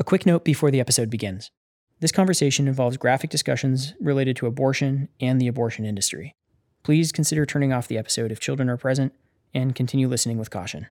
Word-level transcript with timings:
A 0.00 0.04
quick 0.04 0.24
note 0.24 0.44
before 0.44 0.70
the 0.70 0.78
episode 0.78 1.10
begins. 1.10 1.50
This 1.98 2.12
conversation 2.12 2.68
involves 2.68 2.96
graphic 2.96 3.30
discussions 3.30 3.94
related 4.00 4.36
to 4.36 4.46
abortion 4.46 5.08
and 5.20 5.40
the 5.40 5.48
abortion 5.48 5.84
industry. 5.84 6.36
Please 6.84 7.10
consider 7.10 7.44
turning 7.44 7.72
off 7.72 7.88
the 7.88 7.98
episode 7.98 8.30
if 8.30 8.38
children 8.38 8.70
are 8.70 8.76
present 8.76 9.12
and 9.52 9.74
continue 9.74 10.06
listening 10.06 10.38
with 10.38 10.50
caution. 10.50 10.86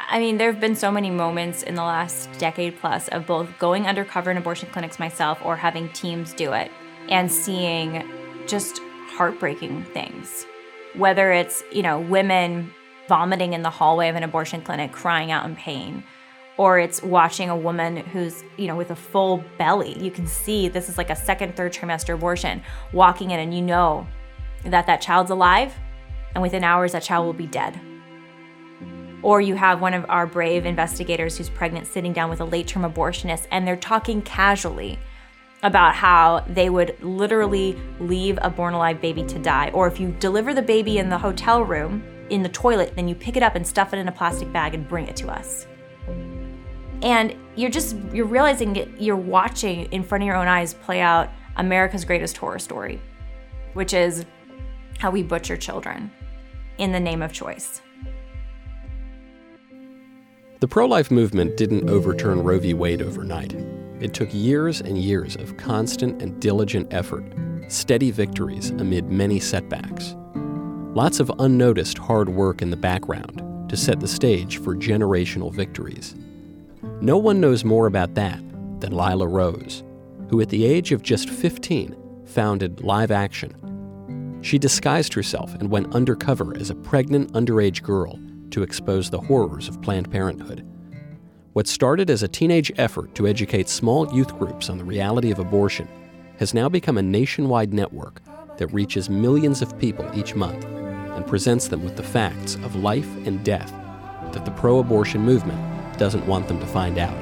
I 0.00 0.18
mean, 0.18 0.38
there 0.38 0.50
have 0.50 0.60
been 0.60 0.76
so 0.76 0.90
many 0.90 1.10
moments 1.10 1.62
in 1.62 1.74
the 1.74 1.82
last 1.82 2.30
decade 2.38 2.78
plus 2.80 3.08
of 3.08 3.26
both 3.26 3.50
going 3.58 3.86
undercover 3.86 4.30
in 4.30 4.38
abortion 4.38 4.70
clinics 4.72 4.98
myself 4.98 5.38
or 5.44 5.56
having 5.56 5.90
teams 5.90 6.32
do 6.32 6.54
it 6.54 6.70
and 7.10 7.30
seeing 7.30 8.10
just 8.46 8.80
heartbreaking 9.08 9.84
things. 9.92 10.46
Whether 10.94 11.32
it's, 11.32 11.62
you 11.70 11.82
know, 11.82 12.00
women 12.00 12.72
vomiting 13.08 13.52
in 13.52 13.62
the 13.62 13.70
hallway 13.70 14.08
of 14.08 14.16
an 14.16 14.22
abortion 14.22 14.62
clinic 14.62 14.92
crying 14.92 15.30
out 15.30 15.44
in 15.44 15.56
pain. 15.56 16.02
Or 16.58 16.78
it's 16.78 17.02
watching 17.02 17.48
a 17.50 17.56
woman 17.56 17.96
who's 17.96 18.44
you 18.56 18.66
know 18.66 18.76
with 18.76 18.90
a 18.90 18.96
full 18.96 19.42
belly. 19.58 19.98
You 19.98 20.10
can 20.10 20.26
see 20.26 20.68
this 20.68 20.88
is 20.88 20.98
like 20.98 21.10
a 21.10 21.16
second 21.16 21.56
third 21.56 21.72
trimester 21.72 22.14
abortion 22.14 22.62
walking 22.92 23.30
in 23.30 23.40
and 23.40 23.54
you 23.54 23.62
know 23.62 24.06
that 24.64 24.86
that 24.86 25.00
child's 25.00 25.30
alive 25.30 25.74
and 26.34 26.42
within 26.42 26.64
hours 26.64 26.92
that 26.92 27.02
child 27.02 27.26
will 27.26 27.32
be 27.32 27.46
dead. 27.46 27.80
Or 29.22 29.40
you 29.40 29.54
have 29.54 29.80
one 29.80 29.94
of 29.94 30.04
our 30.08 30.26
brave 30.26 30.66
investigators 30.66 31.38
who's 31.38 31.48
pregnant 31.48 31.86
sitting 31.86 32.12
down 32.12 32.28
with 32.28 32.40
a 32.40 32.44
late 32.44 32.66
term 32.66 32.82
abortionist 32.82 33.46
and 33.50 33.66
they're 33.66 33.76
talking 33.76 34.20
casually 34.22 34.98
about 35.62 35.94
how 35.94 36.44
they 36.48 36.68
would 36.68 36.96
literally 37.02 37.78
leave 38.00 38.38
a 38.42 38.50
born 38.50 38.74
alive 38.74 39.00
baby 39.00 39.22
to 39.24 39.38
die. 39.38 39.70
Or 39.72 39.86
if 39.86 40.00
you 40.00 40.14
deliver 40.18 40.52
the 40.52 40.62
baby 40.62 40.98
in 40.98 41.08
the 41.08 41.18
hotel 41.18 41.64
room 41.64 42.02
in 42.32 42.42
the 42.42 42.48
toilet 42.48 42.92
then 42.96 43.06
you 43.06 43.14
pick 43.14 43.36
it 43.36 43.42
up 43.42 43.54
and 43.54 43.66
stuff 43.66 43.94
it 43.94 43.98
in 43.98 44.08
a 44.08 44.12
plastic 44.12 44.52
bag 44.52 44.74
and 44.74 44.88
bring 44.88 45.06
it 45.06 45.14
to 45.14 45.28
us 45.28 45.66
and 47.02 47.34
you're 47.56 47.70
just 47.70 47.96
you're 48.12 48.26
realizing 48.26 48.76
it, 48.76 48.88
you're 48.98 49.16
watching 49.16 49.84
in 49.86 50.02
front 50.02 50.22
of 50.22 50.26
your 50.26 50.36
own 50.36 50.48
eyes 50.48 50.74
play 50.74 51.00
out 51.00 51.28
America's 51.56 52.04
greatest 52.04 52.36
horror 52.36 52.58
story, 52.58 53.00
which 53.74 53.92
is 53.92 54.24
how 54.98 55.10
we 55.10 55.22
butcher 55.22 55.56
children 55.56 56.10
in 56.78 56.92
the 56.92 57.00
name 57.00 57.20
of 57.20 57.32
choice. 57.32 57.82
The 60.60 60.68
pro 60.68 60.86
life 60.86 61.10
movement 61.10 61.56
didn't 61.56 61.90
overturn 61.90 62.44
Roe 62.44 62.60
v. 62.60 62.72
Wade 62.72 63.02
overnight. 63.02 63.52
It 64.00 64.14
took 64.14 64.28
years 64.32 64.80
and 64.80 64.96
years 64.96 65.34
of 65.36 65.56
constant 65.56 66.22
and 66.22 66.40
diligent 66.40 66.92
effort, 66.92 67.24
steady 67.68 68.12
victories 68.12 68.70
amid 68.70 69.10
many 69.10 69.40
setbacks. 69.40 70.14
Lots 70.94 71.20
of 71.20 71.32
unnoticed 71.38 71.96
hard 71.96 72.28
work 72.28 72.60
in 72.60 72.68
the 72.68 72.76
background 72.76 73.42
to 73.70 73.78
set 73.78 73.98
the 73.98 74.06
stage 74.06 74.58
for 74.58 74.76
generational 74.76 75.50
victories. 75.50 76.14
No 77.00 77.16
one 77.16 77.40
knows 77.40 77.64
more 77.64 77.86
about 77.86 78.12
that 78.16 78.38
than 78.80 78.92
Lila 78.92 79.26
Rose, 79.26 79.84
who 80.28 80.42
at 80.42 80.50
the 80.50 80.66
age 80.66 80.92
of 80.92 81.00
just 81.00 81.30
15 81.30 81.96
founded 82.26 82.82
Live 82.82 83.10
Action. 83.10 84.38
She 84.42 84.58
disguised 84.58 85.14
herself 85.14 85.54
and 85.54 85.70
went 85.70 85.94
undercover 85.94 86.54
as 86.58 86.68
a 86.68 86.74
pregnant 86.74 87.32
underage 87.32 87.82
girl 87.82 88.20
to 88.50 88.62
expose 88.62 89.08
the 89.08 89.20
horrors 89.20 89.68
of 89.68 89.80
Planned 89.80 90.10
Parenthood. 90.10 90.62
What 91.54 91.68
started 91.68 92.10
as 92.10 92.22
a 92.22 92.28
teenage 92.28 92.70
effort 92.76 93.14
to 93.14 93.26
educate 93.26 93.70
small 93.70 94.14
youth 94.14 94.38
groups 94.38 94.68
on 94.68 94.76
the 94.76 94.84
reality 94.84 95.30
of 95.30 95.38
abortion 95.38 95.88
has 96.36 96.52
now 96.52 96.68
become 96.68 96.98
a 96.98 97.02
nationwide 97.02 97.72
network 97.72 98.20
that 98.58 98.66
reaches 98.74 99.08
millions 99.08 99.62
of 99.62 99.78
people 99.78 100.06
each 100.14 100.34
month 100.34 100.66
presents 101.32 101.66
them 101.66 101.82
with 101.82 101.96
the 101.96 102.02
facts 102.02 102.56
of 102.56 102.76
life 102.76 103.08
and 103.26 103.42
death 103.42 103.72
that 104.34 104.44
the 104.44 104.50
pro 104.50 104.80
abortion 104.80 105.22
movement 105.22 105.58
doesn't 105.96 106.26
want 106.26 106.46
them 106.46 106.60
to 106.60 106.66
find 106.66 106.98
out. 106.98 107.16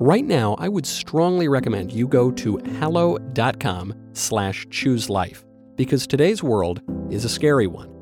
Right 0.00 0.24
now, 0.24 0.56
I 0.58 0.68
would 0.68 0.84
strongly 0.84 1.46
recommend 1.46 1.92
you 1.92 2.08
go 2.08 2.32
to 2.32 2.56
hallow.com 2.80 3.94
slash 4.14 4.66
choose 4.70 5.08
life 5.08 5.44
because 5.76 6.08
today's 6.08 6.42
world 6.42 6.82
is 7.08 7.24
a 7.24 7.28
scary 7.28 7.68
one. 7.68 7.93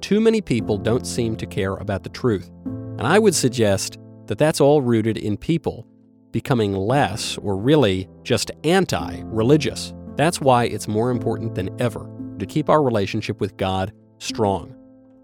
Too 0.00 0.20
many 0.20 0.40
people 0.40 0.78
don't 0.78 1.06
seem 1.06 1.36
to 1.36 1.46
care 1.46 1.74
about 1.74 2.02
the 2.02 2.10
truth. 2.10 2.50
And 2.64 3.06
I 3.06 3.18
would 3.18 3.34
suggest 3.34 3.98
that 4.26 4.38
that's 4.38 4.60
all 4.60 4.82
rooted 4.82 5.18
in 5.18 5.36
people 5.36 5.86
becoming 6.32 6.74
less 6.74 7.36
or 7.38 7.56
really 7.56 8.08
just 8.22 8.50
anti 8.64 9.22
religious. 9.24 9.92
That's 10.16 10.40
why 10.40 10.64
it's 10.64 10.88
more 10.88 11.10
important 11.10 11.54
than 11.54 11.80
ever 11.80 12.10
to 12.38 12.46
keep 12.46 12.68
our 12.68 12.82
relationship 12.82 13.40
with 13.40 13.56
God 13.56 13.92
strong. 14.18 14.74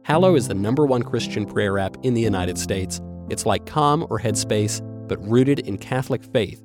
Hallow 0.04 0.36
is 0.36 0.48
the 0.48 0.54
number 0.54 0.86
one 0.86 1.02
Christian 1.02 1.46
prayer 1.46 1.78
app 1.78 1.96
in 2.02 2.14
the 2.14 2.20
United 2.20 2.58
States. 2.58 3.00
It's 3.28 3.46
like 3.46 3.66
Calm 3.66 4.06
or 4.10 4.20
Headspace, 4.20 4.80
but 5.08 5.24
rooted 5.26 5.60
in 5.60 5.78
Catholic 5.78 6.22
faith. 6.22 6.62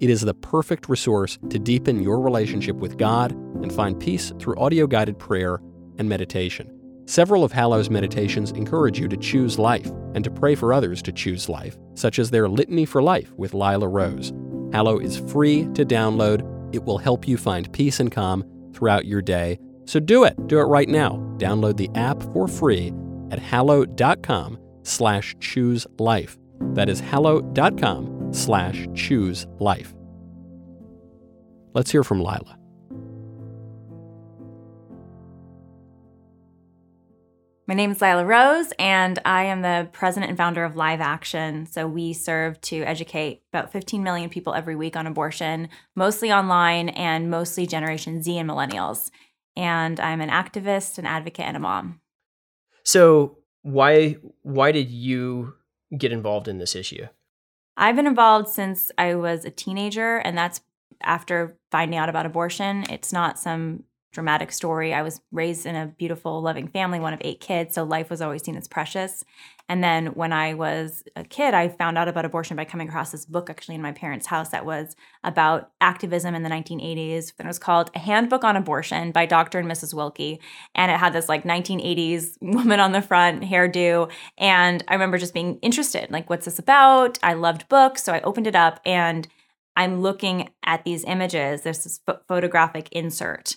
It 0.00 0.10
is 0.10 0.20
the 0.20 0.34
perfect 0.34 0.88
resource 0.88 1.38
to 1.50 1.58
deepen 1.58 2.02
your 2.02 2.20
relationship 2.20 2.76
with 2.76 2.98
God 2.98 3.32
and 3.32 3.72
find 3.72 3.98
peace 3.98 4.32
through 4.38 4.56
audio 4.58 4.86
guided 4.86 5.18
prayer 5.18 5.60
and 5.98 6.08
meditation. 6.08 6.73
Several 7.06 7.44
of 7.44 7.52
Hallow's 7.52 7.90
meditations 7.90 8.50
encourage 8.52 8.98
you 8.98 9.08
to 9.08 9.16
choose 9.16 9.58
life 9.58 9.86
and 10.14 10.24
to 10.24 10.30
pray 10.30 10.54
for 10.54 10.72
others 10.72 11.02
to 11.02 11.12
choose 11.12 11.48
life, 11.48 11.76
such 11.94 12.18
as 12.18 12.30
their 12.30 12.48
Litany 12.48 12.86
for 12.86 13.02
Life 13.02 13.32
with 13.36 13.52
Lila 13.52 13.88
Rose. 13.88 14.32
Hallow 14.72 14.98
is 14.98 15.18
free 15.18 15.64
to 15.74 15.84
download. 15.84 16.42
It 16.74 16.82
will 16.84 16.98
help 16.98 17.28
you 17.28 17.36
find 17.36 17.72
peace 17.72 18.00
and 18.00 18.10
calm 18.10 18.44
throughout 18.72 19.04
your 19.04 19.22
day. 19.22 19.58
So 19.84 20.00
do 20.00 20.24
it. 20.24 20.34
Do 20.46 20.58
it 20.58 20.64
right 20.64 20.88
now. 20.88 21.16
Download 21.36 21.76
the 21.76 21.90
app 21.94 22.22
for 22.32 22.48
free 22.48 22.92
at 23.30 23.38
hallow.com 23.38 24.58
slash 24.82 25.36
choose 25.40 25.86
life. 25.98 26.38
That 26.72 26.88
is 26.88 27.00
hallow.com 27.00 28.32
slash 28.32 28.86
choose 28.94 29.46
life. 29.60 29.94
Let's 31.74 31.90
hear 31.90 32.04
from 32.04 32.20
Lila. 32.20 32.58
My 37.66 37.72
name 37.72 37.92
is 37.92 38.02
Lila 38.02 38.26
Rose, 38.26 38.74
and 38.78 39.18
I 39.24 39.44
am 39.44 39.62
the 39.62 39.88
president 39.90 40.28
and 40.28 40.36
founder 40.36 40.64
of 40.64 40.76
Live 40.76 41.00
Action. 41.00 41.64
So, 41.64 41.86
we 41.86 42.12
serve 42.12 42.60
to 42.62 42.82
educate 42.82 43.42
about 43.54 43.72
15 43.72 44.02
million 44.02 44.28
people 44.28 44.52
every 44.52 44.76
week 44.76 44.96
on 44.96 45.06
abortion, 45.06 45.70
mostly 45.96 46.30
online 46.30 46.90
and 46.90 47.30
mostly 47.30 47.66
Generation 47.66 48.22
Z 48.22 48.36
and 48.36 48.50
millennials. 48.50 49.10
And 49.56 49.98
I'm 49.98 50.20
an 50.20 50.28
activist, 50.28 50.98
an 50.98 51.06
advocate, 51.06 51.46
and 51.46 51.56
a 51.56 51.60
mom. 51.60 52.00
So, 52.82 53.38
why 53.62 54.18
why 54.42 54.70
did 54.70 54.90
you 54.90 55.54
get 55.96 56.12
involved 56.12 56.48
in 56.48 56.58
this 56.58 56.76
issue? 56.76 57.06
I've 57.78 57.96
been 57.96 58.06
involved 58.06 58.48
since 58.48 58.92
I 58.98 59.14
was 59.14 59.46
a 59.46 59.50
teenager, 59.50 60.18
and 60.18 60.36
that's 60.36 60.60
after 61.02 61.56
finding 61.70 61.98
out 61.98 62.10
about 62.10 62.26
abortion. 62.26 62.84
It's 62.90 63.10
not 63.10 63.38
some 63.38 63.84
dramatic 64.14 64.52
story. 64.52 64.94
I 64.94 65.02
was 65.02 65.20
raised 65.32 65.66
in 65.66 65.74
a 65.74 65.86
beautiful, 65.86 66.40
loving 66.40 66.68
family, 66.68 67.00
one 67.00 67.12
of 67.12 67.20
eight 67.22 67.40
kids, 67.40 67.74
so 67.74 67.82
life 67.82 68.08
was 68.08 68.22
always 68.22 68.44
seen 68.44 68.56
as 68.56 68.68
precious. 68.68 69.24
And 69.68 69.82
then 69.82 70.08
when 70.08 70.32
I 70.32 70.54
was 70.54 71.02
a 71.16 71.24
kid, 71.24 71.54
I 71.54 71.68
found 71.68 71.98
out 71.98 72.06
about 72.06 72.24
abortion 72.24 72.56
by 72.56 72.64
coming 72.64 72.88
across 72.88 73.10
this 73.12 73.24
book 73.24 73.50
actually 73.50 73.74
in 73.74 73.82
my 73.82 73.92
parents' 73.92 74.26
house 74.26 74.50
that 74.50 74.66
was 74.66 74.94
about 75.24 75.70
activism 75.80 76.34
in 76.34 76.42
the 76.42 76.50
1980s. 76.50 77.32
And 77.38 77.46
it 77.46 77.48
was 77.48 77.58
called 77.58 77.90
A 77.94 77.98
Handbook 77.98 78.44
on 78.44 78.56
Abortion 78.56 79.10
by 79.10 79.26
Dr. 79.26 79.58
and 79.58 79.68
Mrs. 79.68 79.94
Willke. 79.94 80.38
And 80.74 80.92
it 80.92 80.98
had 80.98 81.14
this 81.14 81.28
like 81.28 81.44
1980s 81.44 82.36
woman 82.42 82.78
on 82.78 82.92
the 82.92 83.02
front, 83.02 83.42
hairdo. 83.42 84.10
And 84.38 84.84
I 84.86 84.92
remember 84.92 85.18
just 85.18 85.34
being 85.34 85.58
interested 85.60 86.10
like, 86.10 86.28
what's 86.28 86.44
this 86.44 86.58
about? 86.58 87.18
I 87.22 87.32
loved 87.32 87.68
books. 87.68 88.04
So 88.04 88.12
I 88.12 88.20
opened 88.20 88.46
it 88.46 88.54
up 88.54 88.80
and 88.84 89.26
I'm 89.76 90.02
looking 90.02 90.50
at 90.62 90.84
these 90.84 91.04
images. 91.04 91.62
There's 91.62 91.82
this 91.82 92.00
photographic 92.28 92.88
insert 92.92 93.56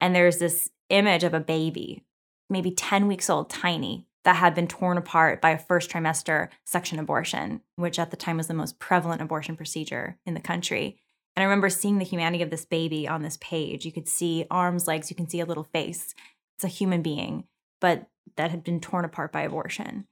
and 0.00 0.14
there's 0.14 0.38
this 0.38 0.70
image 0.88 1.24
of 1.24 1.34
a 1.34 1.40
baby, 1.40 2.04
maybe 2.48 2.70
10 2.70 3.06
weeks 3.06 3.28
old, 3.28 3.50
tiny, 3.50 4.06
that 4.24 4.36
had 4.36 4.54
been 4.54 4.68
torn 4.68 4.98
apart 4.98 5.40
by 5.40 5.50
a 5.50 5.58
first 5.58 5.90
trimester 5.90 6.48
suction 6.64 6.98
abortion, 6.98 7.62
which 7.76 7.98
at 7.98 8.10
the 8.10 8.16
time 8.16 8.36
was 8.36 8.46
the 8.46 8.54
most 8.54 8.78
prevalent 8.78 9.22
abortion 9.22 9.56
procedure 9.56 10.18
in 10.26 10.34
the 10.34 10.40
country. 10.40 10.98
And 11.34 11.42
I 11.42 11.46
remember 11.46 11.70
seeing 11.70 11.98
the 11.98 12.04
humanity 12.04 12.42
of 12.42 12.50
this 12.50 12.64
baby 12.64 13.06
on 13.06 13.22
this 13.22 13.38
page. 13.40 13.84
You 13.86 13.92
could 13.92 14.08
see 14.08 14.44
arms, 14.50 14.86
legs, 14.86 15.08
you 15.08 15.16
can 15.16 15.28
see 15.28 15.40
a 15.40 15.46
little 15.46 15.64
face. 15.64 16.14
It's 16.56 16.64
a 16.64 16.68
human 16.68 17.00
being, 17.00 17.44
but 17.80 18.08
that 18.36 18.50
had 18.50 18.64
been 18.64 18.80
torn 18.80 19.04
apart 19.04 19.32
by 19.32 19.42
abortion. 19.42 20.06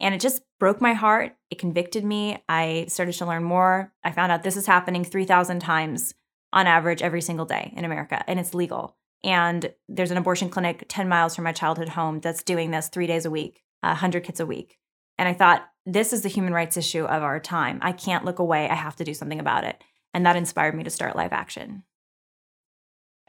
And 0.00 0.14
it 0.14 0.20
just 0.20 0.42
broke 0.58 0.80
my 0.80 0.94
heart. 0.94 1.36
It 1.50 1.58
convicted 1.58 2.04
me. 2.04 2.42
I 2.48 2.86
started 2.88 3.12
to 3.16 3.26
learn 3.26 3.44
more. 3.44 3.92
I 4.02 4.12
found 4.12 4.32
out 4.32 4.42
this 4.42 4.56
is 4.56 4.66
happening 4.66 5.04
3,000 5.04 5.60
times 5.60 6.14
on 6.52 6.66
average 6.66 7.02
every 7.02 7.20
single 7.20 7.46
day 7.46 7.72
in 7.76 7.84
America, 7.84 8.24
and 8.26 8.40
it's 8.40 8.54
legal. 8.54 8.96
And 9.22 9.72
there's 9.88 10.10
an 10.10 10.16
abortion 10.16 10.48
clinic 10.48 10.86
10 10.88 11.08
miles 11.08 11.34
from 11.34 11.44
my 11.44 11.52
childhood 11.52 11.90
home 11.90 12.20
that's 12.20 12.42
doing 12.42 12.70
this 12.70 12.88
three 12.88 13.06
days 13.06 13.24
a 13.24 13.30
week, 13.30 13.62
100 13.80 14.24
kids 14.24 14.40
a 14.40 14.46
week. 14.46 14.78
And 15.18 15.28
I 15.28 15.34
thought, 15.34 15.66
this 15.86 16.12
is 16.12 16.22
the 16.22 16.28
human 16.28 16.52
rights 16.52 16.76
issue 16.76 17.04
of 17.04 17.22
our 17.22 17.40
time. 17.40 17.78
I 17.82 17.92
can't 17.92 18.24
look 18.24 18.38
away. 18.38 18.68
I 18.68 18.74
have 18.74 18.96
to 18.96 19.04
do 19.04 19.14
something 19.14 19.40
about 19.40 19.64
it. 19.64 19.82
And 20.14 20.24
that 20.26 20.36
inspired 20.36 20.74
me 20.74 20.84
to 20.84 20.90
start 20.90 21.16
Live 21.16 21.32
Action. 21.32 21.84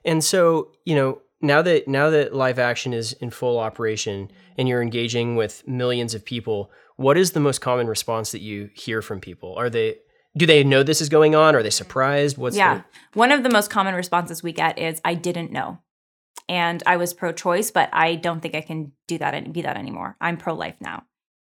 And 0.03 0.23
so, 0.23 0.71
you 0.85 0.95
know, 0.95 1.21
now 1.41 1.61
that 1.61 1.87
now 1.87 2.09
that 2.09 2.35
live 2.35 2.59
action 2.59 2.93
is 2.93 3.13
in 3.13 3.29
full 3.29 3.57
operation 3.57 4.31
and 4.57 4.67
you're 4.67 4.81
engaging 4.81 5.35
with 5.35 5.67
millions 5.67 6.13
of 6.13 6.23
people, 6.23 6.71
what 6.97 7.17
is 7.17 7.31
the 7.31 7.39
most 7.39 7.61
common 7.61 7.87
response 7.87 8.31
that 8.31 8.41
you 8.41 8.69
hear 8.73 9.01
from 9.01 9.19
people? 9.19 9.55
Are 9.55 9.69
they 9.69 9.97
do 10.37 10.45
they 10.45 10.63
know 10.63 10.83
this 10.83 11.01
is 11.01 11.09
going 11.09 11.35
on? 11.35 11.55
Are 11.55 11.63
they 11.63 11.69
surprised? 11.69 12.37
What's 12.37 12.55
yeah. 12.55 12.75
The- 12.75 13.19
One 13.19 13.31
of 13.31 13.43
the 13.43 13.49
most 13.49 13.69
common 13.69 13.95
responses 13.95 14.41
we 14.41 14.53
get 14.53 14.79
is 14.79 15.01
I 15.03 15.13
didn't 15.13 15.51
know. 15.51 15.79
And 16.47 16.81
I 16.85 16.97
was 16.97 17.13
pro-choice, 17.13 17.71
but 17.71 17.89
I 17.93 18.15
don't 18.15 18.41
think 18.41 18.55
I 18.55 18.61
can 18.61 18.93
do 19.07 19.17
that 19.17 19.33
and 19.33 19.53
be 19.53 19.61
that 19.61 19.77
anymore. 19.77 20.17
I'm 20.19 20.37
pro-life 20.37 20.75
now. 20.81 21.03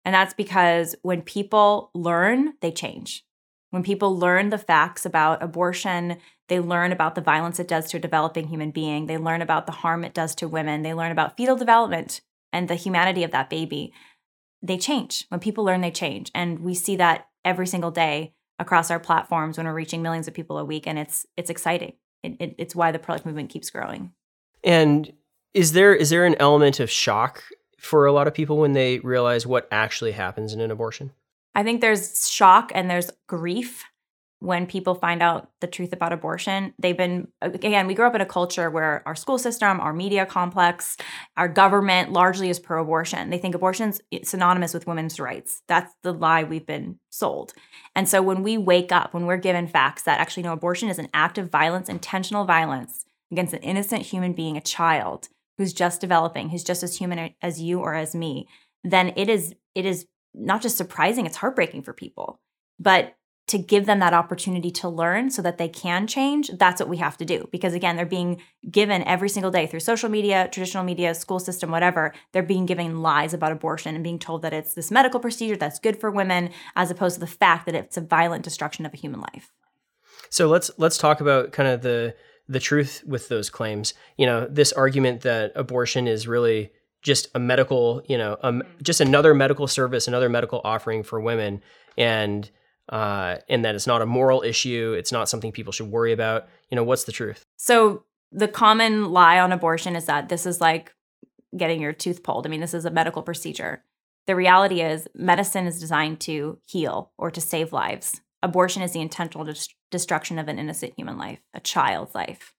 And 0.04 0.14
that's 0.14 0.34
because 0.34 0.94
when 1.02 1.22
people 1.22 1.90
learn, 1.94 2.54
they 2.60 2.72
change. 2.72 3.24
When 3.70 3.82
people 3.82 4.18
learn 4.18 4.50
the 4.50 4.58
facts 4.58 5.06
about 5.06 5.42
abortion, 5.42 6.16
they 6.48 6.58
learn 6.58 6.90
about 6.90 7.14
the 7.14 7.20
violence 7.20 7.60
it 7.60 7.68
does 7.68 7.88
to 7.90 7.98
a 7.98 8.00
developing 8.00 8.48
human 8.48 8.72
being. 8.72 9.06
They 9.06 9.18
learn 9.18 9.42
about 9.42 9.66
the 9.66 9.72
harm 9.72 10.04
it 10.04 10.14
does 10.14 10.34
to 10.36 10.48
women. 10.48 10.82
They 10.82 10.94
learn 10.94 11.12
about 11.12 11.36
fetal 11.36 11.56
development 11.56 12.20
and 12.52 12.66
the 12.66 12.74
humanity 12.74 13.22
of 13.22 13.30
that 13.30 13.48
baby. 13.50 13.92
They 14.60 14.76
change. 14.76 15.26
When 15.28 15.40
people 15.40 15.64
learn, 15.64 15.82
they 15.82 15.92
change. 15.92 16.30
And 16.34 16.60
we 16.60 16.74
see 16.74 16.96
that 16.96 17.28
every 17.44 17.66
single 17.66 17.90
day 17.90 18.34
across 18.60 18.90
our 18.90 19.00
platforms 19.00 19.56
when 19.56 19.66
we're 19.66 19.74
reaching 19.74 20.02
millions 20.02 20.28
of 20.28 20.34
people 20.34 20.58
a 20.58 20.64
week. 20.64 20.86
And 20.86 20.98
it's 20.98 21.26
it's 21.36 21.50
exciting. 21.50 21.94
It, 22.22 22.36
it, 22.38 22.54
it's 22.58 22.76
why 22.76 22.92
the 22.92 22.98
pro 22.98 23.16
life 23.16 23.26
movement 23.26 23.50
keeps 23.50 23.70
growing. 23.70 24.12
And 24.62 25.12
is 25.54 25.72
there 25.72 25.94
is 25.94 26.10
there 26.10 26.24
an 26.24 26.36
element 26.38 26.78
of 26.78 26.90
shock 26.90 27.42
for 27.78 28.06
a 28.06 28.12
lot 28.12 28.28
of 28.28 28.34
people 28.34 28.58
when 28.58 28.74
they 28.74 28.98
realize 29.00 29.46
what 29.46 29.66
actually 29.72 30.12
happens 30.12 30.52
in 30.52 30.60
an 30.60 30.70
abortion? 30.70 31.12
I 31.54 31.64
think 31.64 31.80
there's 31.80 32.30
shock 32.30 32.70
and 32.74 32.88
there's 32.88 33.10
grief 33.26 33.84
when 34.40 34.66
people 34.66 34.94
find 34.94 35.22
out 35.22 35.50
the 35.60 35.66
truth 35.66 35.92
about 35.92 36.14
abortion. 36.14 36.72
They've 36.78 36.96
been, 36.96 37.28
again, 37.42 37.86
we 37.86 37.94
grew 37.94 38.06
up 38.06 38.14
in 38.14 38.22
a 38.22 38.26
culture 38.26 38.70
where 38.70 39.02
our 39.06 39.14
school 39.14 39.36
system, 39.36 39.78
our 39.80 39.92
media 39.92 40.24
complex, 40.24 40.96
our 41.36 41.48
government 41.48 42.10
largely 42.10 42.48
is 42.48 42.58
pro 42.58 42.82
abortion. 42.82 43.28
They 43.28 43.36
think 43.36 43.54
abortion's 43.54 44.00
synonymous 44.24 44.72
with 44.72 44.86
women's 44.86 45.20
rights. 45.20 45.62
That's 45.68 45.94
the 46.02 46.14
lie 46.14 46.42
we've 46.42 46.66
been 46.66 46.98
sold. 47.10 47.52
And 47.94 48.08
so 48.08 48.22
when 48.22 48.42
we 48.42 48.56
wake 48.56 48.92
up, 48.92 49.12
when 49.12 49.26
we're 49.26 49.36
given 49.36 49.68
facts 49.68 50.02
that 50.04 50.20
actually 50.20 50.44
no, 50.44 50.54
abortion 50.54 50.88
is 50.88 50.98
an 50.98 51.10
act 51.12 51.36
of 51.36 51.50
violence, 51.50 51.90
intentional 51.90 52.46
violence 52.46 53.04
against 53.30 53.52
an 53.52 53.60
innocent 53.60 54.02
human 54.02 54.32
being, 54.32 54.56
a 54.56 54.62
child 54.62 55.28
who's 55.58 55.74
just 55.74 56.00
developing, 56.00 56.48
who's 56.48 56.64
just 56.64 56.82
as 56.82 56.96
human 56.96 57.34
as 57.42 57.60
you 57.60 57.80
or 57.80 57.94
as 57.94 58.14
me, 58.14 58.48
then 58.84 59.12
it 59.16 59.28
is, 59.28 59.54
it 59.74 59.84
is 59.84 60.06
not 60.32 60.62
just 60.62 60.78
surprising, 60.78 61.26
it's 61.26 61.36
heartbreaking 61.36 61.82
for 61.82 61.92
people. 61.92 62.40
But 62.78 63.14
to 63.50 63.58
give 63.58 63.86
them 63.86 63.98
that 63.98 64.14
opportunity 64.14 64.70
to 64.70 64.88
learn 64.88 65.28
so 65.28 65.42
that 65.42 65.58
they 65.58 65.68
can 65.68 66.06
change, 66.06 66.50
that's 66.56 66.80
what 66.80 66.88
we 66.88 66.98
have 66.98 67.16
to 67.16 67.24
do. 67.24 67.48
Because 67.50 67.74
again, 67.74 67.96
they're 67.96 68.06
being 68.06 68.40
given 68.70 69.02
every 69.02 69.28
single 69.28 69.50
day 69.50 69.66
through 69.66 69.80
social 69.80 70.08
media, 70.08 70.48
traditional 70.52 70.84
media, 70.84 71.14
school 71.16 71.40
system, 71.40 71.72
whatever, 71.72 72.14
they're 72.32 72.44
being 72.44 72.64
given 72.64 73.02
lies 73.02 73.34
about 73.34 73.50
abortion 73.50 73.96
and 73.96 74.04
being 74.04 74.20
told 74.20 74.42
that 74.42 74.52
it's 74.52 74.74
this 74.74 74.92
medical 74.92 75.18
procedure 75.18 75.56
that's 75.56 75.80
good 75.80 75.98
for 75.98 76.12
women, 76.12 76.50
as 76.76 76.92
opposed 76.92 77.14
to 77.14 77.20
the 77.20 77.26
fact 77.26 77.66
that 77.66 77.74
it's 77.74 77.96
a 77.96 78.00
violent 78.00 78.44
destruction 78.44 78.86
of 78.86 78.94
a 78.94 78.96
human 78.96 79.20
life. 79.20 79.52
So 80.30 80.46
let's 80.46 80.70
let's 80.78 80.96
talk 80.96 81.20
about 81.20 81.50
kind 81.50 81.68
of 81.68 81.82
the 81.82 82.14
the 82.48 82.60
truth 82.60 83.02
with 83.04 83.28
those 83.28 83.50
claims. 83.50 83.94
You 84.16 84.26
know, 84.26 84.46
this 84.46 84.72
argument 84.72 85.22
that 85.22 85.52
abortion 85.56 86.06
is 86.06 86.28
really 86.28 86.70
just 87.02 87.28
a 87.34 87.40
medical, 87.40 88.02
you 88.06 88.16
know, 88.16 88.36
um, 88.42 88.62
just 88.80 89.00
another 89.00 89.34
medical 89.34 89.66
service, 89.66 90.06
another 90.06 90.28
medical 90.28 90.60
offering 90.62 91.02
for 91.02 91.20
women, 91.20 91.62
and 91.96 92.48
uh, 92.90 93.36
and 93.48 93.64
that 93.64 93.74
it's 93.74 93.86
not 93.86 94.02
a 94.02 94.06
moral 94.06 94.42
issue. 94.42 94.94
It's 94.98 95.12
not 95.12 95.28
something 95.28 95.52
people 95.52 95.72
should 95.72 95.90
worry 95.90 96.12
about. 96.12 96.48
You 96.70 96.76
know, 96.76 96.84
what's 96.84 97.04
the 97.04 97.12
truth? 97.12 97.46
So 97.56 98.04
the 98.32 98.48
common 98.48 99.10
lie 99.10 99.38
on 99.38 99.52
abortion 99.52 99.96
is 99.96 100.06
that 100.06 100.28
this 100.28 100.44
is 100.44 100.60
like 100.60 100.92
getting 101.56 101.80
your 101.80 101.92
tooth 101.92 102.22
pulled. 102.22 102.46
I 102.46 102.50
mean, 102.50 102.60
this 102.60 102.74
is 102.74 102.84
a 102.84 102.90
medical 102.90 103.22
procedure. 103.22 103.84
The 104.26 104.36
reality 104.36 104.82
is, 104.82 105.08
medicine 105.14 105.66
is 105.66 105.80
designed 105.80 106.20
to 106.20 106.58
heal 106.66 107.12
or 107.16 107.30
to 107.30 107.40
save 107.40 107.72
lives. 107.72 108.20
Abortion 108.42 108.82
is 108.82 108.92
the 108.92 109.00
intentional 109.00 109.44
dest- 109.44 109.74
destruction 109.90 110.38
of 110.38 110.48
an 110.48 110.58
innocent 110.58 110.94
human 110.96 111.18
life, 111.18 111.40
a 111.54 111.60
child's 111.60 112.14
life. 112.14 112.54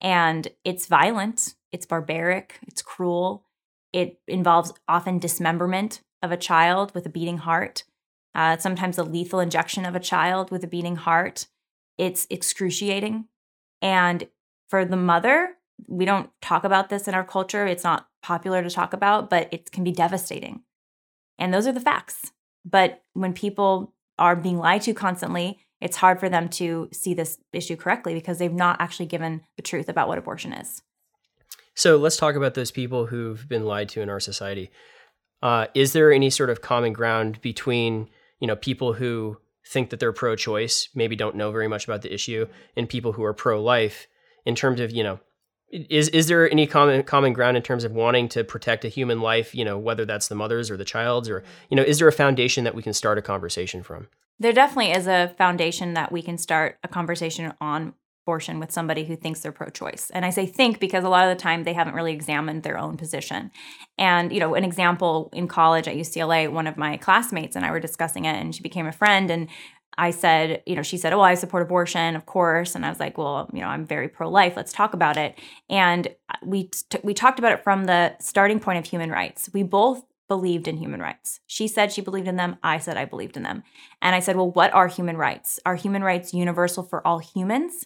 And 0.00 0.48
it's 0.64 0.86
violent, 0.86 1.54
it's 1.70 1.86
barbaric, 1.86 2.58
it's 2.66 2.82
cruel. 2.82 3.44
It 3.92 4.20
involves 4.26 4.72
often 4.88 5.18
dismemberment 5.18 6.00
of 6.22 6.32
a 6.32 6.36
child 6.36 6.94
with 6.94 7.04
a 7.04 7.10
beating 7.10 7.38
heart 7.38 7.84
uh, 8.34 8.56
sometimes 8.56 8.98
a 8.98 9.04
lethal 9.04 9.40
injection 9.40 9.84
of 9.84 9.94
a 9.94 10.00
child 10.00 10.50
with 10.50 10.64
a 10.64 10.68
beating 10.68 10.96
heart. 10.96 11.46
It's 11.98 12.26
excruciating. 12.30 13.26
And 13.80 14.28
for 14.68 14.84
the 14.84 14.96
mother, 14.96 15.56
we 15.86 16.04
don't 16.04 16.30
talk 16.40 16.64
about 16.64 16.88
this 16.88 17.08
in 17.08 17.14
our 17.14 17.24
culture. 17.24 17.66
It's 17.66 17.84
not 17.84 18.08
popular 18.22 18.62
to 18.62 18.70
talk 18.70 18.92
about, 18.92 19.28
but 19.28 19.48
it 19.52 19.70
can 19.72 19.84
be 19.84 19.92
devastating. 19.92 20.62
And 21.38 21.52
those 21.52 21.66
are 21.66 21.72
the 21.72 21.80
facts. 21.80 22.32
But 22.64 23.02
when 23.12 23.32
people 23.32 23.92
are 24.18 24.36
being 24.36 24.58
lied 24.58 24.82
to 24.82 24.94
constantly, 24.94 25.58
it's 25.80 25.96
hard 25.96 26.20
for 26.20 26.28
them 26.28 26.48
to 26.50 26.88
see 26.92 27.12
this 27.12 27.38
issue 27.52 27.76
correctly 27.76 28.14
because 28.14 28.38
they've 28.38 28.52
not 28.52 28.80
actually 28.80 29.06
given 29.06 29.42
the 29.56 29.62
truth 29.62 29.88
about 29.88 30.06
what 30.06 30.18
abortion 30.18 30.52
is. 30.52 30.82
So 31.74 31.96
let's 31.96 32.16
talk 32.16 32.36
about 32.36 32.54
those 32.54 32.70
people 32.70 33.06
who've 33.06 33.48
been 33.48 33.64
lied 33.64 33.88
to 33.90 34.00
in 34.00 34.08
our 34.08 34.20
society. 34.20 34.70
Uh, 35.42 35.66
is 35.74 35.92
there 35.92 36.12
any 36.12 36.30
sort 36.30 36.50
of 36.50 36.60
common 36.60 36.92
ground 36.92 37.40
between 37.40 38.08
you 38.42 38.48
know, 38.48 38.56
people 38.56 38.94
who 38.94 39.38
think 39.64 39.90
that 39.90 40.00
they're 40.00 40.12
pro-choice 40.12 40.88
maybe 40.96 41.14
don't 41.14 41.36
know 41.36 41.52
very 41.52 41.68
much 41.68 41.84
about 41.84 42.02
the 42.02 42.12
issue, 42.12 42.48
and 42.76 42.88
people 42.88 43.12
who 43.12 43.22
are 43.22 43.32
pro-life 43.32 44.08
in 44.44 44.56
terms 44.56 44.80
of 44.80 44.90
you 44.90 45.04
know 45.04 45.20
is 45.70 46.08
is 46.08 46.26
there 46.26 46.50
any 46.50 46.66
common 46.66 47.04
common 47.04 47.32
ground 47.32 47.56
in 47.56 47.62
terms 47.62 47.84
of 47.84 47.92
wanting 47.92 48.28
to 48.28 48.42
protect 48.42 48.84
a 48.84 48.88
human 48.88 49.20
life 49.20 49.54
you 49.54 49.64
know 49.64 49.78
whether 49.78 50.04
that's 50.04 50.26
the 50.26 50.34
mother's 50.34 50.70
or 50.70 50.76
the 50.76 50.84
child's 50.84 51.30
or 51.30 51.44
you 51.70 51.76
know 51.76 51.84
is 51.84 52.00
there 52.00 52.08
a 52.08 52.12
foundation 52.12 52.64
that 52.64 52.74
we 52.74 52.82
can 52.82 52.92
start 52.92 53.16
a 53.16 53.22
conversation 53.22 53.84
from? 53.84 54.08
There 54.40 54.52
definitely 54.52 54.90
is 54.90 55.06
a 55.06 55.32
foundation 55.38 55.94
that 55.94 56.10
we 56.10 56.20
can 56.20 56.36
start 56.36 56.78
a 56.82 56.88
conversation 56.88 57.54
on 57.60 57.94
abortion 58.24 58.60
with 58.60 58.70
somebody 58.70 59.04
who 59.04 59.16
thinks 59.16 59.40
they're 59.40 59.52
pro-choice. 59.52 60.10
And 60.10 60.24
I 60.24 60.30
say 60.30 60.46
think 60.46 60.78
because 60.78 61.04
a 61.04 61.08
lot 61.08 61.28
of 61.28 61.36
the 61.36 61.42
time 61.42 61.64
they 61.64 61.72
haven't 61.72 61.94
really 61.94 62.12
examined 62.12 62.62
their 62.62 62.78
own 62.78 62.96
position. 62.96 63.50
And 63.98 64.32
you 64.32 64.40
know, 64.40 64.54
an 64.54 64.64
example 64.64 65.30
in 65.32 65.48
college 65.48 65.88
at 65.88 65.96
UCLA, 65.96 66.50
one 66.50 66.66
of 66.66 66.76
my 66.76 66.96
classmates 66.96 67.56
and 67.56 67.64
I 67.64 67.70
were 67.70 67.80
discussing 67.80 68.24
it 68.24 68.36
and 68.36 68.54
she 68.54 68.62
became 68.62 68.86
a 68.86 68.92
friend 68.92 69.30
and 69.30 69.48
I 69.98 70.10
said, 70.10 70.62
you 70.66 70.74
know, 70.74 70.82
she 70.82 70.96
said, 70.96 71.12
"Oh, 71.12 71.20
I 71.20 71.34
support 71.34 71.62
abortion, 71.62 72.16
of 72.16 72.24
course." 72.24 72.74
And 72.74 72.86
I 72.86 72.88
was 72.88 72.98
like, 72.98 73.18
"Well, 73.18 73.50
you 73.52 73.60
know, 73.60 73.66
I'm 73.66 73.84
very 73.84 74.08
pro-life. 74.08 74.54
Let's 74.56 74.72
talk 74.72 74.94
about 74.94 75.18
it." 75.18 75.38
And 75.68 76.08
we 76.42 76.68
t- 76.68 76.98
we 77.02 77.12
talked 77.12 77.38
about 77.38 77.52
it 77.52 77.62
from 77.62 77.84
the 77.84 78.16
starting 78.18 78.58
point 78.58 78.78
of 78.78 78.86
human 78.86 79.10
rights. 79.10 79.50
We 79.52 79.62
both 79.62 80.02
believed 80.28 80.66
in 80.66 80.78
human 80.78 81.00
rights. 81.00 81.40
She 81.46 81.68
said 81.68 81.92
she 81.92 82.00
believed 82.00 82.26
in 82.26 82.36
them. 82.36 82.56
I 82.62 82.78
said 82.78 82.96
I 82.96 83.04
believed 83.04 83.36
in 83.36 83.42
them. 83.42 83.64
And 84.00 84.14
I 84.14 84.20
said, 84.20 84.36
"Well, 84.36 84.50
what 84.50 84.72
are 84.72 84.88
human 84.88 85.18
rights? 85.18 85.60
Are 85.66 85.76
human 85.76 86.02
rights 86.02 86.32
universal 86.32 86.82
for 86.84 87.06
all 87.06 87.18
humans?" 87.18 87.84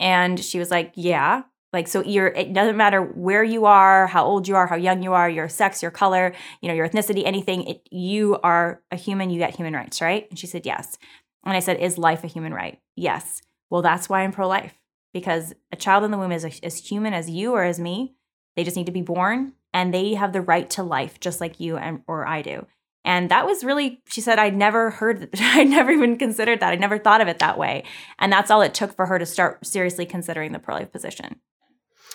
And 0.00 0.38
she 0.42 0.58
was 0.58 0.70
like, 0.70 0.92
Yeah. 0.94 1.42
Like, 1.72 1.88
so 1.88 2.04
you're, 2.04 2.28
it 2.28 2.52
doesn't 2.52 2.76
matter 2.76 3.02
where 3.02 3.42
you 3.42 3.64
are, 3.64 4.06
how 4.06 4.24
old 4.24 4.46
you 4.46 4.54
are, 4.54 4.68
how 4.68 4.76
young 4.76 5.02
you 5.02 5.12
are, 5.12 5.28
your 5.28 5.48
sex, 5.48 5.82
your 5.82 5.90
color, 5.90 6.32
you 6.60 6.68
know, 6.68 6.74
your 6.74 6.88
ethnicity, 6.88 7.24
anything, 7.26 7.66
it, 7.66 7.88
you 7.90 8.38
are 8.44 8.80
a 8.92 8.96
human, 8.96 9.28
you 9.28 9.40
get 9.40 9.56
human 9.56 9.74
rights, 9.74 10.00
right? 10.00 10.28
And 10.30 10.38
she 10.38 10.46
said, 10.46 10.66
Yes. 10.66 10.98
And 11.44 11.56
I 11.56 11.60
said, 11.60 11.78
Is 11.78 11.98
life 11.98 12.24
a 12.24 12.28
human 12.28 12.54
right? 12.54 12.80
Yes. 12.96 13.42
Well, 13.70 13.82
that's 13.82 14.08
why 14.08 14.22
I'm 14.22 14.32
pro 14.32 14.46
life 14.46 14.78
because 15.12 15.54
a 15.72 15.76
child 15.76 16.04
in 16.04 16.10
the 16.10 16.18
womb 16.18 16.32
is 16.32 16.44
a, 16.44 16.64
as 16.64 16.78
human 16.78 17.14
as 17.14 17.30
you 17.30 17.52
or 17.52 17.64
as 17.64 17.80
me. 17.80 18.14
They 18.56 18.64
just 18.64 18.76
need 18.76 18.86
to 18.86 18.92
be 18.92 19.02
born 19.02 19.54
and 19.72 19.92
they 19.92 20.14
have 20.14 20.32
the 20.32 20.40
right 20.40 20.70
to 20.70 20.82
life 20.82 21.18
just 21.18 21.40
like 21.40 21.58
you 21.58 21.76
and 21.76 22.02
or 22.06 22.26
I 22.26 22.42
do. 22.42 22.66
And 23.04 23.30
that 23.30 23.46
was 23.46 23.62
really, 23.62 24.02
she 24.06 24.20
said, 24.20 24.38
I'd 24.38 24.56
never 24.56 24.90
heard, 24.90 25.28
I'd 25.38 25.68
never 25.68 25.90
even 25.90 26.16
considered 26.16 26.60
that. 26.60 26.72
I 26.72 26.76
never 26.76 26.98
thought 26.98 27.20
of 27.20 27.28
it 27.28 27.38
that 27.38 27.58
way. 27.58 27.84
And 28.18 28.32
that's 28.32 28.50
all 28.50 28.62
it 28.62 28.74
took 28.74 28.94
for 28.94 29.06
her 29.06 29.18
to 29.18 29.26
start 29.26 29.66
seriously 29.66 30.06
considering 30.06 30.52
the 30.52 30.58
pro 30.58 30.76
life 30.76 30.92
position. 30.92 31.40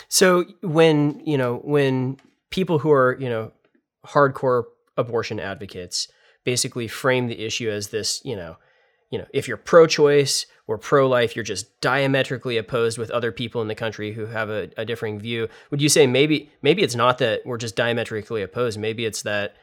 So 0.08 0.46
when, 0.62 1.22
you 1.26 1.38
know, 1.38 1.58
when 1.58 2.18
people 2.50 2.80
who 2.80 2.92
are, 2.92 3.18
you 3.20 3.30
know, 3.30 3.52
hardcore 4.06 4.64
abortion 4.98 5.40
advocates 5.40 6.08
basically 6.44 6.88
frame 6.88 7.28
the 7.28 7.46
issue 7.46 7.70
as 7.70 7.90
this, 7.90 8.22
you 8.26 8.36
know, 8.36 8.58
you 9.12 9.18
know, 9.18 9.26
if 9.34 9.48
you're 9.48 9.58
pro-choice 9.58 10.46
or 10.68 10.78
pro-life, 10.78 11.36
you're 11.36 11.44
just 11.44 11.82
diametrically 11.82 12.58
opposed 12.58 12.98
with 12.98 13.10
other 13.10 13.32
people 13.32 13.62
in 13.62 13.68
the 13.68 13.76
country 13.76 14.14
who 14.14 14.28
have 14.28 14.50
a, 14.50 14.70
a 14.78 14.86
differing 14.86 15.20
view. 15.20 15.48
Would 15.72 15.82
you 15.82 15.90
say 15.90 16.06
maybe 16.06 16.52
maybe 16.62 16.84
it's 16.84 16.96
not 16.96 17.18
that 17.18 17.42
we're 17.46 17.58
just 17.58 17.76
diametrically 17.76 18.44
opposed? 18.44 18.80
Maybe 18.80 19.06
it's 19.06 19.24
that 19.24 19.56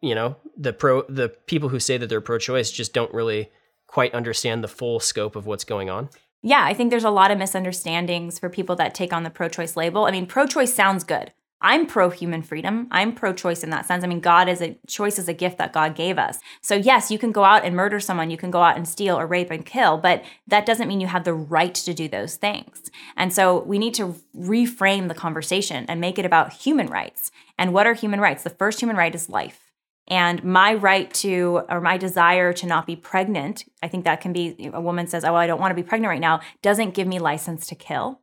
you 0.00 0.14
know 0.14 0.36
the 0.56 0.72
pro 0.72 1.02
the 1.02 1.28
people 1.46 1.68
who 1.68 1.80
say 1.80 1.96
that 1.96 2.08
they're 2.08 2.20
pro-choice 2.20 2.70
just 2.70 2.92
don't 2.92 3.12
really 3.12 3.50
quite 3.86 4.14
understand 4.14 4.62
the 4.62 4.68
full 4.68 5.00
scope 5.00 5.36
of 5.36 5.46
what's 5.46 5.64
going 5.64 5.88
on 5.90 6.08
yeah 6.42 6.64
i 6.64 6.74
think 6.74 6.90
there's 6.90 7.04
a 7.04 7.10
lot 7.10 7.30
of 7.30 7.38
misunderstandings 7.38 8.38
for 8.38 8.48
people 8.48 8.76
that 8.76 8.94
take 8.94 9.12
on 9.12 9.22
the 9.22 9.30
pro-choice 9.30 9.76
label 9.76 10.04
i 10.04 10.10
mean 10.10 10.26
pro-choice 10.26 10.72
sounds 10.72 11.04
good 11.04 11.32
I'm 11.64 11.86
pro 11.86 12.10
human 12.10 12.42
freedom. 12.42 12.88
I'm 12.90 13.14
pro 13.14 13.32
choice 13.32 13.64
in 13.64 13.70
that 13.70 13.86
sense. 13.86 14.04
I 14.04 14.06
mean, 14.06 14.20
God 14.20 14.50
is 14.50 14.60
a 14.60 14.76
choice 14.86 15.18
is 15.18 15.28
a 15.28 15.32
gift 15.32 15.56
that 15.56 15.72
God 15.72 15.94
gave 15.94 16.18
us. 16.18 16.38
So, 16.60 16.74
yes, 16.74 17.10
you 17.10 17.18
can 17.18 17.32
go 17.32 17.42
out 17.42 17.64
and 17.64 17.74
murder 17.74 18.00
someone, 18.00 18.28
you 18.30 18.36
can 18.36 18.50
go 18.50 18.60
out 18.60 18.76
and 18.76 18.86
steal 18.86 19.18
or 19.18 19.26
rape 19.26 19.50
and 19.50 19.64
kill, 19.64 19.96
but 19.96 20.22
that 20.46 20.66
doesn't 20.66 20.88
mean 20.88 21.00
you 21.00 21.06
have 21.06 21.24
the 21.24 21.32
right 21.32 21.74
to 21.74 21.94
do 21.94 22.06
those 22.06 22.36
things. 22.36 22.90
And 23.16 23.32
so, 23.32 23.60
we 23.62 23.78
need 23.78 23.94
to 23.94 24.14
reframe 24.36 25.08
the 25.08 25.14
conversation 25.14 25.86
and 25.88 26.02
make 26.02 26.18
it 26.18 26.26
about 26.26 26.52
human 26.52 26.88
rights. 26.88 27.30
And 27.58 27.72
what 27.72 27.86
are 27.86 27.94
human 27.94 28.20
rights? 28.20 28.42
The 28.42 28.50
first 28.50 28.80
human 28.80 28.96
right 28.96 29.14
is 29.14 29.28
life. 29.28 29.72
And 30.06 30.44
my 30.44 30.74
right 30.74 31.12
to, 31.14 31.62
or 31.68 31.80
my 31.80 31.96
desire 31.96 32.52
to 32.52 32.66
not 32.66 32.86
be 32.86 32.96
pregnant, 32.96 33.64
I 33.82 33.88
think 33.88 34.04
that 34.04 34.20
can 34.20 34.32
be 34.32 34.70
a 34.72 34.80
woman 34.80 35.06
says, 35.06 35.24
Oh, 35.24 35.34
I 35.34 35.46
don't 35.46 35.60
want 35.60 35.70
to 35.70 35.82
be 35.82 35.86
pregnant 35.86 36.10
right 36.10 36.20
now, 36.20 36.40
doesn't 36.62 36.94
give 36.94 37.08
me 37.08 37.18
license 37.18 37.66
to 37.68 37.74
kill. 37.74 38.20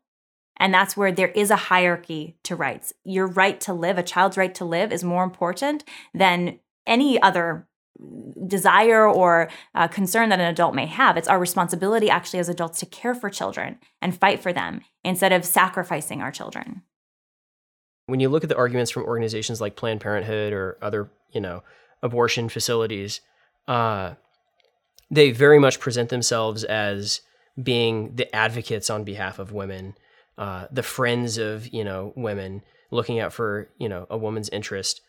And 0.57 0.71
that's 0.71 0.95
where 0.95 1.11
there 1.11 1.29
is 1.29 1.49
a 1.49 1.55
hierarchy 1.55 2.37
to 2.43 2.55
rights. 2.55 2.93
Your 3.03 3.25
right 3.25 3.59
to 3.61 3.73
live, 3.73 3.97
a 3.97 4.03
child's 4.03 4.37
right 4.37 4.53
to 4.55 4.65
live, 4.65 4.91
is 4.91 5.03
more 5.03 5.23
important 5.23 5.83
than 6.13 6.59
any 6.85 7.19
other 7.19 7.67
desire 8.47 9.07
or 9.07 9.49
uh, 9.75 9.87
concern 9.87 10.29
that 10.29 10.39
an 10.39 10.47
adult 10.47 10.75
may 10.75 10.85
have. 10.85 11.17
It's 11.17 11.27
our 11.27 11.39
responsibility, 11.39 12.09
actually, 12.09 12.39
as 12.39 12.49
adults, 12.49 12.79
to 12.79 12.85
care 12.85 13.15
for 13.15 13.29
children 13.29 13.79
and 14.01 14.17
fight 14.17 14.41
for 14.41 14.53
them 14.53 14.81
instead 15.03 15.31
of 15.31 15.45
sacrificing 15.45 16.21
our 16.21 16.31
children. 16.31 16.83
When 18.07 18.19
you 18.19 18.29
look 18.29 18.43
at 18.43 18.49
the 18.49 18.57
arguments 18.57 18.91
from 18.91 19.03
organizations 19.03 19.61
like 19.61 19.75
Planned 19.75 20.01
Parenthood 20.01 20.53
or 20.53 20.77
other, 20.81 21.09
you 21.31 21.41
know, 21.41 21.63
abortion 22.03 22.49
facilities, 22.49 23.21
uh, 23.67 24.15
they 25.09 25.31
very 25.31 25.59
much 25.59 25.79
present 25.79 26.09
themselves 26.09 26.63
as 26.63 27.21
being 27.61 28.15
the 28.15 28.33
advocates 28.35 28.89
on 28.89 29.03
behalf 29.03 29.39
of 29.39 29.51
women 29.51 29.95
uh, 30.41 30.65
the 30.71 30.83
friends 30.83 31.37
of 31.37 31.71
you 31.73 31.83
know 31.83 32.13
women 32.15 32.63
looking 32.89 33.19
out 33.19 33.31
for 33.31 33.69
you 33.77 33.87
know 33.87 34.07
a 34.09 34.17
woman's 34.17 34.49
interest. 34.49 35.01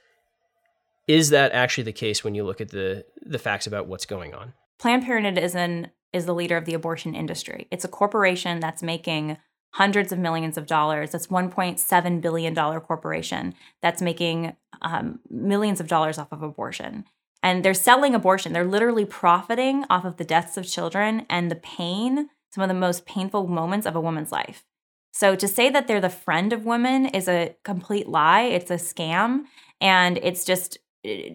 Is 1.08 1.30
that 1.30 1.52
actually 1.52 1.84
the 1.84 1.92
case 1.92 2.22
when 2.22 2.34
you 2.34 2.44
look 2.44 2.61
at 2.61 2.68
the 2.68 3.04
the 3.25 3.38
facts 3.38 3.66
about 3.66 3.87
what's 3.87 4.06
going 4.06 4.34
on? 4.34 4.52
Planned 4.78 5.04
parenthood 5.04 5.42
is 5.42 5.54
an 5.54 5.90
is 6.12 6.26
the 6.26 6.34
leader 6.34 6.56
of 6.56 6.66
the 6.66 6.75
abortion 6.75 7.14
industry. 7.14 7.66
It's 7.70 7.84
a 7.84 7.88
corporation 7.88 8.61
that's 8.61 8.82
making 8.82 9.38
hundreds 9.72 10.12
of 10.12 10.18
millions 10.18 10.56
of 10.56 10.66
dollars 10.66 11.10
that's 11.10 11.28
1.7 11.28 12.20
billion 12.20 12.54
dollar 12.54 12.80
corporation 12.80 13.54
that's 13.80 14.02
making 14.02 14.56
um, 14.82 15.20
millions 15.30 15.80
of 15.80 15.88
dollars 15.88 16.18
off 16.18 16.32
of 16.32 16.42
abortion 16.42 17.04
and 17.42 17.64
they're 17.64 17.74
selling 17.74 18.14
abortion 18.14 18.52
they're 18.52 18.64
literally 18.64 19.04
profiting 19.04 19.84
off 19.90 20.04
of 20.04 20.16
the 20.16 20.24
deaths 20.24 20.56
of 20.56 20.66
children 20.66 21.26
and 21.28 21.50
the 21.50 21.56
pain 21.56 22.28
some 22.50 22.62
of 22.62 22.68
the 22.68 22.74
most 22.74 23.06
painful 23.06 23.46
moments 23.46 23.86
of 23.86 23.96
a 23.96 24.00
woman's 24.00 24.32
life 24.32 24.64
so 25.12 25.36
to 25.36 25.46
say 25.46 25.68
that 25.70 25.86
they're 25.86 26.00
the 26.00 26.08
friend 26.08 26.52
of 26.52 26.64
women 26.64 27.06
is 27.06 27.28
a 27.28 27.54
complete 27.64 28.08
lie. 28.08 28.42
It's 28.42 28.70
a 28.70 28.74
scam. 28.74 29.44
And 29.80 30.18
it's 30.22 30.44
just 30.44 30.78
eh, 31.04 31.34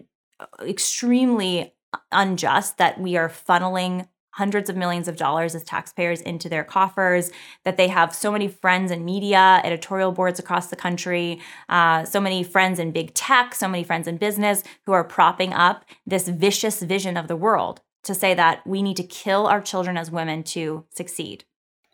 extremely 0.60 1.74
unjust 2.10 2.78
that 2.78 3.00
we 3.00 3.16
are 3.16 3.28
funneling 3.28 4.08
hundreds 4.32 4.70
of 4.70 4.76
millions 4.76 5.08
of 5.08 5.16
dollars 5.16 5.54
as 5.54 5.64
taxpayers 5.64 6.20
into 6.20 6.48
their 6.48 6.64
coffers, 6.64 7.30
that 7.64 7.76
they 7.76 7.88
have 7.88 8.14
so 8.14 8.30
many 8.30 8.48
friends 8.48 8.90
in 8.90 9.04
media, 9.04 9.60
editorial 9.64 10.12
boards 10.12 10.38
across 10.38 10.68
the 10.68 10.76
country, 10.76 11.40
uh, 11.68 12.04
so 12.04 12.20
many 12.20 12.42
friends 12.42 12.78
in 12.78 12.92
big 12.92 13.14
tech, 13.14 13.54
so 13.54 13.68
many 13.68 13.82
friends 13.82 14.06
in 14.06 14.16
business 14.16 14.62
who 14.86 14.92
are 14.92 15.04
propping 15.04 15.52
up 15.52 15.84
this 16.06 16.28
vicious 16.28 16.82
vision 16.82 17.16
of 17.16 17.28
the 17.28 17.36
world 17.36 17.80
to 18.04 18.14
say 18.14 18.34
that 18.34 18.66
we 18.66 18.82
need 18.82 18.96
to 18.96 19.02
kill 19.02 19.46
our 19.46 19.60
children 19.60 19.96
as 19.96 20.10
women 20.10 20.42
to 20.42 20.84
succeed. 20.90 21.44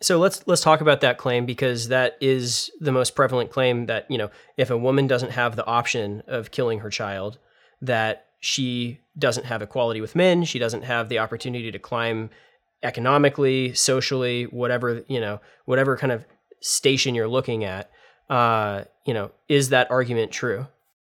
So 0.02 0.18
let's 0.18 0.46
let's 0.46 0.60
talk 0.60 0.80
about 0.80 1.00
that 1.00 1.18
claim 1.18 1.46
because 1.46 1.88
that 1.88 2.16
is 2.20 2.70
the 2.80 2.92
most 2.92 3.14
prevalent 3.14 3.50
claim 3.50 3.86
that, 3.86 4.10
you 4.10 4.18
know, 4.18 4.30
if 4.56 4.70
a 4.70 4.76
woman 4.76 5.06
doesn't 5.06 5.30
have 5.30 5.56
the 5.56 5.64
option 5.64 6.22
of 6.26 6.50
killing 6.50 6.80
her 6.80 6.90
child, 6.90 7.38
that 7.80 8.26
she 8.44 9.00
doesn't 9.18 9.46
have 9.46 9.62
equality 9.62 10.02
with 10.02 10.14
men, 10.14 10.44
she 10.44 10.58
doesn't 10.58 10.82
have 10.82 11.08
the 11.08 11.18
opportunity 11.18 11.72
to 11.72 11.78
climb 11.78 12.28
economically, 12.82 13.72
socially, 13.72 14.44
whatever, 14.44 15.02
you 15.08 15.18
know, 15.18 15.40
whatever 15.64 15.96
kind 15.96 16.12
of 16.12 16.26
station 16.60 17.14
you're 17.14 17.26
looking 17.26 17.64
at. 17.64 17.90
Uh, 18.28 18.84
you 19.06 19.14
know, 19.14 19.30
is 19.48 19.70
that 19.70 19.90
argument 19.90 20.30
true? 20.30 20.66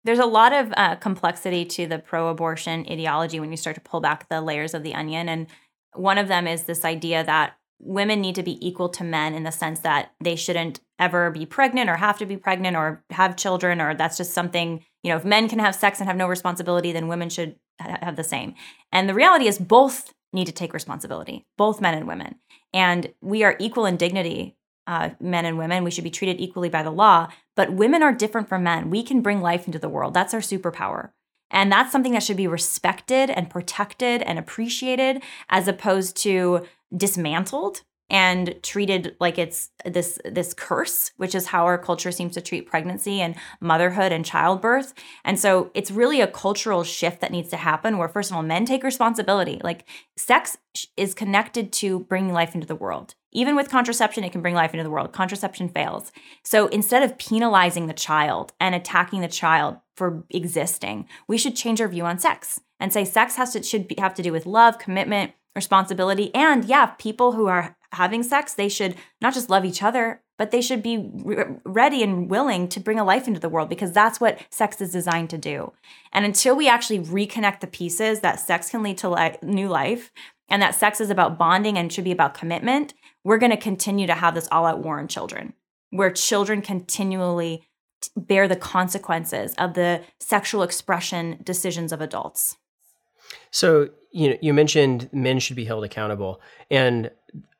There's 0.02 0.18
a 0.18 0.26
lot 0.26 0.52
of 0.52 0.72
uh, 0.76 0.96
complexity 0.96 1.64
to 1.66 1.86
the 1.86 2.00
pro 2.00 2.28
abortion 2.28 2.84
ideology 2.90 3.38
when 3.38 3.52
you 3.52 3.56
start 3.56 3.76
to 3.76 3.80
pull 3.80 4.00
back 4.00 4.28
the 4.28 4.40
layers 4.40 4.74
of 4.74 4.82
the 4.82 4.94
onion. 4.94 5.28
And 5.28 5.46
one 5.94 6.18
of 6.18 6.26
them 6.26 6.48
is 6.48 6.64
this 6.64 6.84
idea 6.84 7.22
that 7.22 7.54
women 7.80 8.20
need 8.20 8.34
to 8.34 8.42
be 8.42 8.64
equal 8.66 8.88
to 8.88 9.04
men 9.04 9.34
in 9.34 9.42
the 9.42 9.50
sense 9.50 9.80
that 9.80 10.12
they 10.20 10.36
shouldn't 10.36 10.80
ever 10.98 11.30
be 11.30 11.46
pregnant 11.46 11.88
or 11.88 11.96
have 11.96 12.18
to 12.18 12.26
be 12.26 12.36
pregnant 12.36 12.76
or 12.76 13.02
have 13.10 13.36
children 13.36 13.80
or 13.80 13.94
that's 13.94 14.18
just 14.18 14.32
something 14.32 14.84
you 15.02 15.10
know 15.10 15.16
if 15.16 15.24
men 15.24 15.48
can 15.48 15.58
have 15.58 15.74
sex 15.74 15.98
and 15.98 16.06
have 16.06 16.16
no 16.16 16.28
responsibility 16.28 16.92
then 16.92 17.08
women 17.08 17.30
should 17.30 17.56
have 17.80 18.16
the 18.16 18.24
same. 18.24 18.54
And 18.92 19.08
the 19.08 19.14
reality 19.14 19.46
is 19.46 19.58
both 19.58 20.12
need 20.32 20.46
to 20.46 20.52
take 20.52 20.72
responsibility 20.72 21.46
both 21.56 21.80
men 21.80 21.94
and 21.94 22.06
women. 22.06 22.36
And 22.72 23.12
we 23.20 23.42
are 23.42 23.56
equal 23.58 23.86
in 23.86 23.96
dignity 23.96 24.56
uh, 24.86 25.10
men 25.20 25.44
and 25.44 25.58
women. 25.58 25.84
We 25.84 25.90
should 25.90 26.04
be 26.04 26.10
treated 26.10 26.40
equally 26.40 26.68
by 26.68 26.82
the 26.82 26.90
law. 26.90 27.28
But 27.56 27.72
women 27.72 28.02
are 28.02 28.12
different 28.12 28.48
from 28.48 28.62
men. 28.62 28.90
We 28.90 29.02
can 29.02 29.22
bring 29.22 29.40
life 29.40 29.66
into 29.66 29.78
the 29.78 29.88
world. 29.88 30.14
That's 30.14 30.34
our 30.34 30.40
superpower 30.40 31.10
and 31.50 31.70
that's 31.70 31.92
something 31.92 32.12
that 32.12 32.22
should 32.22 32.36
be 32.36 32.46
respected 32.46 33.30
and 33.30 33.50
protected 33.50 34.22
and 34.22 34.38
appreciated 34.38 35.22
as 35.48 35.68
opposed 35.68 36.16
to 36.18 36.66
dismantled 36.96 37.82
and 38.10 38.60
treated 38.62 39.16
like 39.20 39.38
it's 39.38 39.70
this 39.84 40.18
this 40.24 40.52
curse 40.52 41.12
which 41.16 41.34
is 41.34 41.46
how 41.46 41.64
our 41.64 41.78
culture 41.78 42.10
seems 42.10 42.34
to 42.34 42.40
treat 42.40 42.66
pregnancy 42.66 43.20
and 43.20 43.36
motherhood 43.60 44.12
and 44.12 44.24
childbirth. 44.24 44.92
And 45.24 45.38
so 45.38 45.70
it's 45.74 45.90
really 45.90 46.20
a 46.20 46.26
cultural 46.26 46.82
shift 46.82 47.20
that 47.20 47.30
needs 47.30 47.48
to 47.50 47.56
happen 47.56 47.96
where 47.96 48.08
first 48.08 48.30
of 48.30 48.36
all 48.36 48.42
men 48.42 48.66
take 48.66 48.82
responsibility. 48.82 49.60
Like 49.62 49.86
sex 50.16 50.58
is 50.96 51.14
connected 51.14 51.72
to 51.74 52.00
bringing 52.00 52.32
life 52.32 52.54
into 52.54 52.66
the 52.66 52.74
world. 52.74 53.14
Even 53.32 53.54
with 53.54 53.70
contraception 53.70 54.24
it 54.24 54.32
can 54.32 54.42
bring 54.42 54.54
life 54.54 54.74
into 54.74 54.84
the 54.84 54.90
world. 54.90 55.12
Contraception 55.12 55.68
fails. 55.68 56.10
So 56.44 56.66
instead 56.68 57.04
of 57.04 57.16
penalizing 57.16 57.86
the 57.86 57.94
child 57.94 58.52
and 58.58 58.74
attacking 58.74 59.20
the 59.20 59.28
child 59.28 59.76
for 59.94 60.24
existing 60.30 61.06
we 61.28 61.38
should 61.38 61.54
change 61.54 61.80
our 61.80 61.88
view 61.88 62.04
on 62.04 62.18
sex 62.18 62.60
and 62.80 62.92
say 62.92 63.04
sex 63.04 63.36
has 63.36 63.52
to 63.52 63.62
should 63.62 63.86
be, 63.86 63.94
have 63.98 64.14
to 64.14 64.22
do 64.22 64.32
with 64.32 64.46
love 64.46 64.78
commitment 64.78 65.32
responsibility. 65.54 66.34
And 66.34 66.64
yeah, 66.64 66.86
people 66.86 67.32
who 67.32 67.46
are 67.46 67.76
having 67.92 68.22
sex, 68.22 68.54
they 68.54 68.68
should 68.68 68.94
not 69.20 69.34
just 69.34 69.50
love 69.50 69.64
each 69.64 69.82
other, 69.82 70.22
but 70.38 70.50
they 70.50 70.60
should 70.60 70.82
be 70.82 71.10
re- 71.12 71.44
ready 71.64 72.02
and 72.02 72.30
willing 72.30 72.68
to 72.68 72.80
bring 72.80 72.98
a 72.98 73.04
life 73.04 73.26
into 73.26 73.40
the 73.40 73.48
world 73.48 73.68
because 73.68 73.92
that's 73.92 74.20
what 74.20 74.38
sex 74.50 74.80
is 74.80 74.92
designed 74.92 75.30
to 75.30 75.38
do. 75.38 75.72
And 76.12 76.24
until 76.24 76.56
we 76.56 76.68
actually 76.68 77.00
reconnect 77.00 77.60
the 77.60 77.66
pieces 77.66 78.20
that 78.20 78.40
sex 78.40 78.70
can 78.70 78.82
lead 78.82 78.98
to 78.98 79.10
li- 79.10 79.36
new 79.42 79.68
life 79.68 80.12
and 80.48 80.62
that 80.62 80.74
sex 80.74 81.00
is 81.00 81.10
about 81.10 81.38
bonding 81.38 81.76
and 81.76 81.92
should 81.92 82.04
be 82.04 82.12
about 82.12 82.34
commitment, 82.34 82.94
we're 83.22 83.38
going 83.38 83.50
to 83.50 83.56
continue 83.56 84.06
to 84.06 84.14
have 84.14 84.34
this 84.34 84.48
all 84.50 84.66
out 84.66 84.78
war 84.78 84.98
on 84.98 85.08
children 85.08 85.52
where 85.90 86.10
children 86.10 86.62
continually 86.62 87.66
bear 88.16 88.48
the 88.48 88.56
consequences 88.56 89.54
of 89.58 89.74
the 89.74 90.02
sexual 90.18 90.62
expression 90.62 91.38
decisions 91.42 91.92
of 91.92 92.00
adults. 92.00 92.56
So 93.50 93.90
you 94.12 94.30
know, 94.30 94.36
you 94.40 94.52
mentioned 94.52 95.08
men 95.12 95.38
should 95.38 95.56
be 95.56 95.64
held 95.64 95.84
accountable, 95.84 96.40
and 96.70 97.10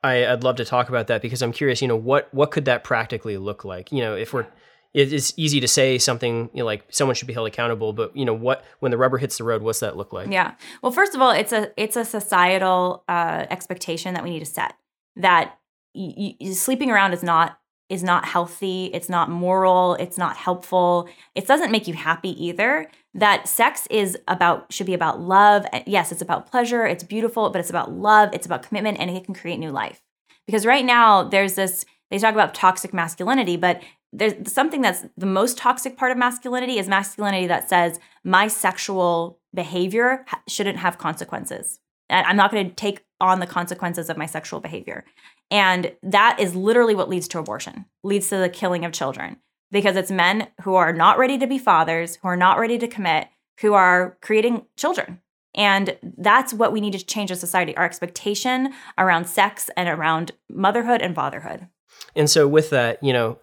I, 0.03 0.31
would 0.31 0.45
love 0.45 0.57
to 0.57 0.65
talk 0.65 0.89
about 0.89 1.09
that 1.09 1.23
because 1.23 1.43
I'm 1.43 1.53
curious. 1.53 1.83
You 1.83 1.89
know, 1.89 1.97
what 1.97 2.33
what 2.33 2.51
could 2.51 2.65
that 2.65 2.85
practically 2.85 3.37
look 3.37 3.65
like? 3.65 3.93
You 3.93 4.01
know, 4.01 4.15
if 4.15 4.33
we're 4.33 4.47
it's 4.93 5.33
easy 5.37 5.61
to 5.61 5.69
say 5.69 5.99
something 5.99 6.51
you 6.53 6.61
know, 6.61 6.65
like 6.65 6.85
someone 6.91 7.15
should 7.15 7.29
be 7.29 7.33
held 7.33 7.47
accountable, 7.47 7.93
but 7.93 8.17
you 8.17 8.25
know 8.25 8.35
what? 8.35 8.65
When 8.81 8.91
the 8.91 8.99
rubber 8.99 9.19
hits 9.19 9.39
the 9.39 9.45
road, 9.45 9.63
what's 9.63 9.81
that 9.81 9.97
look 9.97 10.13
like? 10.13 10.31
Yeah. 10.31 10.55
Well, 10.83 10.91
first 10.91 11.15
of 11.15 11.21
all, 11.21 11.31
it's 11.31 11.53
a 11.53 11.71
it's 11.77 11.97
a 11.97 12.05
societal 12.05 13.05
uh, 13.09 13.47
expectation 13.51 14.15
that 14.15 14.25
we 14.25 14.31
need 14.31 14.41
to 14.41 14.47
set 14.47 14.75
that 15.17 15.59
y- 15.95 16.35
y- 16.41 16.51
sleeping 16.51 16.91
around 16.91 17.13
is 17.13 17.23
not 17.23 17.59
is 17.89 18.03
not 18.03 18.25
healthy, 18.25 18.87
it's 18.87 19.09
not 19.09 19.29
moral, 19.29 19.95
it's 19.95 20.17
not 20.17 20.37
helpful. 20.37 21.09
It 21.35 21.47
doesn't 21.47 21.71
make 21.71 21.87
you 21.89 21.95
happy 21.95 22.45
either. 22.45 22.89
That 23.15 23.49
sex 23.49 23.87
is 23.91 24.17
about 24.29 24.73
should 24.73 24.87
be 24.87 24.95
about 24.95 25.21
love. 25.21 25.67
Yes, 25.87 26.13
it's 26.13 26.23
about 26.23 26.51
pleasure, 26.51 26.87
it's 26.87 27.05
beautiful, 27.05 27.51
but 27.51 27.59
it's 27.59 27.71
about 27.71 27.93
love, 27.93 28.31
it's 28.33 28.47
about 28.47 28.63
commitment 28.63 28.99
and 29.01 29.11
it 29.11 29.25
can 29.25 29.35
create 29.35 29.59
new 29.59 29.71
life. 29.71 30.01
Because 30.47 30.65
right 30.65 30.85
now 30.85 31.25
there's 31.25 31.55
this 31.55 31.85
they 32.11 32.19
talk 32.19 32.35
about 32.35 32.55
toxic 32.55 32.93
masculinity, 32.93 33.57
but 33.57 33.81
there's 34.13 34.53
something 34.53 34.81
that's 34.81 35.05
the 35.17 35.27
most 35.27 35.57
toxic 35.57 35.97
part 35.97 36.11
of 36.11 36.19
masculinity 36.19 36.79
is 36.79 36.89
masculinity 36.89 37.47
that 37.47 37.69
says 37.69 38.01
my 38.25 38.49
sexual 38.49 39.39
behavior 39.55 40.25
shouldn't 40.49 40.79
have 40.79 40.99
consequences. 40.99 41.79
I'm 42.11 42.37
not 42.37 42.51
going 42.51 42.69
to 42.69 42.75
take 42.75 43.05
on 43.21 43.39
the 43.39 43.47
consequences 43.47 44.11
of 44.11 44.17
my 44.17 44.27
sexual 44.27 44.59
behavior. 44.59 45.05
And 45.51 45.93
that 46.03 46.39
is 46.41 46.57
literally 46.57 46.95
what 46.95 47.09
leads 47.09 47.29
to 47.29 47.39
abortion, 47.39 47.87
leads 48.03 48.29
to 48.31 48.37
the 48.37 48.49
killing 48.49 48.85
of 48.85 48.93
children, 48.93 49.37
because 49.71 49.97
it's 49.97 50.11
men 50.11 50.49
who 50.63 50.75
are 50.75 50.93
not 50.93 51.19
ready 51.19 51.39
to 51.39 51.47
be 51.47 51.59
fathers, 51.59 52.17
who 52.17 52.29
are 52.29 52.37
not 52.37 52.59
ready 52.59 52.79
to 52.79 52.89
commit, 52.89 53.29
who 53.61 53.75
are 53.75 54.17
creating 54.21 54.67
children. 54.77 55.21
And 55.55 55.97
that's 56.19 56.55
what 56.55 56.73
we 56.73 56.81
need 56.81 56.93
to 56.93 57.05
change 57.05 57.31
as 57.31 57.41
society 57.41 57.77
our 57.77 57.85
expectation 57.85 58.73
around 58.97 59.27
sex 59.27 59.69
and 59.77 59.89
around 59.89 60.33
motherhood 60.49 61.03
and 61.03 61.15
fatherhood. 61.15 61.67
And 62.15 62.31
so, 62.31 62.47
with 62.47 62.71
that, 62.71 63.03
you 63.03 63.13
know, 63.13 63.39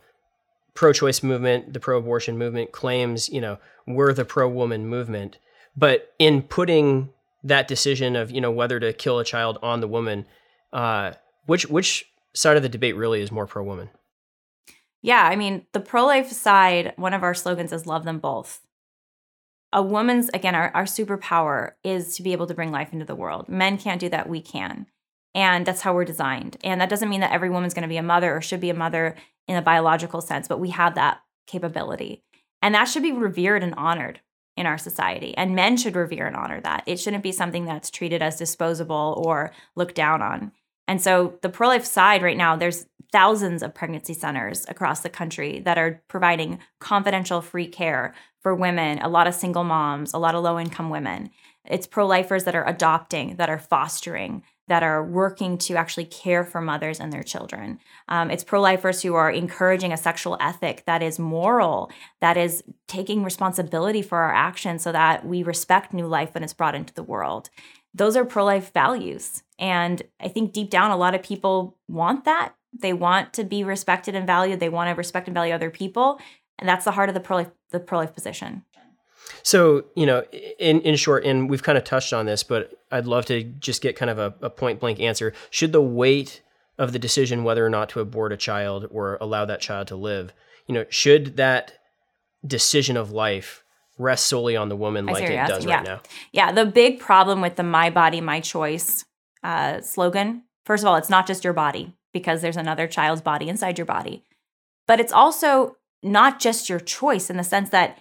pro-choice 0.74 1.22
movement, 1.22 1.74
the 1.74 1.79
pro-abortion 1.79 2.38
movement 2.38 2.72
claims, 2.72 3.29
you 3.29 3.41
know, 3.41 3.57
we're 3.86 4.13
the 4.13 4.25
pro-woman 4.25 4.88
movement, 4.88 5.38
but 5.75 6.13
in 6.17 6.41
putting 6.41 7.10
that 7.43 7.67
decision 7.67 8.15
of 8.15 8.31
you 8.31 8.41
know 8.41 8.51
whether 8.51 8.79
to 8.79 8.93
kill 8.93 9.19
a 9.19 9.24
child 9.25 9.57
on 9.62 9.81
the 9.81 9.88
woman, 9.88 10.25
uh, 10.74 11.13
which 11.46 11.65
which 11.67 12.05
side 12.34 12.57
of 12.57 12.63
the 12.63 12.69
debate 12.69 12.96
really 12.96 13.22
is 13.22 13.31
more 13.31 13.48
pro-woman? 13.48 13.89
Yeah, 15.01 15.24
I 15.24 15.36
mean, 15.36 15.66
the 15.74 15.80
pro-life 15.80 16.32
side, 16.32 16.94
one 16.96 17.13
of 17.13 17.24
our 17.24 17.34
slogans 17.34 17.72
is 17.72 17.86
"Love 17.86 18.04
them 18.04 18.20
both." 18.20 18.62
A 19.74 19.84
woman's 19.84 20.30
again, 20.34 20.56
our, 20.56 20.72
our 20.74 20.86
superpower 20.86 21.72
is 21.84 22.16
to 22.16 22.24
be 22.24 22.32
able 22.32 22.48
to 22.48 22.54
bring 22.54 22.72
life 22.72 22.94
into 22.94 23.06
the 23.06 23.16
world. 23.16 23.48
Men 23.50 23.77
can't 23.77 24.01
do 24.01 24.10
that; 24.10 24.30
we 24.30 24.42
can. 24.42 24.88
And 25.36 25.66
that's 25.66 25.82
how 25.82 25.94
we're 25.94 26.06
designed. 26.06 26.58
And 26.63 26.82
that 26.82 26.89
doesn't 26.89 27.10
mean 27.10 27.22
that 27.22 27.32
every 27.32 27.50
woman's 27.50 27.74
going 27.75 27.84
to 27.84 27.88
be 27.88 27.98
a 27.98 28.04
mother 28.04 28.36
or 28.36 28.42
should 28.42 28.60
be 28.60 28.72
a 28.72 28.74
mother 28.74 29.16
in 29.48 29.56
a 29.56 29.62
biological 29.62 30.22
sense, 30.22 30.48
but 30.48 30.60
we 30.60 30.72
have 30.72 30.96
that 30.96 31.20
capability. 31.46 32.24
And 32.62 32.74
that 32.74 32.86
should 32.86 33.04
be 33.04 33.12
revered 33.12 33.63
and 33.63 33.75
honored 33.75 34.22
in 34.56 34.66
our 34.66 34.80
society. 34.80 35.38
And 35.38 35.56
men 35.56 35.77
should 35.77 35.96
revere 35.96 36.25
and 36.25 36.36
honor 36.36 36.60
that. 36.62 36.84
It 36.88 37.00
shouldn't 37.00 37.22
be 37.22 37.32
something 37.32 37.66
that's 37.66 37.92
treated 37.92 38.24
as 38.24 38.38
disposable 38.38 39.22
or 39.24 39.51
looked 39.75 39.94
down 39.96 40.24
on. 40.24 40.54
And 40.88 41.01
so 41.01 41.38
the 41.41 41.50
pro 41.50 41.67
life 41.67 41.86
side 41.86 42.24
right 42.24 42.38
now, 42.38 42.56
there's 42.56 42.86
thousands 43.12 43.63
of 43.63 43.74
pregnancy 43.74 44.13
centers 44.13 44.65
across 44.67 45.01
the 45.01 45.10
country 45.10 45.60
that 45.62 45.77
are 45.77 46.01
providing 46.08 46.60
confidential 46.79 47.41
free 47.41 47.67
care 47.67 48.13
for 48.41 48.53
women, 48.53 49.00
a 49.00 49.10
lot 49.10 49.27
of 49.27 49.34
single 49.34 49.63
moms, 49.63 50.13
a 50.13 50.17
lot 50.17 50.36
of 50.36 50.44
low 50.44 50.60
income 50.60 50.89
women. 50.89 51.29
It's 51.65 51.88
pro 51.88 52.08
lifers 52.08 52.46
that 52.46 52.56
are 52.56 52.67
adopting, 52.67 53.36
that 53.36 53.50
are 53.50 53.60
fostering, 53.60 54.44
that 54.67 54.84
are 54.84 55.03
working 55.03 55.58
to 55.58 55.75
actually 55.75 56.06
care 56.06 56.44
for 56.44 56.62
mothers 56.62 57.00
and 57.00 57.12
their 57.12 57.24
children. 57.24 57.79
Um, 58.10 58.29
it's 58.29 58.44
pro 58.44 58.62
lifers 58.62 59.01
who 59.01 59.15
are 59.15 59.32
encouraging 59.32 59.94
a 59.94 59.98
sexual 59.98 60.38
ethic 60.39 60.84
that 60.86 61.01
is 61.01 61.20
moral, 61.20 61.89
that 62.20 62.38
is 62.38 62.63
taking 62.88 63.24
responsibility 63.24 64.01
for 64.01 64.17
our 64.17 64.34
actions 64.34 64.84
so 64.84 64.91
that 64.91 65.25
we 65.25 65.44
respect 65.44 65.94
new 65.94 66.08
life 66.08 66.34
when 66.34 66.44
it's 66.44 66.53
brought 66.53 66.75
into 66.75 66.94
the 66.94 67.03
world. 67.03 67.50
Those 67.98 68.16
are 68.16 68.25
pro 68.25 68.46
life 68.46 68.72
values. 68.74 69.44
And 69.60 70.01
I 70.20 70.27
think 70.27 70.54
deep 70.54 70.70
down, 70.70 70.92
a 70.92 70.98
lot 70.98 71.16
of 71.16 71.24
people 71.24 71.75
want 71.88 72.25
that. 72.25 72.54
They 72.77 72.94
want 72.94 73.34
to 73.34 73.44
be 73.44 73.63
respected 73.63 74.13
and 74.16 74.27
valued. 74.27 74.60
They 74.60 74.70
want 74.70 74.89
to 74.89 74.96
respect 74.96 75.27
and 75.27 75.34
value 75.34 75.54
other 75.54 75.72
people. 75.72 76.20
And 76.60 76.70
that's 76.70 76.86
the 76.86 76.92
heart 76.92 77.10
of 77.10 77.16
the 77.16 77.22
pro 77.22 77.38
life, 77.38 77.50
the 77.72 77.80
pro 77.80 78.00
life 78.00 78.13
position. 78.13 78.63
So, 79.44 79.86
you 79.96 80.06
know, 80.06 80.24
in, 80.60 80.82
in 80.82 80.96
short, 80.96 81.25
and 81.25 81.50
we've 81.50 81.63
kind 81.63 81.77
of 81.77 81.84
touched 81.84 82.13
on 82.13 82.25
this, 82.25 82.44
but 82.44 82.74
I'd 82.92 83.06
love 83.06 83.25
to 83.25 83.44
just 83.44 83.82
get 83.82 83.96
kind 83.96 84.10
of 84.10 84.20
a, 84.20 84.34
a 84.42 84.50
point 84.50 84.80
blank 84.80 85.00
answer. 85.00 85.34
Should 85.50 85.72
the 85.72 85.82
weight 85.82 86.42
of 86.77 86.94
the 86.94 87.00
decision 87.00 87.44
whether 87.44 87.66
or 87.66 87.70
not 87.70 87.89
to 87.89 88.00
abort 88.00 88.32
a 88.32 88.38
child 88.38 88.88
or 88.92 89.18
allow 89.20 89.46
that 89.46 89.62
child 89.62 89.88
to 89.88 89.96
live, 89.96 90.34
you 90.68 90.75
know, 90.75 90.86
should 90.89 91.38
that 91.38 91.74
decision 92.46 92.96
of 92.96 93.12
life 93.12 93.63
rest 93.98 94.27
solely 94.27 94.56
on 94.56 94.70
the 94.70 94.75
woman 94.75 95.06
like 95.06 95.24
it 95.24 95.48
does 95.48 95.66
yeah. 95.66 95.75
right 95.75 95.86
now? 95.86 96.01
Yeah. 96.32 96.51
The 96.51 96.66
big 96.66 97.00
problem 97.00 97.42
with 97.42 97.56
the 97.56 97.63
my 97.63 97.89
body, 97.89 98.22
my 98.22 98.39
choice 98.39 99.06
uh, 99.44 99.82
slogan, 99.82 100.44
first 100.66 100.84
of 100.84 100.88
all, 100.88 100.96
it's 100.96 101.10
not 101.10 101.27
just 101.27 101.44
your 101.44 101.54
body 101.54 101.94
because 102.13 102.42
there's 102.42 102.58
another 102.58 102.88
child's 102.88 103.22
body 103.22 103.50
inside 103.50 103.77
your 103.77 103.86
body, 103.86 104.24
but 104.88 105.00
it's 105.00 105.13
also 105.13 105.77
not 106.04 106.39
just 106.39 106.70
your 106.70 106.80
choice 106.80 107.30
in 107.30 107.38
the 107.38 107.44
sense 107.44 107.70
that 107.70 108.00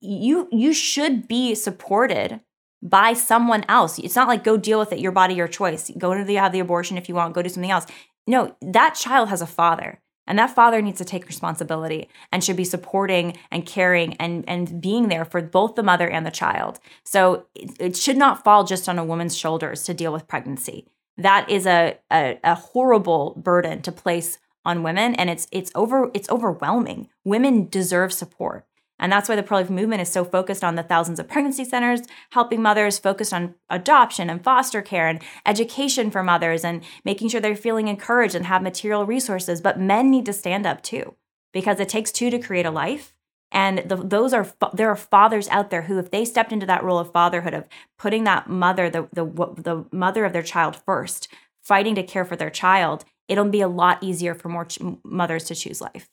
you 0.00 0.48
you 0.52 0.72
should 0.72 1.26
be 1.26 1.54
supported 1.54 2.40
by 2.82 3.14
someone 3.14 3.64
else. 3.68 3.98
It's 3.98 4.16
not 4.16 4.28
like 4.28 4.44
go 4.44 4.56
deal 4.56 4.78
with 4.78 4.92
it, 4.92 4.98
your 4.98 5.12
body, 5.12 5.34
your 5.34 5.48
choice. 5.48 5.90
Go 5.96 6.14
to 6.14 6.22
the 6.22 6.34
have 6.34 6.52
the 6.52 6.60
abortion 6.60 6.98
if 6.98 7.08
you 7.08 7.14
want, 7.14 7.34
go 7.34 7.42
do 7.42 7.48
something 7.48 7.70
else. 7.70 7.86
No, 8.26 8.54
that 8.60 8.94
child 8.94 9.30
has 9.30 9.40
a 9.40 9.46
father. 9.46 10.00
And 10.26 10.38
that 10.38 10.54
father 10.54 10.80
needs 10.80 10.98
to 10.98 11.04
take 11.04 11.26
responsibility 11.26 12.08
and 12.32 12.42
should 12.42 12.56
be 12.56 12.64
supporting 12.64 13.36
and 13.50 13.66
caring 13.66 14.14
and, 14.14 14.44
and 14.48 14.80
being 14.80 15.08
there 15.08 15.24
for 15.24 15.42
both 15.42 15.74
the 15.74 15.82
mother 15.82 16.08
and 16.08 16.24
the 16.24 16.30
child. 16.30 16.80
So 17.04 17.46
it, 17.54 17.76
it 17.78 17.96
should 17.96 18.16
not 18.16 18.44
fall 18.44 18.64
just 18.64 18.88
on 18.88 18.98
a 18.98 19.04
woman's 19.04 19.36
shoulders 19.36 19.82
to 19.84 19.94
deal 19.94 20.12
with 20.12 20.28
pregnancy. 20.28 20.86
That 21.18 21.48
is 21.50 21.66
a, 21.66 21.98
a, 22.10 22.38
a 22.42 22.54
horrible 22.54 23.34
burden 23.36 23.82
to 23.82 23.92
place 23.92 24.38
on 24.64 24.82
women 24.82 25.14
and 25.16 25.28
it's 25.28 25.46
it's 25.52 25.70
over 25.74 26.10
it's 26.14 26.30
overwhelming. 26.30 27.08
Women 27.22 27.68
deserve 27.68 28.12
support. 28.12 28.66
And 29.04 29.12
that's 29.12 29.28
why 29.28 29.36
the 29.36 29.42
pro 29.42 29.58
life 29.58 29.68
movement 29.68 30.00
is 30.00 30.08
so 30.08 30.24
focused 30.24 30.64
on 30.64 30.76
the 30.76 30.82
thousands 30.82 31.20
of 31.20 31.28
pregnancy 31.28 31.66
centers, 31.66 32.00
helping 32.30 32.62
mothers, 32.62 32.98
focused 32.98 33.34
on 33.34 33.54
adoption 33.68 34.30
and 34.30 34.42
foster 34.42 34.80
care 34.80 35.08
and 35.08 35.20
education 35.44 36.10
for 36.10 36.22
mothers 36.22 36.64
and 36.64 36.82
making 37.04 37.28
sure 37.28 37.38
they're 37.38 37.54
feeling 37.54 37.88
encouraged 37.88 38.34
and 38.34 38.46
have 38.46 38.62
material 38.62 39.04
resources. 39.04 39.60
But 39.60 39.78
men 39.78 40.10
need 40.10 40.24
to 40.24 40.32
stand 40.32 40.64
up 40.64 40.82
too, 40.82 41.16
because 41.52 41.80
it 41.80 41.90
takes 41.90 42.10
two 42.10 42.30
to 42.30 42.38
create 42.38 42.64
a 42.64 42.70
life. 42.70 43.14
And 43.52 43.80
the, 43.80 43.96
those 43.96 44.32
are 44.32 44.50
there 44.72 44.88
are 44.88 44.96
fathers 44.96 45.48
out 45.50 45.68
there 45.68 45.82
who, 45.82 45.98
if 45.98 46.10
they 46.10 46.24
stepped 46.24 46.50
into 46.50 46.64
that 46.64 46.82
role 46.82 46.98
of 46.98 47.12
fatherhood, 47.12 47.52
of 47.52 47.68
putting 47.98 48.24
that 48.24 48.48
mother, 48.48 48.88
the 48.88 49.06
the 49.12 49.26
the 49.26 49.84
mother 49.92 50.24
of 50.24 50.32
their 50.32 50.42
child 50.42 50.76
first, 50.76 51.28
fighting 51.62 51.94
to 51.96 52.02
care 52.02 52.24
for 52.24 52.36
their 52.36 52.48
child, 52.48 53.04
it'll 53.28 53.50
be 53.50 53.60
a 53.60 53.68
lot 53.68 54.02
easier 54.02 54.34
for 54.34 54.48
more 54.48 54.64
ch- 54.64 54.78
mothers 55.04 55.44
to 55.44 55.54
choose 55.54 55.82
life. 55.82 56.08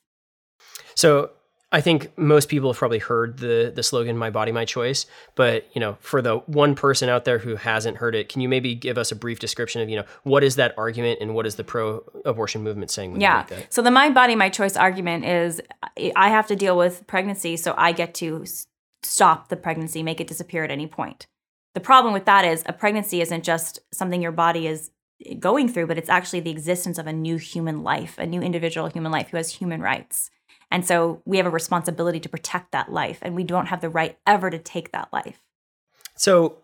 So 0.93 1.29
I 1.73 1.79
think 1.79 2.17
most 2.17 2.49
people 2.49 2.69
have 2.71 2.77
probably 2.77 2.99
heard 2.99 3.37
the 3.37 3.71
the 3.73 3.83
slogan 3.83 4.17
"My 4.17 4.29
Body, 4.29 4.51
My 4.51 4.65
Choice," 4.65 5.05
but 5.35 5.65
you 5.73 5.79
know, 5.79 5.97
for 6.01 6.21
the 6.21 6.37
one 6.39 6.75
person 6.75 7.07
out 7.07 7.23
there 7.23 7.39
who 7.39 7.55
hasn't 7.55 7.97
heard 7.97 8.13
it, 8.13 8.27
can 8.27 8.41
you 8.41 8.49
maybe 8.49 8.75
give 8.75 8.97
us 8.97 9.11
a 9.11 9.15
brief 9.15 9.39
description 9.39 9.81
of 9.81 9.89
you 9.89 9.95
know 9.95 10.05
what 10.23 10.43
is 10.43 10.57
that 10.57 10.73
argument 10.77 11.19
and 11.21 11.33
what 11.33 11.45
is 11.45 11.55
the 11.55 11.63
pro-abortion 11.63 12.61
movement 12.61 12.91
saying? 12.91 13.19
yeah. 13.21 13.45
So 13.69 13.81
the 13.81 13.91
"My 13.91 14.09
Body, 14.09 14.35
My 14.35 14.49
Choice" 14.49 14.75
argument 14.75 15.25
is 15.25 15.61
I 16.15 16.29
have 16.29 16.47
to 16.47 16.55
deal 16.55 16.77
with 16.77 17.07
pregnancy, 17.07 17.55
so 17.57 17.73
I 17.77 17.93
get 17.93 18.13
to 18.15 18.45
stop 19.03 19.49
the 19.49 19.55
pregnancy, 19.55 20.03
make 20.03 20.19
it 20.19 20.27
disappear 20.27 20.63
at 20.63 20.71
any 20.71 20.87
point. 20.87 21.27
The 21.73 21.79
problem 21.79 22.13
with 22.13 22.25
that 22.25 22.43
is 22.43 22.63
a 22.65 22.73
pregnancy 22.73 23.21
isn't 23.21 23.43
just 23.43 23.79
something 23.93 24.21
your 24.21 24.33
body 24.33 24.67
is 24.67 24.91
going 25.39 25.69
through, 25.69 25.87
but 25.87 25.97
it's 25.97 26.09
actually 26.09 26.41
the 26.41 26.51
existence 26.51 26.97
of 26.97 27.07
a 27.07 27.13
new 27.13 27.37
human 27.37 27.83
life, 27.83 28.17
a 28.17 28.25
new 28.25 28.41
individual 28.41 28.87
human 28.87 29.11
life 29.11 29.29
who 29.29 29.37
has 29.37 29.53
human 29.53 29.81
rights. 29.81 30.29
And 30.71 30.85
so 30.85 31.21
we 31.25 31.37
have 31.37 31.45
a 31.45 31.51
responsibility 31.51 32.19
to 32.21 32.29
protect 32.29 32.71
that 32.71 32.91
life, 32.91 33.19
and 33.21 33.35
we 33.35 33.43
don't 33.43 33.67
have 33.67 33.81
the 33.81 33.89
right 33.89 34.17
ever 34.25 34.49
to 34.49 34.57
take 34.57 34.91
that 34.93 35.09
life. 35.11 35.39
So 36.15 36.57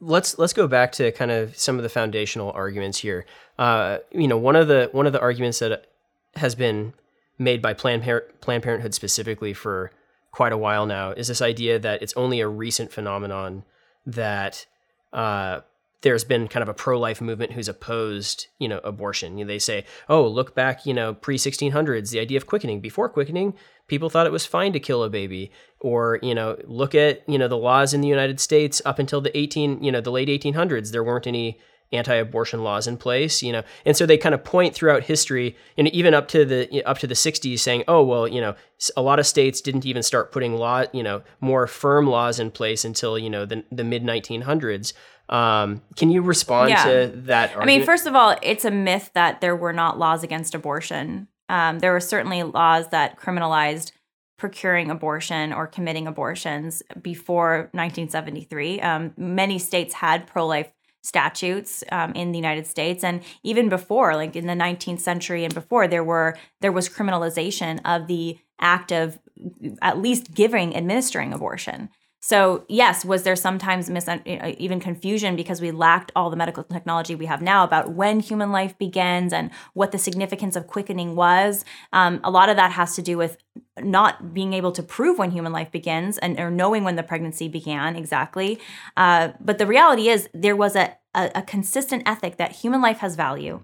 let's 0.00 0.38
let's 0.38 0.52
go 0.52 0.66
back 0.66 0.92
to 0.92 1.12
kind 1.12 1.30
of 1.30 1.56
some 1.56 1.76
of 1.76 1.82
the 1.82 1.88
foundational 1.88 2.50
arguments 2.52 2.98
here. 2.98 3.24
Uh, 3.58 3.98
you 4.10 4.28
know, 4.28 4.36
one 4.36 4.56
of 4.56 4.68
the 4.68 4.88
one 4.92 5.06
of 5.06 5.12
the 5.12 5.20
arguments 5.20 5.60
that 5.60 5.86
has 6.34 6.54
been 6.54 6.92
made 7.38 7.62
by 7.62 7.72
Planned, 7.72 8.02
Par- 8.02 8.24
Planned 8.40 8.62
Parenthood 8.62 8.94
specifically 8.94 9.52
for 9.52 9.92
quite 10.32 10.52
a 10.52 10.58
while 10.58 10.84
now 10.84 11.12
is 11.12 11.28
this 11.28 11.40
idea 11.40 11.78
that 11.78 12.02
it's 12.02 12.12
only 12.16 12.40
a 12.40 12.48
recent 12.48 12.92
phenomenon 12.92 13.64
that 14.04 14.66
uh, 15.12 15.60
there's 16.06 16.22
been 16.22 16.46
kind 16.46 16.62
of 16.62 16.68
a 16.68 16.74
pro-life 16.74 17.20
movement 17.20 17.50
who's 17.50 17.66
opposed, 17.66 18.46
you 18.60 18.68
know, 18.68 18.78
abortion. 18.84 19.38
You 19.38 19.44
know, 19.44 19.48
they 19.48 19.58
say, 19.58 19.84
"Oh, 20.08 20.24
look 20.24 20.54
back, 20.54 20.86
you 20.86 20.94
know, 20.94 21.14
pre-1600s, 21.14 22.10
the 22.10 22.20
idea 22.20 22.36
of 22.36 22.46
quickening. 22.46 22.80
Before 22.80 23.08
quickening, 23.08 23.54
people 23.88 24.08
thought 24.08 24.24
it 24.24 24.32
was 24.32 24.46
fine 24.46 24.72
to 24.74 24.78
kill 24.78 25.02
a 25.02 25.10
baby." 25.10 25.50
Or, 25.80 26.20
you 26.22 26.32
know, 26.32 26.56
look 26.64 26.94
at, 26.94 27.28
you 27.28 27.38
know, 27.38 27.48
the 27.48 27.56
laws 27.56 27.92
in 27.92 28.02
the 28.02 28.08
United 28.08 28.38
States 28.38 28.80
up 28.84 29.00
until 29.00 29.20
the 29.20 29.36
18, 29.36 29.82
you 29.82 29.90
know, 29.90 30.00
the 30.00 30.12
late 30.12 30.28
1800s, 30.28 30.92
there 30.92 31.02
weren't 31.02 31.26
any 31.26 31.58
anti-abortion 31.92 32.62
laws 32.62 32.86
in 32.86 32.96
place, 32.96 33.42
you 33.42 33.52
know. 33.52 33.62
And 33.84 33.96
so 33.96 34.06
they 34.06 34.16
kind 34.16 34.34
of 34.34 34.44
point 34.44 34.74
throughout 34.74 35.04
history 35.04 35.56
and 35.76 35.88
even 35.88 36.14
up 36.14 36.28
to 36.28 36.44
the 36.44 36.84
up 36.84 36.98
to 36.98 37.08
the 37.08 37.14
60s 37.14 37.58
saying, 37.58 37.82
"Oh, 37.88 38.04
well, 38.04 38.28
you 38.28 38.40
know, 38.40 38.54
a 38.96 39.02
lot 39.02 39.18
of 39.18 39.26
states 39.26 39.60
didn't 39.60 39.86
even 39.86 40.04
start 40.04 40.30
putting 40.30 40.54
law, 40.54 40.84
you 40.92 41.02
know, 41.02 41.22
more 41.40 41.66
firm 41.66 42.06
laws 42.06 42.38
in 42.38 42.52
place 42.52 42.84
until, 42.84 43.18
you 43.18 43.30
know, 43.30 43.44
the, 43.44 43.64
the 43.72 43.84
mid 43.84 44.04
1900s." 44.04 44.92
Um, 45.28 45.82
can 45.96 46.10
you 46.10 46.22
respond 46.22 46.70
yeah. 46.70 46.84
to 46.84 47.12
that? 47.24 47.50
Argument? 47.50 47.62
I 47.62 47.66
mean, 47.66 47.84
first 47.84 48.06
of 48.06 48.14
all, 48.14 48.36
it's 48.42 48.64
a 48.64 48.70
myth 48.70 49.10
that 49.14 49.40
there 49.40 49.56
were 49.56 49.72
not 49.72 49.98
laws 49.98 50.22
against 50.22 50.54
abortion. 50.54 51.28
Um, 51.48 51.78
there 51.78 51.92
were 51.92 52.00
certainly 52.00 52.42
laws 52.42 52.88
that 52.88 53.18
criminalized 53.18 53.92
procuring 54.38 54.90
abortion 54.90 55.52
or 55.52 55.66
committing 55.66 56.06
abortions 56.06 56.82
before 57.00 57.70
1973. 57.72 58.80
Um, 58.80 59.14
many 59.16 59.58
states 59.58 59.94
had 59.94 60.26
pro 60.26 60.46
life 60.46 60.70
statutes 61.02 61.84
um, 61.92 62.12
in 62.12 62.32
the 62.32 62.38
United 62.38 62.66
States, 62.66 63.04
and 63.04 63.22
even 63.42 63.68
before, 63.68 64.14
like 64.14 64.36
in 64.36 64.46
the 64.46 64.54
19th 64.54 65.00
century 65.00 65.44
and 65.44 65.54
before, 65.54 65.86
there 65.88 66.04
were 66.04 66.36
there 66.60 66.72
was 66.72 66.88
criminalization 66.88 67.80
of 67.84 68.08
the 68.08 68.38
act 68.60 68.92
of 68.92 69.18
at 69.82 69.98
least 69.98 70.34
giving 70.34 70.76
administering 70.76 71.32
abortion. 71.32 71.88
So, 72.20 72.64
yes, 72.68 73.04
was 73.04 73.22
there 73.22 73.36
sometimes 73.36 73.88
mis- 73.88 74.08
even 74.26 74.80
confusion 74.80 75.36
because 75.36 75.60
we 75.60 75.70
lacked 75.70 76.10
all 76.16 76.28
the 76.28 76.36
medical 76.36 76.64
technology 76.64 77.14
we 77.14 77.26
have 77.26 77.40
now 77.40 77.62
about 77.62 77.92
when 77.92 78.20
human 78.20 78.50
life 78.50 78.76
begins 78.78 79.32
and 79.32 79.50
what 79.74 79.92
the 79.92 79.98
significance 79.98 80.56
of 80.56 80.66
quickening 80.66 81.14
was? 81.14 81.64
Um, 81.92 82.20
a 82.24 82.30
lot 82.30 82.48
of 82.48 82.56
that 82.56 82.72
has 82.72 82.96
to 82.96 83.02
do 83.02 83.16
with 83.16 83.36
not 83.78 84.34
being 84.34 84.54
able 84.54 84.72
to 84.72 84.82
prove 84.82 85.18
when 85.18 85.30
human 85.30 85.52
life 85.52 85.70
begins 85.70 86.18
and 86.18 86.40
or 86.40 86.50
knowing 86.50 86.84
when 86.84 86.96
the 86.96 87.02
pregnancy 87.02 87.48
began 87.48 87.94
exactly. 87.94 88.58
Uh, 88.96 89.28
but 89.40 89.58
the 89.58 89.66
reality 89.66 90.08
is, 90.08 90.28
there 90.34 90.56
was 90.56 90.74
a, 90.74 90.96
a, 91.14 91.30
a 91.36 91.42
consistent 91.42 92.02
ethic 92.06 92.38
that 92.38 92.52
human 92.52 92.80
life 92.80 92.98
has 92.98 93.14
value 93.14 93.62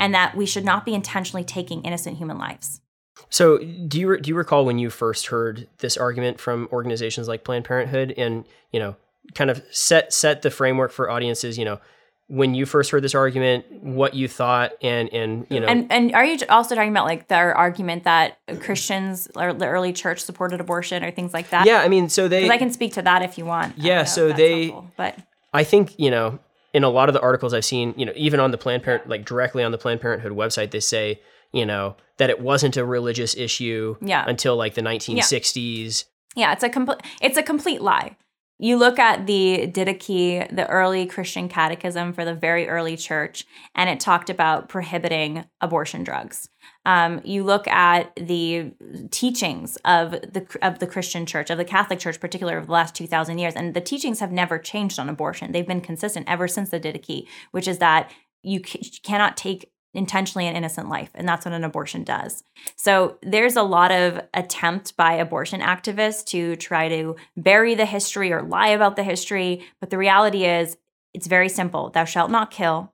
and 0.00 0.14
that 0.14 0.34
we 0.34 0.46
should 0.46 0.64
not 0.64 0.84
be 0.84 0.94
intentionally 0.94 1.44
taking 1.44 1.82
innocent 1.82 2.16
human 2.16 2.38
lives. 2.38 2.80
So, 3.28 3.58
do 3.58 4.00
you 4.00 4.18
do 4.18 4.28
you 4.28 4.34
recall 4.34 4.64
when 4.64 4.78
you 4.78 4.90
first 4.90 5.26
heard 5.26 5.68
this 5.78 5.96
argument 5.96 6.40
from 6.40 6.68
organizations 6.72 7.28
like 7.28 7.44
Planned 7.44 7.64
Parenthood, 7.64 8.14
and 8.16 8.44
you 8.72 8.80
know, 8.80 8.96
kind 9.34 9.50
of 9.50 9.62
set 9.70 10.12
set 10.12 10.42
the 10.42 10.50
framework 10.50 10.92
for 10.92 11.10
audiences? 11.10 11.58
You 11.58 11.64
know, 11.64 11.80
when 12.28 12.54
you 12.54 12.64
first 12.64 12.90
heard 12.90 13.02
this 13.02 13.14
argument, 13.14 13.64
what 13.82 14.14
you 14.14 14.28
thought, 14.28 14.72
and 14.82 15.12
and 15.12 15.46
you 15.50 15.60
know, 15.60 15.66
And 15.66 15.90
and 15.90 16.14
are 16.14 16.24
you 16.24 16.38
also 16.48 16.74
talking 16.74 16.90
about 16.90 17.04
like 17.04 17.28
their 17.28 17.56
argument 17.56 18.04
that 18.04 18.38
Christians 18.60 19.28
or 19.34 19.52
the 19.52 19.66
early 19.66 19.92
church 19.92 20.20
supported 20.20 20.60
abortion 20.60 21.04
or 21.04 21.10
things 21.10 21.34
like 21.34 21.50
that? 21.50 21.66
yeah, 21.66 21.80
I 21.80 21.88
mean, 21.88 22.08
so 22.08 22.28
they. 22.28 22.48
I 22.48 22.56
can 22.58 22.72
speak 22.72 22.94
to 22.94 23.02
that 23.02 23.22
if 23.22 23.36
you 23.36 23.44
want. 23.44 23.76
Yeah, 23.76 24.04
so 24.04 24.32
they- 24.32 24.68
helpful, 24.68 24.90
but 24.96 25.18
I 25.52 25.64
think 25.64 25.98
you 25.98 26.10
know, 26.10 26.38
in 26.72 26.84
a 26.84 26.88
lot 26.88 27.08
of 27.08 27.14
the 27.14 27.20
articles 27.20 27.52
I've 27.52 27.64
seen, 27.64 27.94
you 27.96 28.06
know, 28.06 28.12
even 28.14 28.38
on 28.38 28.52
the 28.52 28.58
Planned 28.58 28.84
Parent, 28.84 29.08
like 29.08 29.24
directly 29.24 29.64
on 29.64 29.72
the 29.72 29.78
Planned 29.78 30.00
Parenthood 30.00 30.32
website, 30.32 30.70
they 30.70 30.78
say, 30.80 31.20
you 31.52 31.66
know, 31.66 31.96
that 32.18 32.30
it 32.30 32.40
wasn't 32.40 32.76
a 32.76 32.84
religious 32.84 33.36
issue 33.36 33.96
Yeah. 34.02 34.24
until 34.26 34.56
like 34.56 34.74
the 34.74 34.82
1960s. 34.82 36.04
Yeah, 36.36 36.52
it's 36.52 36.62
a 36.62 36.68
complete 36.68 37.00
it's 37.20 37.36
a 37.38 37.42
complete 37.42 37.80
lie. 37.82 38.16
You 38.62 38.76
look 38.76 38.98
at 38.98 39.26
the 39.26 39.66
Didache, 39.72 40.54
the 40.54 40.68
early 40.68 41.06
Christian 41.06 41.48
catechism 41.48 42.12
for 42.12 42.26
the 42.26 42.34
very 42.34 42.68
early 42.68 42.94
church, 42.94 43.46
and 43.74 43.88
it 43.88 44.00
talked 44.00 44.28
about 44.28 44.68
prohibiting 44.68 45.46
abortion 45.62 46.04
drugs. 46.04 46.50
Um, 46.84 47.22
you 47.24 47.42
look 47.42 47.66
at 47.66 48.14
the 48.16 48.72
teachings 49.10 49.76
of 49.86 50.10
the 50.10 50.46
of 50.62 50.78
the 50.78 50.86
Christian 50.86 51.24
church, 51.24 51.48
of 51.50 51.56
the 51.58 51.64
Catholic 51.64 51.98
Church, 51.98 52.20
particularly 52.20 52.56
over 52.58 52.66
the 52.66 52.72
last 52.72 52.94
two 52.94 53.06
thousand 53.06 53.38
years, 53.38 53.54
and 53.56 53.72
the 53.74 53.80
teachings 53.80 54.20
have 54.20 54.30
never 54.30 54.58
changed 54.58 54.98
on 54.98 55.08
abortion. 55.08 55.52
They've 55.52 55.66
been 55.66 55.80
consistent 55.80 56.28
ever 56.28 56.46
since 56.46 56.68
the 56.68 56.78
Didache, 56.78 57.26
which 57.52 57.66
is 57.66 57.78
that 57.78 58.10
you 58.42 58.60
c- 58.64 58.78
cannot 59.02 59.36
take 59.38 59.70
intentionally 59.94 60.46
an 60.46 60.56
innocent 60.56 60.88
life, 60.88 61.10
and 61.14 61.28
that's 61.28 61.44
what 61.44 61.54
an 61.54 61.64
abortion 61.64 62.04
does. 62.04 62.44
So 62.76 63.18
there's 63.22 63.56
a 63.56 63.62
lot 63.62 63.90
of 63.90 64.20
attempt 64.34 64.96
by 64.96 65.14
abortion 65.14 65.60
activists 65.60 66.24
to 66.26 66.56
try 66.56 66.88
to 66.88 67.16
bury 67.36 67.74
the 67.74 67.86
history 67.86 68.32
or 68.32 68.42
lie 68.42 68.68
about 68.68 68.96
the 68.96 69.02
history. 69.02 69.64
But 69.80 69.90
the 69.90 69.98
reality 69.98 70.44
is, 70.44 70.76
it's 71.12 71.26
very 71.26 71.48
simple 71.48 71.90
Thou 71.90 72.04
shalt 72.04 72.30
not 72.30 72.50
kill. 72.50 72.92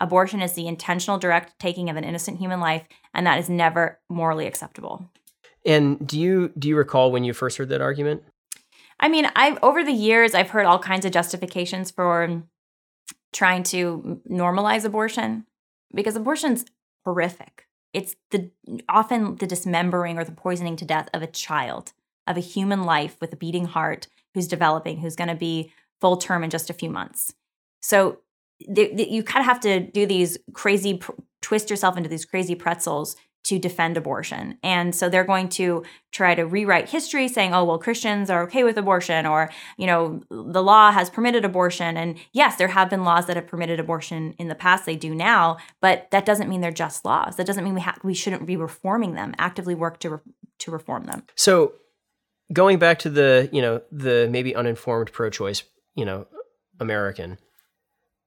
Abortion 0.00 0.42
is 0.42 0.52
the 0.52 0.66
intentional 0.66 1.18
direct 1.18 1.58
taking 1.58 1.88
of 1.88 1.96
an 1.96 2.04
innocent 2.04 2.38
human 2.38 2.60
life, 2.60 2.84
and 3.14 3.26
that 3.26 3.38
is 3.38 3.48
never 3.48 4.00
morally 4.10 4.46
acceptable. 4.46 5.08
And 5.64 6.06
do 6.06 6.20
you 6.20 6.52
do 6.58 6.68
you 6.68 6.76
recall 6.76 7.10
when 7.10 7.24
you 7.24 7.32
first 7.32 7.56
heard 7.56 7.70
that 7.70 7.80
argument? 7.80 8.22
I 9.00 9.08
mean, 9.08 9.30
I've 9.34 9.58
over 9.62 9.82
the 9.82 9.92
years 9.92 10.34
I've 10.34 10.50
heard 10.50 10.66
all 10.66 10.78
kinds 10.78 11.06
of 11.06 11.12
justifications 11.12 11.90
for 11.90 12.42
trying 13.32 13.62
to 13.64 14.20
normalize 14.30 14.84
abortion 14.84 15.46
because 15.94 16.16
abortion's 16.16 16.64
horrific. 17.04 17.66
It's 17.92 18.16
the 18.30 18.50
often 18.88 19.36
the 19.36 19.46
dismembering 19.46 20.18
or 20.18 20.24
the 20.24 20.32
poisoning 20.32 20.76
to 20.76 20.84
death 20.84 21.08
of 21.14 21.22
a 21.22 21.28
child, 21.28 21.92
of 22.26 22.36
a 22.36 22.40
human 22.40 22.82
life 22.82 23.16
with 23.20 23.32
a 23.32 23.36
beating 23.36 23.66
heart 23.66 24.08
who's 24.34 24.48
developing, 24.48 24.98
who's 24.98 25.16
going 25.16 25.28
to 25.28 25.34
be 25.34 25.72
full 26.00 26.16
term 26.16 26.42
in 26.42 26.50
just 26.50 26.70
a 26.70 26.74
few 26.74 26.90
months. 26.90 27.34
So 27.80 28.18
th- 28.74 28.96
th- 28.96 29.08
you 29.08 29.22
kind 29.22 29.40
of 29.40 29.46
have 29.46 29.60
to 29.60 29.80
do 29.80 30.06
these 30.06 30.38
crazy 30.52 30.98
pr- 30.98 31.12
twist 31.40 31.70
yourself 31.70 31.96
into 31.96 32.08
these 32.08 32.24
crazy 32.24 32.54
pretzels 32.54 33.16
to 33.44 33.58
defend 33.58 33.96
abortion. 33.96 34.58
And 34.62 34.94
so 34.94 35.08
they're 35.08 35.24
going 35.24 35.48
to 35.50 35.84
try 36.12 36.34
to 36.34 36.44
rewrite 36.44 36.88
history 36.88 37.28
saying, 37.28 37.54
oh, 37.54 37.64
well, 37.64 37.78
Christians 37.78 38.30
are 38.30 38.42
okay 38.44 38.64
with 38.64 38.76
abortion, 38.76 39.26
or, 39.26 39.50
you 39.76 39.86
know, 39.86 40.22
the 40.30 40.62
law 40.62 40.90
has 40.90 41.10
permitted 41.10 41.44
abortion. 41.44 41.96
And 41.96 42.18
yes, 42.32 42.56
there 42.56 42.68
have 42.68 42.90
been 42.90 43.04
laws 43.04 43.26
that 43.26 43.36
have 43.36 43.46
permitted 43.46 43.78
abortion 43.78 44.34
in 44.38 44.48
the 44.48 44.54
past, 44.54 44.86
they 44.86 44.96
do 44.96 45.14
now, 45.14 45.58
but 45.80 46.10
that 46.10 46.24
doesn't 46.24 46.48
mean 46.48 46.60
they're 46.60 46.72
just 46.72 47.04
laws. 47.04 47.36
That 47.36 47.46
doesn't 47.46 47.64
mean 47.64 47.74
we, 47.74 47.82
ha- 47.82 47.98
we 48.02 48.14
shouldn't 48.14 48.46
be 48.46 48.56
reforming 48.56 49.14
them, 49.14 49.34
actively 49.38 49.74
work 49.74 50.00
to, 50.00 50.10
re- 50.10 50.18
to 50.60 50.70
reform 50.70 51.04
them. 51.04 51.24
So, 51.34 51.74
going 52.52 52.78
back 52.78 52.98
to 53.00 53.10
the 53.10 53.48
you 53.52 53.62
know 53.62 53.80
the 53.90 54.28
maybe 54.30 54.54
uninformed 54.54 55.12
pro-choice 55.12 55.64
you 55.94 56.04
know 56.04 56.26
American, 56.80 57.38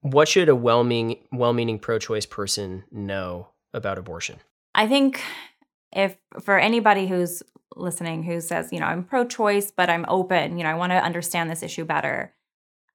what 0.01 0.27
should 0.27 0.49
a 0.49 0.55
well-meaning 0.55 1.19
well-meaning 1.31 1.79
pro-choice 1.79 2.25
person 2.25 2.83
know 2.91 3.49
about 3.73 3.97
abortion? 3.97 4.39
I 4.77 4.87
think 4.87 5.21
if 5.91 6.17
for 6.39 6.59
anybody 6.59 7.07
who's 7.07 7.41
listening 7.75 8.23
who 8.23 8.39
says, 8.39 8.71
you 8.71 8.79
know, 8.79 8.85
I'm 8.85 9.03
pro 9.03 9.25
choice, 9.25 9.71
but 9.75 9.89
I'm 9.89 10.05
open, 10.07 10.57
you 10.57 10.63
know, 10.63 10.69
I 10.69 10.75
want 10.75 10.91
to 10.91 11.03
understand 11.03 11.49
this 11.49 11.63
issue 11.63 11.83
better. 11.83 12.33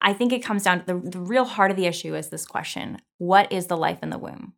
I 0.00 0.12
think 0.12 0.32
it 0.32 0.44
comes 0.44 0.62
down 0.62 0.80
to 0.80 0.86
the, 0.86 1.10
the 1.10 1.18
real 1.18 1.44
heart 1.44 1.70
of 1.70 1.76
the 1.76 1.86
issue 1.86 2.14
is 2.14 2.28
this 2.28 2.46
question 2.46 2.98
What 3.18 3.52
is 3.52 3.66
the 3.66 3.76
life 3.76 3.98
in 4.02 4.10
the 4.10 4.18
womb? 4.18 4.54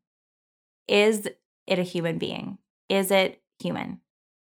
Is 0.86 1.28
it 1.66 1.78
a 1.78 1.82
human 1.82 2.18
being? 2.18 2.58
Is 2.90 3.10
it 3.10 3.40
human? 3.58 4.00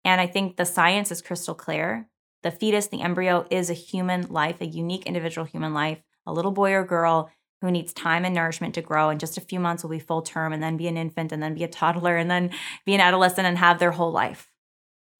And 0.04 0.20
I 0.20 0.28
think 0.28 0.56
the 0.56 0.64
science 0.64 1.10
is 1.10 1.22
crystal 1.22 1.54
clear. 1.54 2.08
The 2.42 2.52
fetus, 2.52 2.86
the 2.86 3.02
embryo, 3.02 3.46
is 3.50 3.68
a 3.68 3.74
human 3.74 4.28
life, 4.28 4.60
a 4.60 4.66
unique 4.66 5.06
individual 5.06 5.44
human 5.44 5.74
life, 5.74 5.98
a 6.24 6.32
little 6.32 6.52
boy 6.52 6.72
or 6.72 6.84
girl 6.84 7.30
who 7.60 7.70
needs 7.70 7.92
time 7.92 8.24
and 8.24 8.34
nourishment 8.34 8.74
to 8.74 8.82
grow. 8.82 9.10
In 9.10 9.18
just 9.18 9.36
a 9.36 9.42
few 9.42 9.60
months 9.60 9.82
will 9.82 9.90
be 9.90 9.98
full 9.98 10.22
term 10.22 10.52
and 10.52 10.62
then 10.62 10.76
be 10.76 10.88
an 10.88 10.96
infant 10.96 11.32
and 11.32 11.42
then 11.42 11.54
be 11.54 11.64
a 11.64 11.68
toddler 11.68 12.16
and 12.16 12.30
then 12.30 12.50
be 12.86 12.94
an 12.94 13.00
adolescent 13.00 13.46
and 13.46 13.58
have 13.58 13.78
their 13.78 13.92
whole 13.92 14.12
life. 14.12 14.50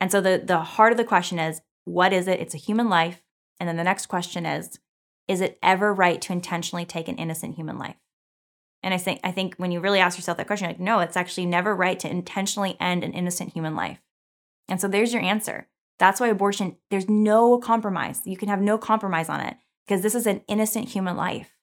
And 0.01 0.11
so 0.11 0.21
the, 0.21 0.43
the 0.43 0.61
heart 0.61 0.93
of 0.93 0.99
the 0.99 1.05
question 1.05 1.39
is 1.39 1.61
what 1.85 2.13
is 2.13 2.29
it? 2.29 2.41
It's 2.41 2.55
a 2.55 2.59
human 2.59 2.89
life. 2.89 3.23
And 3.59 3.69
then 3.69 3.77
the 3.77 3.85
next 3.85 4.07
question 4.07 4.47
is 4.47 4.79
is 5.29 5.41
it 5.41 5.59
ever 5.63 5.95
right 5.95 6.21
to 6.23 6.33
intentionally 6.33 6.85
take 6.85 7.07
an 7.07 7.17
innocent 7.17 7.55
human 7.55 7.79
life? 7.79 7.97
And 8.83 8.95
I 8.95 8.99
think 8.99 9.21
I 9.23 9.31
think 9.31 9.57
when 9.57 9.71
you 9.71 9.81
really 9.81 10.01
ask 10.01 10.17
yourself 10.17 10.39
that 10.39 10.47
question, 10.47 10.69
like, 10.69 10.81
no, 10.81 11.01
it's 11.01 11.17
actually 11.17 11.47
never 11.47 11.75
right 11.77 12.01
to 12.01 12.11
intentionally 12.11 12.77
end 12.81 13.05
an 13.05 13.13
innocent 13.13 13.53
human 13.53 13.77
life. 13.77 14.01
And 14.69 14.81
so 14.81 14.89
there's 14.89 15.13
your 15.13 15.23
answer. 15.23 15.69
That's 15.99 16.19
why 16.19 16.29
abortion, 16.29 16.77
there's 16.91 17.09
no 17.09 17.59
compromise. 17.59 18.23
You 18.25 18.39
can 18.39 18.49
have 18.49 18.63
no 18.63 18.79
compromise 18.79 19.29
on 19.29 19.41
it 19.41 19.57
because 19.87 20.03
this 20.03 20.15
is 20.15 20.27
an 20.27 20.43
innocent 20.49 20.89
human 20.89 21.17
life. 21.17 21.55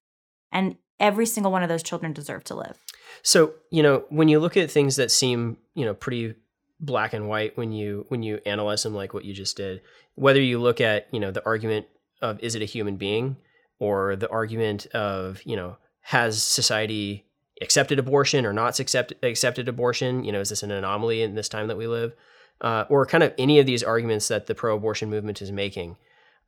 And 0.51 0.77
every 0.99 1.25
single 1.25 1.51
one 1.51 1.63
of 1.63 1.69
those 1.69 1.83
children 1.83 2.13
deserve 2.13 2.43
to 2.45 2.55
live. 2.55 2.77
So, 3.21 3.53
you 3.71 3.83
know, 3.83 4.05
when 4.09 4.27
you 4.27 4.39
look 4.39 4.57
at 4.57 4.71
things 4.71 4.95
that 4.95 5.11
seem, 5.11 5.57
you 5.73 5.85
know, 5.85 5.93
pretty 5.93 6.35
black 6.79 7.13
and 7.13 7.27
white 7.27 7.57
when 7.57 7.71
you 7.71 8.05
when 8.09 8.21
you 8.21 8.39
analyze 8.45 8.83
them 8.83 8.93
like 8.93 9.13
what 9.13 9.25
you 9.25 9.33
just 9.33 9.57
did, 9.57 9.81
whether 10.15 10.41
you 10.41 10.59
look 10.59 10.79
at, 10.81 11.07
you 11.11 11.19
know, 11.19 11.31
the 11.31 11.45
argument 11.45 11.87
of 12.21 12.39
is 12.41 12.55
it 12.55 12.61
a 12.61 12.65
human 12.65 12.97
being 12.97 13.37
or 13.79 14.15
the 14.15 14.29
argument 14.29 14.85
of, 14.87 15.41
you 15.45 15.55
know, 15.55 15.77
has 16.01 16.41
society 16.41 17.25
accepted 17.61 17.99
abortion 17.99 18.45
or 18.45 18.53
not 18.53 18.79
accept, 18.79 19.13
accepted 19.23 19.67
abortion, 19.67 20.23
you 20.23 20.31
know, 20.31 20.39
is 20.39 20.49
this 20.49 20.63
an 20.63 20.71
anomaly 20.71 21.21
in 21.21 21.35
this 21.35 21.49
time 21.49 21.67
that 21.67 21.77
we 21.77 21.87
live? 21.87 22.13
Uh, 22.61 22.85
or 22.89 23.05
kind 23.05 23.23
of 23.23 23.33
any 23.37 23.59
of 23.59 23.65
these 23.65 23.83
arguments 23.83 24.27
that 24.29 24.47
the 24.47 24.55
pro-abortion 24.55 25.09
movement 25.09 25.41
is 25.41 25.51
making. 25.51 25.95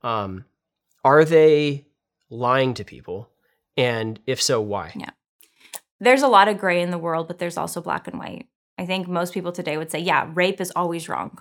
Um, 0.01 0.45
are 1.03 1.23
they 1.23 1.85
lying 2.29 2.73
to 2.75 2.83
people? 2.83 3.29
And 3.79 4.19
if 4.27 4.41
so, 4.41 4.59
why? 4.59 4.91
Yeah. 4.93 5.11
There's 6.01 6.21
a 6.21 6.27
lot 6.27 6.49
of 6.49 6.57
gray 6.57 6.81
in 6.81 6.91
the 6.91 6.97
world, 6.97 7.27
but 7.27 7.39
there's 7.39 7.55
also 7.55 7.79
black 7.79 8.09
and 8.09 8.19
white. 8.19 8.47
I 8.77 8.85
think 8.85 9.07
most 9.07 9.33
people 9.33 9.53
today 9.53 9.77
would 9.77 9.89
say, 9.89 9.99
yeah, 9.99 10.29
rape 10.33 10.59
is 10.59 10.73
always 10.75 11.07
wrong. 11.07 11.39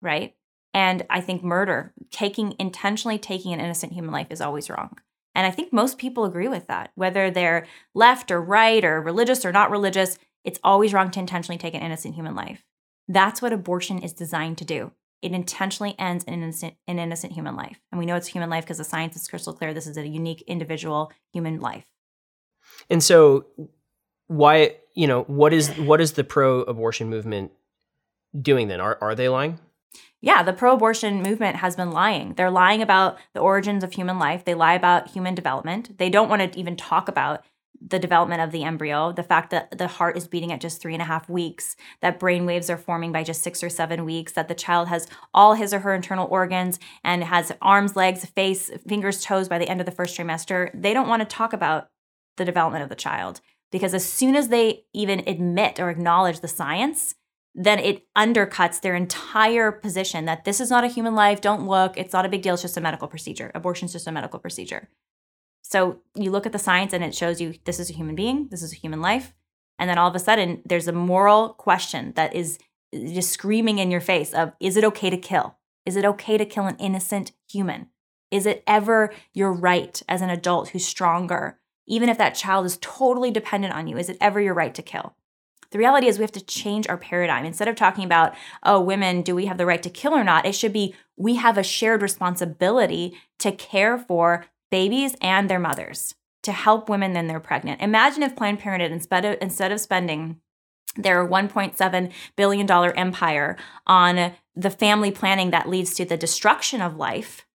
Right. 0.00 0.36
And 0.72 1.04
I 1.10 1.20
think 1.20 1.42
murder, 1.42 1.92
taking 2.12 2.54
intentionally 2.60 3.18
taking 3.18 3.52
an 3.52 3.58
innocent 3.58 3.92
human 3.92 4.12
life 4.12 4.28
is 4.30 4.40
always 4.40 4.70
wrong. 4.70 4.98
And 5.34 5.46
I 5.48 5.50
think 5.50 5.72
most 5.72 5.98
people 5.98 6.24
agree 6.24 6.46
with 6.46 6.68
that, 6.68 6.92
whether 6.94 7.28
they're 7.28 7.66
left 7.92 8.30
or 8.30 8.40
right 8.40 8.84
or 8.84 9.00
religious 9.00 9.44
or 9.44 9.50
not 9.50 9.72
religious, 9.72 10.16
it's 10.44 10.60
always 10.62 10.92
wrong 10.92 11.10
to 11.10 11.20
intentionally 11.20 11.58
take 11.58 11.74
an 11.74 11.82
innocent 11.82 12.14
human 12.14 12.36
life. 12.36 12.64
That's 13.08 13.42
what 13.42 13.52
abortion 13.52 13.98
is 13.98 14.12
designed 14.12 14.58
to 14.58 14.64
do. 14.64 14.92
It 15.22 15.32
intentionally 15.32 15.94
ends 15.98 16.24
an 16.24 16.34
innocent, 16.34 16.74
an 16.86 16.98
innocent 16.98 17.32
human 17.32 17.56
life. 17.56 17.78
And 17.90 17.98
we 17.98 18.06
know 18.06 18.16
it's 18.16 18.28
human 18.28 18.50
life 18.50 18.64
because 18.64 18.78
the 18.78 18.84
science 18.84 19.16
is 19.16 19.26
crystal 19.26 19.52
clear. 19.52 19.74
This 19.74 19.86
is 19.86 19.96
a 19.96 20.06
unique 20.06 20.42
individual 20.46 21.12
human 21.32 21.60
life. 21.60 21.86
And 22.88 23.02
so 23.02 23.46
why, 24.26 24.76
you 24.94 25.06
know, 25.06 25.22
what 25.24 25.52
is 25.52 25.68
what 25.78 26.00
is 26.00 26.12
the 26.12 26.24
pro-abortion 26.24 27.08
movement 27.08 27.52
doing 28.40 28.68
then? 28.68 28.80
Are 28.80 28.98
are 29.00 29.14
they 29.14 29.28
lying? 29.28 29.58
Yeah, 30.20 30.42
the 30.42 30.52
pro 30.52 30.74
abortion 30.74 31.22
movement 31.22 31.56
has 31.56 31.76
been 31.76 31.92
lying. 31.92 32.34
They're 32.34 32.50
lying 32.50 32.82
about 32.82 33.18
the 33.34 33.40
origins 33.40 33.84
of 33.84 33.92
human 33.92 34.18
life. 34.18 34.44
They 34.44 34.54
lie 34.54 34.74
about 34.74 35.10
human 35.10 35.34
development. 35.34 35.96
They 35.98 36.10
don't 36.10 36.28
want 36.28 36.52
to 36.52 36.58
even 36.58 36.76
talk 36.76 37.08
about 37.08 37.44
the 37.86 37.98
development 37.98 38.40
of 38.40 38.50
the 38.50 38.64
embryo, 38.64 39.12
the 39.12 39.22
fact 39.22 39.50
that 39.50 39.76
the 39.78 39.86
heart 39.86 40.16
is 40.16 40.26
beating 40.26 40.52
at 40.52 40.60
just 40.60 40.80
three 40.80 40.94
and 40.94 41.02
a 41.02 41.06
half 41.06 41.28
weeks, 41.28 41.76
that 42.00 42.18
brain 42.18 42.46
waves 42.46 42.68
are 42.70 42.76
forming 42.76 43.12
by 43.12 43.22
just 43.22 43.42
six 43.42 43.62
or 43.62 43.68
seven 43.68 44.04
weeks, 44.04 44.32
that 44.32 44.48
the 44.48 44.54
child 44.54 44.88
has 44.88 45.06
all 45.32 45.54
his 45.54 45.72
or 45.72 45.80
her 45.80 45.94
internal 45.94 46.26
organs 46.30 46.78
and 47.04 47.24
has 47.24 47.52
arms, 47.62 47.96
legs, 47.96 48.24
face, 48.24 48.70
fingers, 48.86 49.22
toes 49.24 49.48
by 49.48 49.58
the 49.58 49.68
end 49.68 49.80
of 49.80 49.86
the 49.86 49.92
first 49.92 50.16
trimester. 50.16 50.70
They 50.74 50.92
don't 50.92 51.08
want 51.08 51.20
to 51.20 51.26
talk 51.26 51.52
about 51.52 51.88
the 52.36 52.44
development 52.44 52.82
of 52.82 52.88
the 52.88 52.94
child 52.94 53.40
because 53.70 53.94
as 53.94 54.10
soon 54.10 54.34
as 54.34 54.48
they 54.48 54.84
even 54.92 55.22
admit 55.26 55.78
or 55.78 55.90
acknowledge 55.90 56.40
the 56.40 56.48
science, 56.48 57.14
then 57.54 57.78
it 57.78 58.06
undercuts 58.16 58.80
their 58.80 58.94
entire 58.94 59.72
position 59.72 60.26
that 60.26 60.44
this 60.44 60.60
is 60.60 60.70
not 60.70 60.84
a 60.84 60.88
human 60.88 61.14
life. 61.14 61.40
Don't 61.40 61.66
look. 61.66 61.96
It's 61.96 62.12
not 62.12 62.24
a 62.24 62.28
big 62.28 62.42
deal. 62.42 62.54
It's 62.54 62.62
just 62.62 62.76
a 62.76 62.80
medical 62.80 63.08
procedure. 63.08 63.50
Abortion 63.54 63.86
is 63.86 63.92
just 63.92 64.06
a 64.06 64.12
medical 64.12 64.38
procedure. 64.38 64.88
So 65.62 66.00
you 66.14 66.30
look 66.30 66.46
at 66.46 66.52
the 66.52 66.58
science 66.58 66.92
and 66.92 67.04
it 67.04 67.14
shows 67.14 67.40
you 67.40 67.54
this 67.64 67.78
is 67.78 67.90
a 67.90 67.94
human 67.94 68.14
being, 68.14 68.48
this 68.50 68.62
is 68.62 68.72
a 68.72 68.76
human 68.76 69.00
life. 69.00 69.34
And 69.78 69.88
then 69.88 69.98
all 69.98 70.08
of 70.08 70.14
a 70.14 70.18
sudden, 70.18 70.62
there's 70.64 70.88
a 70.88 70.92
moral 70.92 71.50
question 71.50 72.12
that 72.16 72.34
is 72.34 72.58
just 72.92 73.30
screaming 73.30 73.78
in 73.78 73.90
your 73.90 74.00
face 74.00 74.32
of 74.32 74.52
is 74.60 74.76
it 74.76 74.84
okay 74.84 75.10
to 75.10 75.18
kill? 75.18 75.56
Is 75.84 75.96
it 75.96 76.04
okay 76.04 76.38
to 76.38 76.44
kill 76.44 76.66
an 76.66 76.76
innocent 76.78 77.32
human? 77.50 77.88
Is 78.30 78.44
it 78.44 78.62
ever 78.66 79.12
your 79.32 79.52
right 79.52 80.02
as 80.08 80.20
an 80.20 80.30
adult 80.30 80.70
who's 80.70 80.84
stronger, 80.84 81.58
even 81.86 82.08
if 82.08 82.18
that 82.18 82.34
child 82.34 82.66
is 82.66 82.78
totally 82.80 83.30
dependent 83.30 83.74
on 83.74 83.86
you? 83.86 83.96
Is 83.96 84.10
it 84.10 84.18
ever 84.20 84.40
your 84.40 84.54
right 84.54 84.74
to 84.74 84.82
kill? 84.82 85.14
The 85.70 85.78
reality 85.78 86.06
is, 86.06 86.18
we 86.18 86.22
have 86.22 86.32
to 86.32 86.44
change 86.44 86.88
our 86.88 86.96
paradigm. 86.96 87.44
Instead 87.44 87.68
of 87.68 87.76
talking 87.76 88.04
about, 88.04 88.34
oh, 88.62 88.80
women, 88.80 89.20
do 89.20 89.34
we 89.34 89.46
have 89.46 89.58
the 89.58 89.66
right 89.66 89.82
to 89.82 89.90
kill 89.90 90.14
or 90.14 90.24
not? 90.24 90.46
It 90.46 90.54
should 90.54 90.72
be, 90.72 90.94
we 91.16 91.34
have 91.34 91.58
a 91.58 91.62
shared 91.62 92.00
responsibility 92.00 93.18
to 93.40 93.52
care 93.52 93.98
for 93.98 94.46
babies 94.70 95.16
and 95.20 95.48
their 95.48 95.58
mothers, 95.58 96.14
to 96.42 96.52
help 96.52 96.88
women 96.88 97.12
when 97.14 97.26
they're 97.26 97.40
pregnant. 97.40 97.80
Imagine 97.80 98.22
if 98.22 98.36
Planned 98.36 98.60
Parenthood, 98.60 98.92
instead 98.92 99.24
of, 99.24 99.38
instead 99.40 99.72
of 99.72 99.80
spending 99.80 100.40
their 100.96 101.26
$1.7 101.26 102.12
billion 102.36 102.70
empire 102.70 103.56
on 103.86 104.32
the 104.56 104.70
family 104.70 105.10
planning 105.10 105.50
that 105.50 105.68
leads 105.68 105.94
to 105.94 106.04
the 106.04 106.16
destruction 106.16 106.80
of 106.80 106.96
life 106.96 107.46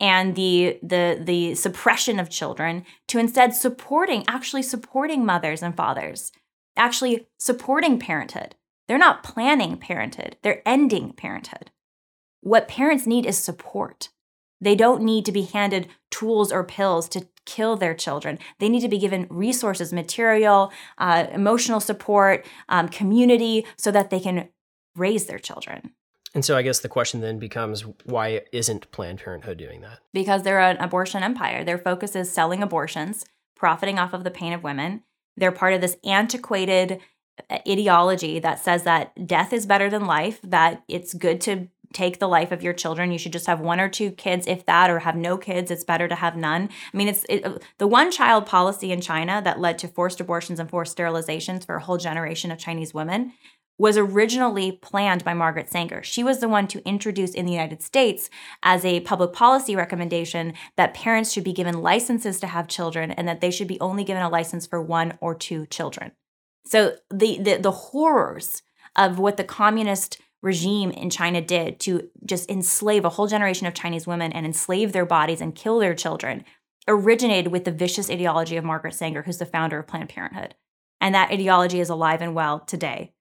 and 0.00 0.34
the 0.34 0.78
the 0.82 1.18
the 1.22 1.54
suppression 1.54 2.18
of 2.18 2.28
children 2.28 2.84
to 3.06 3.18
instead 3.18 3.54
supporting 3.54 4.24
actually 4.26 4.62
supporting 4.62 5.24
mothers 5.24 5.62
and 5.62 5.76
fathers 5.76 6.32
actually 6.76 7.28
supporting 7.38 7.98
parenthood. 7.98 8.54
They're 8.88 8.98
not 8.98 9.22
planning 9.22 9.76
parenthood. 9.76 10.36
They're 10.42 10.66
ending 10.66 11.12
parenthood. 11.12 11.70
What 12.40 12.68
parents 12.68 13.06
need 13.06 13.26
is 13.26 13.38
support 13.38 14.08
they 14.62 14.76
don't 14.76 15.02
need 15.02 15.26
to 15.26 15.32
be 15.32 15.42
handed 15.42 15.88
tools 16.10 16.52
or 16.52 16.62
pills 16.62 17.08
to 17.10 17.26
kill 17.44 17.76
their 17.76 17.94
children. 17.94 18.38
They 18.60 18.68
need 18.68 18.80
to 18.80 18.88
be 18.88 18.98
given 18.98 19.26
resources, 19.28 19.92
material, 19.92 20.72
uh, 20.98 21.26
emotional 21.32 21.80
support, 21.80 22.46
um, 22.68 22.88
community, 22.88 23.66
so 23.76 23.90
that 23.90 24.10
they 24.10 24.20
can 24.20 24.48
raise 24.94 25.26
their 25.26 25.40
children. 25.40 25.92
And 26.34 26.44
so 26.44 26.56
I 26.56 26.62
guess 26.62 26.78
the 26.78 26.88
question 26.88 27.20
then 27.20 27.38
becomes 27.38 27.84
why 28.04 28.42
isn't 28.52 28.90
Planned 28.92 29.18
Parenthood 29.18 29.58
doing 29.58 29.80
that? 29.82 29.98
Because 30.14 30.44
they're 30.44 30.60
an 30.60 30.78
abortion 30.78 31.22
empire. 31.22 31.64
Their 31.64 31.78
focus 31.78 32.14
is 32.16 32.32
selling 32.32 32.62
abortions, 32.62 33.24
profiting 33.56 33.98
off 33.98 34.14
of 34.14 34.24
the 34.24 34.30
pain 34.30 34.52
of 34.52 34.62
women. 34.62 35.02
They're 35.36 35.52
part 35.52 35.74
of 35.74 35.80
this 35.80 35.96
antiquated 36.04 37.00
uh, 37.50 37.58
ideology 37.68 38.38
that 38.38 38.60
says 38.60 38.84
that 38.84 39.26
death 39.26 39.52
is 39.52 39.66
better 39.66 39.90
than 39.90 40.06
life, 40.06 40.40
that 40.42 40.84
it's 40.88 41.12
good 41.14 41.40
to 41.42 41.68
take 41.92 42.18
the 42.18 42.28
life 42.28 42.52
of 42.52 42.62
your 42.62 42.72
children. 42.72 43.12
You 43.12 43.18
should 43.18 43.32
just 43.32 43.46
have 43.46 43.60
one 43.60 43.80
or 43.80 43.88
two 43.88 44.10
kids, 44.10 44.46
if 44.46 44.66
that, 44.66 44.90
or 44.90 45.00
have 45.00 45.16
no 45.16 45.36
kids. 45.36 45.70
It's 45.70 45.84
better 45.84 46.08
to 46.08 46.14
have 46.14 46.36
none. 46.36 46.68
I 46.92 46.96
mean, 46.96 47.08
it's 47.08 47.24
it, 47.28 47.44
uh, 47.44 47.58
the 47.78 47.86
one 47.86 48.10
child 48.10 48.46
policy 48.46 48.92
in 48.92 49.00
China 49.00 49.40
that 49.44 49.60
led 49.60 49.78
to 49.78 49.88
forced 49.88 50.20
abortions 50.20 50.58
and 50.58 50.68
forced 50.70 50.96
sterilizations 50.96 51.66
for 51.66 51.76
a 51.76 51.82
whole 51.82 51.98
generation 51.98 52.50
of 52.50 52.58
Chinese 52.58 52.94
women 52.94 53.32
was 53.78 53.96
originally 53.96 54.70
planned 54.70 55.24
by 55.24 55.34
Margaret 55.34 55.68
Sanger. 55.68 56.02
She 56.02 56.22
was 56.22 56.38
the 56.38 56.48
one 56.48 56.68
to 56.68 56.86
introduce 56.86 57.32
in 57.32 57.46
the 57.46 57.52
United 57.52 57.82
States 57.82 58.30
as 58.62 58.84
a 58.84 59.00
public 59.00 59.32
policy 59.32 59.74
recommendation 59.74 60.54
that 60.76 60.94
parents 60.94 61.32
should 61.32 61.44
be 61.44 61.52
given 61.52 61.82
licenses 61.82 62.38
to 62.40 62.46
have 62.46 62.68
children 62.68 63.10
and 63.10 63.26
that 63.26 63.40
they 63.40 63.50
should 63.50 63.66
be 63.66 63.80
only 63.80 64.04
given 64.04 64.22
a 64.22 64.28
license 64.28 64.66
for 64.66 64.80
one 64.80 65.18
or 65.20 65.34
two 65.34 65.66
children. 65.66 66.12
So 66.64 66.96
the 67.10 67.38
the, 67.38 67.56
the 67.56 67.70
horrors 67.72 68.62
of 68.94 69.18
what 69.18 69.36
the 69.36 69.44
communist 69.44 70.20
regime 70.42 70.90
in 70.90 71.08
China 71.08 71.40
did 71.40 71.80
to 71.80 72.08
just 72.24 72.50
enslave 72.50 73.04
a 73.04 73.10
whole 73.10 73.28
generation 73.28 73.66
of 73.66 73.74
Chinese 73.74 74.06
women 74.06 74.32
and 74.32 74.44
enslave 74.44 74.92
their 74.92 75.06
bodies 75.06 75.40
and 75.40 75.54
kill 75.54 75.78
their 75.78 75.94
children 75.94 76.44
originated 76.88 77.52
with 77.52 77.64
the 77.64 77.70
vicious 77.70 78.10
ideology 78.10 78.56
of 78.56 78.64
Margaret 78.64 78.94
Sanger, 78.94 79.22
who's 79.22 79.38
the 79.38 79.46
founder 79.46 79.78
of 79.78 79.86
Planned 79.86 80.08
Parenthood. 80.08 80.56
And 81.00 81.14
that 81.14 81.30
ideology 81.30 81.80
is 81.80 81.88
alive 81.88 82.20
and 82.20 82.34
well 82.34 82.60
today 82.60 83.12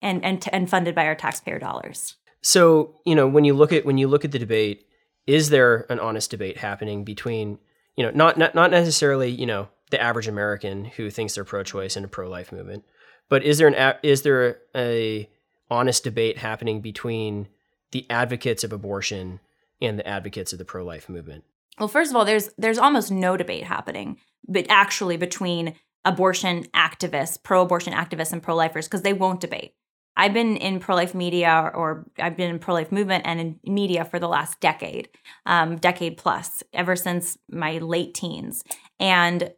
and, 0.00 0.24
and, 0.24 0.48
and 0.52 0.70
funded 0.70 0.94
by 0.94 1.06
our 1.06 1.14
taxpayer 1.14 1.58
dollars. 1.58 2.16
So, 2.42 3.00
you 3.04 3.14
know, 3.14 3.26
when 3.26 3.44
you 3.44 3.54
look 3.54 3.72
at 3.72 3.84
when 3.84 3.98
you 3.98 4.08
look 4.08 4.24
at 4.24 4.32
the 4.32 4.38
debate, 4.38 4.86
is 5.26 5.50
there 5.50 5.84
an 5.90 6.00
honest 6.00 6.30
debate 6.30 6.56
happening 6.56 7.04
between, 7.04 7.58
you 7.96 8.04
know, 8.04 8.10
not 8.12 8.38
not, 8.38 8.54
not 8.54 8.70
necessarily, 8.70 9.30
you 9.30 9.46
know, 9.46 9.68
the 9.90 10.00
average 10.00 10.26
American 10.26 10.86
who 10.86 11.10
thinks 11.10 11.34
they're 11.34 11.44
pro-choice 11.44 11.96
and 11.96 12.04
a 12.04 12.08
pro-life 12.08 12.50
movement, 12.50 12.84
but 13.28 13.42
is 13.42 13.58
there 13.58 13.68
an 13.68 13.96
is 14.02 14.22
there 14.22 14.58
a 14.74 15.28
honest 15.70 16.04
debate 16.04 16.38
happening 16.38 16.80
between 16.80 17.48
the 17.92 18.06
advocates 18.10 18.64
of 18.64 18.72
abortion 18.72 19.40
and 19.80 19.98
the 19.98 20.06
advocates 20.06 20.52
of 20.52 20.58
the 20.58 20.64
pro-life 20.64 21.08
movement? 21.08 21.44
Well, 21.78 21.88
first 21.88 22.10
of 22.10 22.16
all, 22.16 22.24
there's 22.24 22.50
there's 22.58 22.78
almost 22.78 23.10
no 23.10 23.36
debate 23.36 23.64
happening, 23.64 24.18
but 24.46 24.66
actually 24.68 25.16
between 25.16 25.74
abortion 26.04 26.64
activists, 26.74 27.42
pro-abortion 27.42 27.92
activists, 27.92 28.32
and 28.32 28.42
pro-lifers 28.42 28.86
because 28.86 29.02
they 29.02 29.12
won't 29.12 29.40
debate. 29.40 29.74
I've 30.16 30.34
been 30.34 30.56
in 30.56 30.80
pro-life 30.80 31.14
media, 31.14 31.70
or 31.72 32.04
I've 32.18 32.36
been 32.36 32.50
in 32.50 32.58
pro-life 32.58 32.92
movement 32.92 33.24
and 33.26 33.40
in 33.40 33.60
media 33.64 34.04
for 34.04 34.18
the 34.18 34.28
last 34.28 34.60
decade, 34.60 35.08
um, 35.46 35.76
decade 35.76 36.16
plus, 36.16 36.62
ever 36.74 36.96
since 36.96 37.38
my 37.50 37.78
late 37.78 38.12
teens, 38.14 38.62
and 38.98 39.52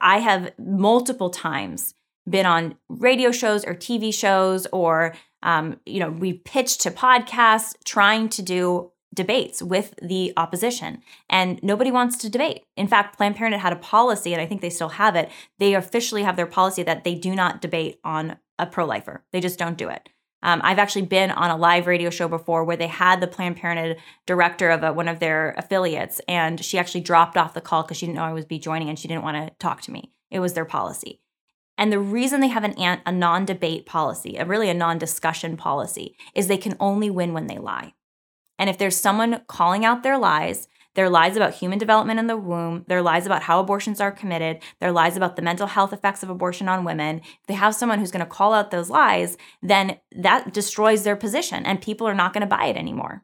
I 0.00 0.18
have 0.18 0.52
multiple 0.58 1.30
times 1.30 1.94
been 2.28 2.46
on 2.46 2.76
radio 2.88 3.30
shows 3.30 3.64
or 3.64 3.74
TV 3.74 4.12
shows 4.12 4.66
or 4.72 5.14
um, 5.42 5.80
you 5.86 6.00
know, 6.00 6.10
we 6.10 6.34
pitched 6.34 6.80
to 6.82 6.90
podcasts 6.90 7.74
trying 7.84 8.28
to 8.30 8.42
do 8.42 8.92
debates 9.14 9.62
with 9.62 9.94
the 10.02 10.32
opposition, 10.36 11.02
and 11.28 11.58
nobody 11.62 11.90
wants 11.90 12.16
to 12.18 12.30
debate. 12.30 12.64
In 12.76 12.86
fact, 12.86 13.16
Planned 13.16 13.36
Parenthood 13.36 13.62
had 13.62 13.72
a 13.72 13.76
policy, 13.76 14.32
and 14.32 14.42
I 14.42 14.46
think 14.46 14.60
they 14.60 14.70
still 14.70 14.90
have 14.90 15.16
it. 15.16 15.30
They 15.58 15.74
officially 15.74 16.22
have 16.22 16.36
their 16.36 16.46
policy 16.46 16.82
that 16.82 17.04
they 17.04 17.14
do 17.14 17.34
not 17.34 17.62
debate 17.62 17.98
on 18.04 18.36
a 18.58 18.66
pro 18.66 18.86
lifer, 18.86 19.24
they 19.32 19.40
just 19.40 19.58
don't 19.58 19.76
do 19.76 19.88
it. 19.88 20.08
Um, 20.42 20.60
I've 20.62 20.78
actually 20.78 21.06
been 21.06 21.30
on 21.30 21.50
a 21.50 21.56
live 21.56 21.86
radio 21.86 22.10
show 22.10 22.28
before 22.28 22.64
where 22.64 22.76
they 22.76 22.86
had 22.86 23.20
the 23.20 23.26
Planned 23.26 23.56
Parenthood 23.56 23.96
director 24.26 24.70
of 24.70 24.82
a, 24.82 24.92
one 24.92 25.08
of 25.08 25.18
their 25.18 25.54
affiliates, 25.58 26.20
and 26.28 26.64
she 26.64 26.78
actually 26.78 27.00
dropped 27.00 27.36
off 27.36 27.54
the 27.54 27.60
call 27.60 27.82
because 27.82 27.96
she 27.96 28.06
didn't 28.06 28.16
know 28.16 28.24
I 28.24 28.32
would 28.32 28.48
be 28.48 28.58
joining 28.58 28.88
and 28.88 28.98
she 28.98 29.08
didn't 29.08 29.24
want 29.24 29.36
to 29.36 29.54
talk 29.58 29.82
to 29.82 29.90
me. 29.90 30.12
It 30.30 30.40
was 30.40 30.52
their 30.52 30.64
policy. 30.64 31.20
And 31.78 31.92
the 31.92 31.98
reason 32.00 32.40
they 32.40 32.48
have 32.48 32.64
an, 32.64 33.00
a 33.04 33.12
non 33.12 33.44
debate 33.44 33.86
policy, 33.86 34.36
a 34.36 34.44
really 34.44 34.70
a 34.70 34.74
non 34.74 34.98
discussion 34.98 35.56
policy, 35.56 36.16
is 36.34 36.46
they 36.46 36.56
can 36.56 36.76
only 36.80 37.10
win 37.10 37.32
when 37.32 37.46
they 37.46 37.58
lie. 37.58 37.94
And 38.58 38.70
if 38.70 38.78
there's 38.78 38.96
someone 38.96 39.42
calling 39.46 39.84
out 39.84 40.02
their 40.02 40.18
lies, 40.18 40.68
their 40.94 41.10
lies 41.10 41.36
about 41.36 41.54
human 41.54 41.78
development 41.78 42.18
in 42.18 42.26
the 42.26 42.38
womb, 42.38 42.84
their 42.88 43.02
lies 43.02 43.26
about 43.26 43.42
how 43.42 43.60
abortions 43.60 44.00
are 44.00 44.10
committed, 44.10 44.62
their 44.80 44.92
lies 44.92 45.16
about 45.16 45.36
the 45.36 45.42
mental 45.42 45.66
health 45.66 45.92
effects 45.92 46.22
of 46.22 46.30
abortion 46.30 46.68
on 46.68 46.84
women, 46.84 47.18
if 47.18 47.46
they 47.46 47.54
have 47.54 47.74
someone 47.74 47.98
who's 47.98 48.10
going 48.10 48.24
to 48.24 48.30
call 48.30 48.54
out 48.54 48.70
those 48.70 48.88
lies, 48.88 49.36
then 49.62 49.98
that 50.12 50.54
destroys 50.54 51.02
their 51.02 51.14
position 51.14 51.66
and 51.66 51.82
people 51.82 52.08
are 52.08 52.14
not 52.14 52.32
going 52.32 52.40
to 52.40 52.46
buy 52.46 52.64
it 52.66 52.78
anymore. 52.78 53.22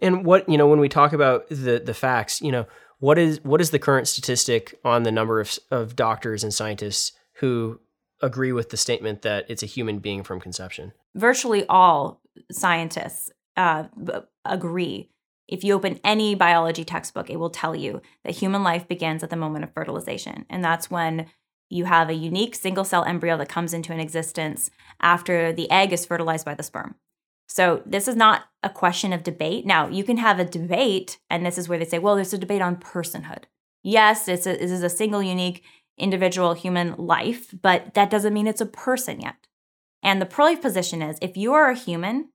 And 0.00 0.24
what, 0.24 0.48
you 0.48 0.56
know, 0.56 0.66
when 0.66 0.80
we 0.80 0.88
talk 0.88 1.12
about 1.12 1.46
the 1.50 1.80
the 1.84 1.94
facts, 1.94 2.40
you 2.40 2.50
know, 2.50 2.66
what 3.00 3.18
is 3.18 3.38
what 3.42 3.60
is 3.60 3.70
the 3.70 3.78
current 3.78 4.08
statistic 4.08 4.74
on 4.82 5.02
the 5.02 5.12
number 5.12 5.40
of 5.40 5.58
of 5.70 5.94
doctors 5.94 6.42
and 6.42 6.54
scientists 6.54 7.12
who 7.36 7.80
agree 8.22 8.52
with 8.52 8.70
the 8.70 8.76
statement 8.76 9.22
that 9.22 9.44
it's 9.48 9.62
a 9.62 9.66
human 9.66 9.98
being 9.98 10.22
from 10.22 10.40
conception. 10.40 10.92
Virtually 11.14 11.66
all 11.68 12.20
scientists 12.50 13.30
uh, 13.56 13.84
agree. 14.44 15.10
If 15.46 15.62
you 15.62 15.74
open 15.74 16.00
any 16.02 16.34
biology 16.34 16.84
textbook, 16.84 17.28
it 17.28 17.38
will 17.38 17.50
tell 17.50 17.76
you 17.76 18.00
that 18.24 18.36
human 18.36 18.62
life 18.62 18.88
begins 18.88 19.22
at 19.22 19.30
the 19.30 19.36
moment 19.36 19.64
of 19.64 19.74
fertilization. 19.74 20.46
And 20.48 20.64
that's 20.64 20.90
when 20.90 21.26
you 21.68 21.84
have 21.84 22.08
a 22.08 22.14
unique 22.14 22.54
single 22.54 22.84
cell 22.84 23.04
embryo 23.04 23.36
that 23.36 23.48
comes 23.48 23.74
into 23.74 23.92
an 23.92 24.00
existence 24.00 24.70
after 25.00 25.52
the 25.52 25.70
egg 25.70 25.92
is 25.92 26.06
fertilized 26.06 26.44
by 26.44 26.54
the 26.54 26.62
sperm. 26.62 26.94
So 27.46 27.82
this 27.84 28.08
is 28.08 28.16
not 28.16 28.44
a 28.62 28.70
question 28.70 29.12
of 29.12 29.22
debate. 29.22 29.66
Now, 29.66 29.88
you 29.88 30.02
can 30.02 30.16
have 30.16 30.38
a 30.38 30.44
debate, 30.44 31.18
and 31.28 31.44
this 31.44 31.58
is 31.58 31.68
where 31.68 31.78
they 31.78 31.84
say, 31.84 31.98
well, 31.98 32.14
there's 32.14 32.32
a 32.32 32.38
debate 32.38 32.62
on 32.62 32.76
personhood. 32.76 33.44
Yes, 33.82 34.24
this 34.24 34.46
is 34.46 34.82
a 34.82 34.88
single 34.88 35.22
unique 35.22 35.62
individual 35.98 36.54
human 36.54 36.94
life, 36.96 37.54
but 37.62 37.94
that 37.94 38.10
doesn't 38.10 38.34
mean 38.34 38.46
it's 38.46 38.60
a 38.60 38.66
person 38.66 39.20
yet. 39.20 39.46
And 40.02 40.20
the 40.20 40.26
pro 40.26 40.46
life 40.46 40.62
position 40.62 41.02
is 41.02 41.18
if 41.22 41.36
you 41.36 41.54
are 41.54 41.70
a 41.70 41.76
human, 41.76 42.30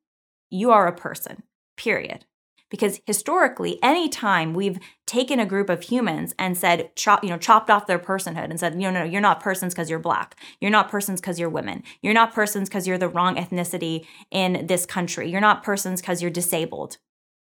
you 0.50 0.72
are 0.72 0.88
a 0.88 0.95
person, 0.95 1.43
period. 1.78 2.26
Because 2.72 3.02
historically, 3.08 3.82
anytime 3.82 4.54
we've 4.54 4.80
taken 5.08 5.39
a 5.39 5.45
group 5.45 5.69
of 5.69 5.82
humans 5.82 6.36
and 6.38 6.56
said, 6.56 6.95
chop, 6.95 7.24
you 7.24 7.30
know, 7.32 7.38
chopped 7.38 7.72
off 7.72 7.88
their 7.88 7.98
personhood 7.98 8.52
and 8.52 8.60
said, 8.60 8.74
you 8.74 8.82
know, 8.82 8.91
no, 8.91 9.04
you're 9.04 9.22
not 9.22 9.39
persons 9.39 9.74
because 9.74 9.89
you're 9.89 9.98
black. 9.98 10.36
You're 10.62 10.69
not 10.69 10.89
persons 10.89 11.19
because 11.19 11.39
you're 11.39 11.50
women. 11.50 11.84
You're 12.04 12.13
not 12.13 12.34
persons 12.34 12.69
because 12.69 12.88
you're 12.88 13.00
the 13.00 13.10
wrong 13.10 13.38
ethnicity 13.38 14.06
in 14.30 14.67
this 14.67 14.86
country. 14.86 15.32
You're 15.32 15.41
not 15.41 15.63
persons 15.63 16.00
because 16.00 16.22
you're 16.22 16.30
disabled. 16.30 16.98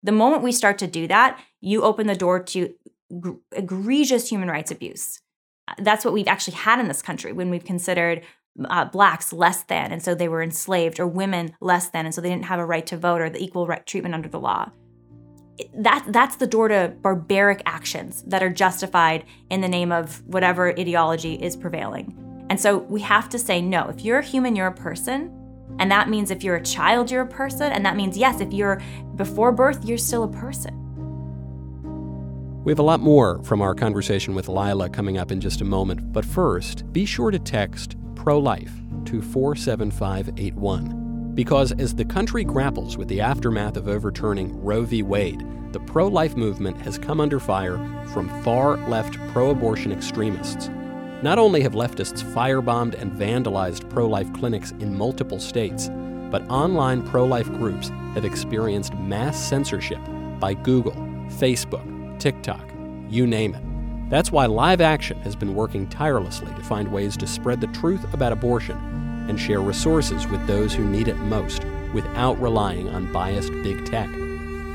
The 0.03 0.13
moment 0.13 0.43
we 0.43 0.51
start 0.51 0.79
to 0.79 0.89
do 0.89 1.07
that, 1.07 1.41
you 1.61 1.83
open 1.83 2.09
the 2.09 2.17
door 2.17 2.43
to 2.43 2.75
egregious 3.53 4.29
human 4.29 4.49
rights 4.49 4.73
abuse 4.73 5.21
that's 5.79 6.05
what 6.05 6.15
we've 6.15 6.29
actually 6.29 6.57
had 6.57 6.81
in 6.81 6.89
this 6.89 7.03
country 7.03 7.33
when 7.33 7.51
we've 7.51 7.65
considered 7.65 8.23
uh, 8.67 8.85
blacks 8.85 9.33
less 9.33 9.63
than, 9.65 9.93
and 9.93 10.03
so 10.03 10.15
they 10.15 10.29
were 10.29 10.43
enslaved, 10.43 11.01
or 11.01 11.07
women 11.07 11.55
less 11.61 11.89
than, 11.89 12.07
and 12.07 12.15
so 12.15 12.21
they 12.21 12.29
didn't 12.29 12.45
have 12.45 12.61
a 12.61 12.67
right 12.67 12.87
to 12.87 12.97
vote 12.97 13.21
or 13.21 13.29
the 13.29 13.43
equal 13.43 13.67
right 13.67 13.85
treatment 13.85 14.15
under 14.15 14.29
the 14.29 14.39
law. 14.39 14.71
That 15.75 16.05
that's 16.09 16.37
the 16.37 16.47
door 16.47 16.69
to 16.69 16.95
barbaric 17.01 17.63
actions 17.67 18.23
that 18.27 18.43
are 18.43 18.51
justified 18.51 19.25
in 19.51 19.61
the 19.61 19.69
name 19.69 19.93
of 19.93 20.23
whatever 20.27 20.69
ideology 20.69 21.35
is 21.35 21.57
prevailing. 21.57 22.17
And 22.51 22.61
so 22.61 22.79
we 22.79 23.01
have 23.01 23.29
to 23.31 23.39
say 23.39 23.61
no. 23.61 23.89
If 23.89 24.05
you're 24.05 24.19
a 24.19 24.25
human, 24.25 24.55
you're 24.55 24.67
a 24.67 24.75
person. 24.75 25.33
And 25.79 25.91
that 25.91 26.09
means 26.09 26.31
if 26.31 26.45
you're 26.45 26.57
a 26.57 26.63
child, 26.63 27.11
you're 27.11 27.23
a 27.23 27.27
person. 27.27 27.73
And 27.73 27.85
that 27.87 27.97
means, 27.97 28.17
yes, 28.17 28.41
if 28.41 28.53
you're 28.53 28.83
before 29.17 29.51
birth, 29.51 29.85
you're 29.85 29.99
still 29.99 30.25
a 30.25 30.29
person. 30.29 30.84
We 32.65 32.73
have 32.73 32.79
a 32.79 32.83
lot 32.83 33.01
more 33.01 33.43
from 33.43 33.61
our 33.61 33.75
conversation 33.75 34.35
with 34.35 34.49
Lila 34.49 34.89
coming 34.89 35.19
up 35.19 35.31
in 35.31 35.39
just 35.39 35.61
a 35.61 35.67
moment. 35.67 36.15
But 36.15 36.25
first, 36.25 36.91
be 36.95 37.05
sure 37.05 37.31
to 37.31 37.39
text 37.39 37.97
pro 38.15 38.39
life 38.39 38.73
to 39.05 39.21
47581. 39.21 41.35
Because 41.35 41.73
as 41.73 41.95
the 41.95 42.07
country 42.07 42.43
grapples 42.43 42.97
with 42.97 43.09
the 43.09 43.21
aftermath 43.21 43.77
of 43.77 43.87
overturning 43.87 44.59
Roe 44.63 44.85
v. 44.85 45.03
Wade, 45.03 45.45
the 45.73 45.81
pro 45.81 46.09
life 46.09 46.37
movement 46.37 46.81
has 46.81 46.97
come 46.97 47.21
under 47.21 47.39
fire 47.39 47.77
from 48.15 48.31
far 48.43 48.79
left 48.89 49.19
pro 49.33 49.51
abortion 49.51 49.93
extremists. 49.93 50.71
Not 51.23 51.39
only 51.39 51.61
have 51.61 51.75
leftists 51.75 52.23
firebombed 52.33 52.95
and 52.95 53.13
vandalized 53.13 53.91
pro 53.91 54.09
life 54.09 54.33
clinics 54.33 54.71
in 54.81 54.97
multiple 54.97 55.39
states, 55.39 55.91
but 56.31 56.49
online 56.49 57.07
pro 57.07 57.27
life 57.27 57.53
groups 57.59 57.91
have 58.15 58.25
experienced 58.25 58.95
mass 58.95 59.39
censorship 59.39 60.01
by 60.41 60.55
Google, 60.55 60.95
Facebook, 61.29 61.94
TikTok, 62.19 62.71
you 63.09 63.27
name 63.27 63.55
it. 63.55 64.11
That's 64.11 64.31
why 64.31 64.47
Live 64.47 64.81
Action 64.81 65.19
has 65.21 65.35
been 65.35 65.55
working 65.55 65.89
tirelessly 65.89 66.53
to 66.55 66.63
find 66.63 66.93
ways 66.93 67.17
to 67.17 67.27
spread 67.27 67.61
the 67.61 67.67
truth 67.69 68.13
about 68.13 68.33
abortion 68.33 68.77
and 69.29 69.41
share 69.41 69.61
resources 69.61 70.27
with 70.27 70.47
those 70.47 70.75
who 70.75 70.85
need 70.85 71.09
it 71.09 71.17
most 71.17 71.65
without 71.95 72.41
relying 72.41 72.89
on 72.89 73.13
biased 73.13 73.53
big 73.63 73.85
tech. 73.87 74.09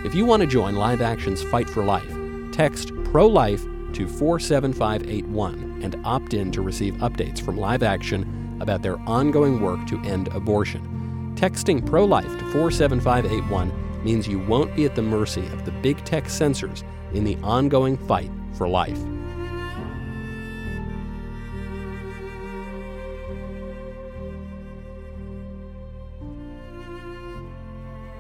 If 0.06 0.16
you 0.16 0.26
want 0.26 0.42
to 0.42 0.48
join 0.48 0.76
Live 0.76 1.02
Action's 1.02 1.44
Fight 1.44 1.70
for 1.70 1.84
Life, 1.84 2.12
text 2.52 2.92
pro 3.06 3.28
life 3.28 3.64
to 3.94 4.08
47581 4.08 5.82
and 5.84 5.96
opt 6.06 6.34
in 6.34 6.52
to 6.52 6.62
receive 6.62 6.94
updates 6.96 7.40
from 7.40 7.58
Live 7.58 7.84
Action 7.84 8.58
about 8.60 8.82
their 8.82 9.00
ongoing 9.02 9.62
work 9.62 9.86
to 9.88 10.00
end 10.02 10.28
abortion. 10.30 11.36
Texting 11.36 11.86
pro 11.86 12.06
life 12.06 12.38
to 12.40 12.52
47581 12.52 13.89
means 14.04 14.28
you 14.28 14.40
won't 14.40 14.76
be 14.76 14.86
at 14.86 14.96
the 14.96 15.02
mercy 15.02 15.46
of 15.48 15.66
the 15.66 15.72
big 15.72 16.04
tech 16.06 16.30
censors 16.30 16.84
in 17.14 17.24
the 17.24 17.36
ongoing 17.38 17.98
fight 17.98 18.32
for 18.54 18.68
life. 18.68 19.00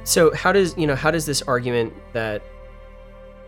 So 0.04 0.34
how 0.34 0.52
does 0.52 0.76
you 0.78 0.88
know 0.88 0.96
how 0.96 1.12
does 1.12 1.26
this 1.26 1.42
argument 1.44 1.94
that 2.14 2.42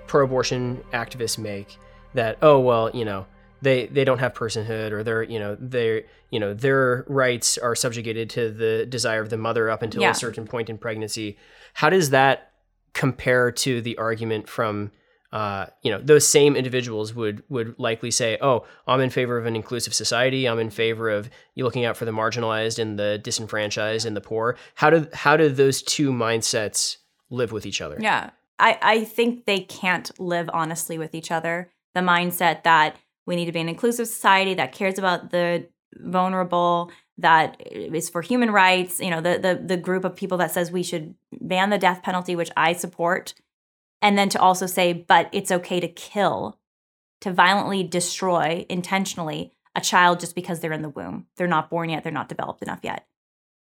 pro-abortion 0.07 0.83
activists 0.93 1.37
make 1.37 1.77
that 2.13 2.37
oh 2.41 2.59
well 2.59 2.91
you 2.93 3.05
know 3.05 3.25
they 3.61 3.87
they 3.87 4.03
don't 4.03 4.19
have 4.19 4.33
personhood 4.33 4.91
or 4.91 5.03
their 5.03 5.23
you 5.23 5.39
know 5.39 5.55
their 5.59 6.03
you 6.29 6.39
know 6.39 6.53
their 6.53 7.03
rights 7.07 7.57
are 7.57 7.75
subjugated 7.75 8.29
to 8.31 8.51
the 8.51 8.85
desire 8.87 9.21
of 9.21 9.29
the 9.29 9.37
mother 9.37 9.69
up 9.69 9.81
until 9.81 10.01
Yeah. 10.01 10.11
a 10.11 10.15
certain 10.15 10.45
point 10.45 10.69
in 10.69 10.77
pregnancy 10.77 11.37
how 11.73 11.89
does 11.89 12.09
that 12.11 12.51
compare 12.93 13.51
to 13.51 13.81
the 13.81 13.97
argument 13.97 14.47
from 14.47 14.91
uh, 15.31 15.67
you 15.81 15.89
know 15.89 15.99
those 16.01 16.27
same 16.27 16.55
individuals 16.57 17.13
would 17.13 17.41
would 17.47 17.73
likely 17.79 18.11
say 18.11 18.37
oh 18.41 18.65
i'm 18.85 18.99
in 18.99 19.09
favor 19.09 19.37
of 19.37 19.45
an 19.45 19.55
inclusive 19.55 19.93
society 19.93 20.45
i'm 20.45 20.59
in 20.59 20.69
favor 20.69 21.09
of 21.09 21.29
you 21.55 21.63
looking 21.63 21.85
out 21.85 21.95
for 21.95 22.03
the 22.03 22.11
marginalized 22.11 22.79
and 22.79 22.99
the 22.99 23.17
disenfranchised 23.23 24.05
and 24.05 24.17
the 24.17 24.21
poor 24.21 24.57
how 24.75 24.89
do 24.89 25.07
how 25.13 25.37
do 25.37 25.47
those 25.47 25.81
two 25.81 26.11
mindsets 26.11 26.97
live 27.29 27.53
with 27.53 27.65
each 27.65 27.79
other 27.79 27.97
Yeah. 27.99 28.31
I, 28.61 28.77
I 28.81 29.03
think 29.03 29.45
they 29.45 29.61
can't 29.61 30.17
live 30.19 30.49
honestly 30.53 30.97
with 30.97 31.15
each 31.15 31.31
other. 31.31 31.71
The 31.95 32.01
mindset 32.01 32.63
that 32.63 32.95
we 33.25 33.35
need 33.35 33.45
to 33.45 33.51
be 33.51 33.59
an 33.59 33.67
inclusive 33.67 34.07
society 34.07 34.53
that 34.53 34.71
cares 34.71 34.99
about 34.99 35.31
the 35.31 35.67
vulnerable, 35.95 36.91
that 37.17 37.61
is 37.71 38.09
for 38.09 38.21
human 38.21 38.51
rights, 38.51 38.99
you 38.99 39.09
know, 39.09 39.21
the, 39.21 39.37
the 39.37 39.61
the 39.63 39.77
group 39.77 40.05
of 40.05 40.15
people 40.15 40.37
that 40.39 40.51
says 40.51 40.71
we 40.71 40.83
should 40.83 41.15
ban 41.39 41.69
the 41.69 41.77
death 41.77 42.01
penalty, 42.03 42.35
which 42.35 42.51
I 42.57 42.73
support, 42.73 43.33
and 44.01 44.17
then 44.17 44.29
to 44.29 44.41
also 44.41 44.65
say, 44.65 44.93
but 44.93 45.29
it's 45.31 45.51
okay 45.51 45.79
to 45.79 45.87
kill, 45.87 46.57
to 47.21 47.31
violently 47.31 47.83
destroy 47.83 48.65
intentionally 48.69 49.53
a 49.75 49.81
child 49.81 50.19
just 50.19 50.35
because 50.35 50.59
they're 50.59 50.73
in 50.73 50.81
the 50.81 50.89
womb. 50.89 51.27
They're 51.37 51.47
not 51.47 51.69
born 51.69 51.89
yet, 51.89 52.03
they're 52.03 52.11
not 52.11 52.29
developed 52.29 52.63
enough 52.63 52.79
yet. 52.83 53.05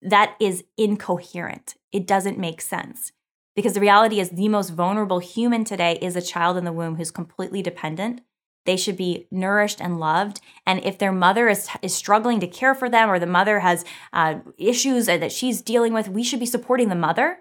That 0.01 0.35
is 0.39 0.63
incoherent. 0.77 1.75
It 1.91 2.05
doesn't 2.05 2.37
make 2.37 2.61
sense 2.61 3.11
because 3.55 3.73
the 3.73 3.79
reality 3.79 4.19
is 4.19 4.29
the 4.29 4.49
most 4.49 4.71
vulnerable 4.71 5.19
human 5.19 5.63
today 5.63 5.97
is 6.01 6.15
a 6.15 6.21
child 6.21 6.57
in 6.57 6.65
the 6.65 6.73
womb 6.73 6.95
who's 6.95 7.11
completely 7.11 7.61
dependent 7.61 8.21
they 8.65 8.77
should 8.77 8.97
be 8.97 9.27
nourished 9.31 9.79
and 9.79 9.99
loved. 9.99 10.41
And 10.65 10.83
if 10.83 10.97
their 10.97 11.11
mother 11.11 11.47
is, 11.47 11.69
is 11.81 11.95
struggling 11.95 12.39
to 12.39 12.47
care 12.47 12.75
for 12.75 12.89
them 12.89 13.09
or 13.09 13.19
the 13.19 13.25
mother 13.25 13.59
has 13.59 13.85
uh, 14.11 14.39
issues 14.57 15.05
that 15.05 15.31
she's 15.31 15.61
dealing 15.61 15.93
with 15.93 16.09
we 16.09 16.23
should 16.23 16.39
be 16.39 16.45
supporting 16.45 16.89
the 16.89 16.95
mother. 16.95 17.39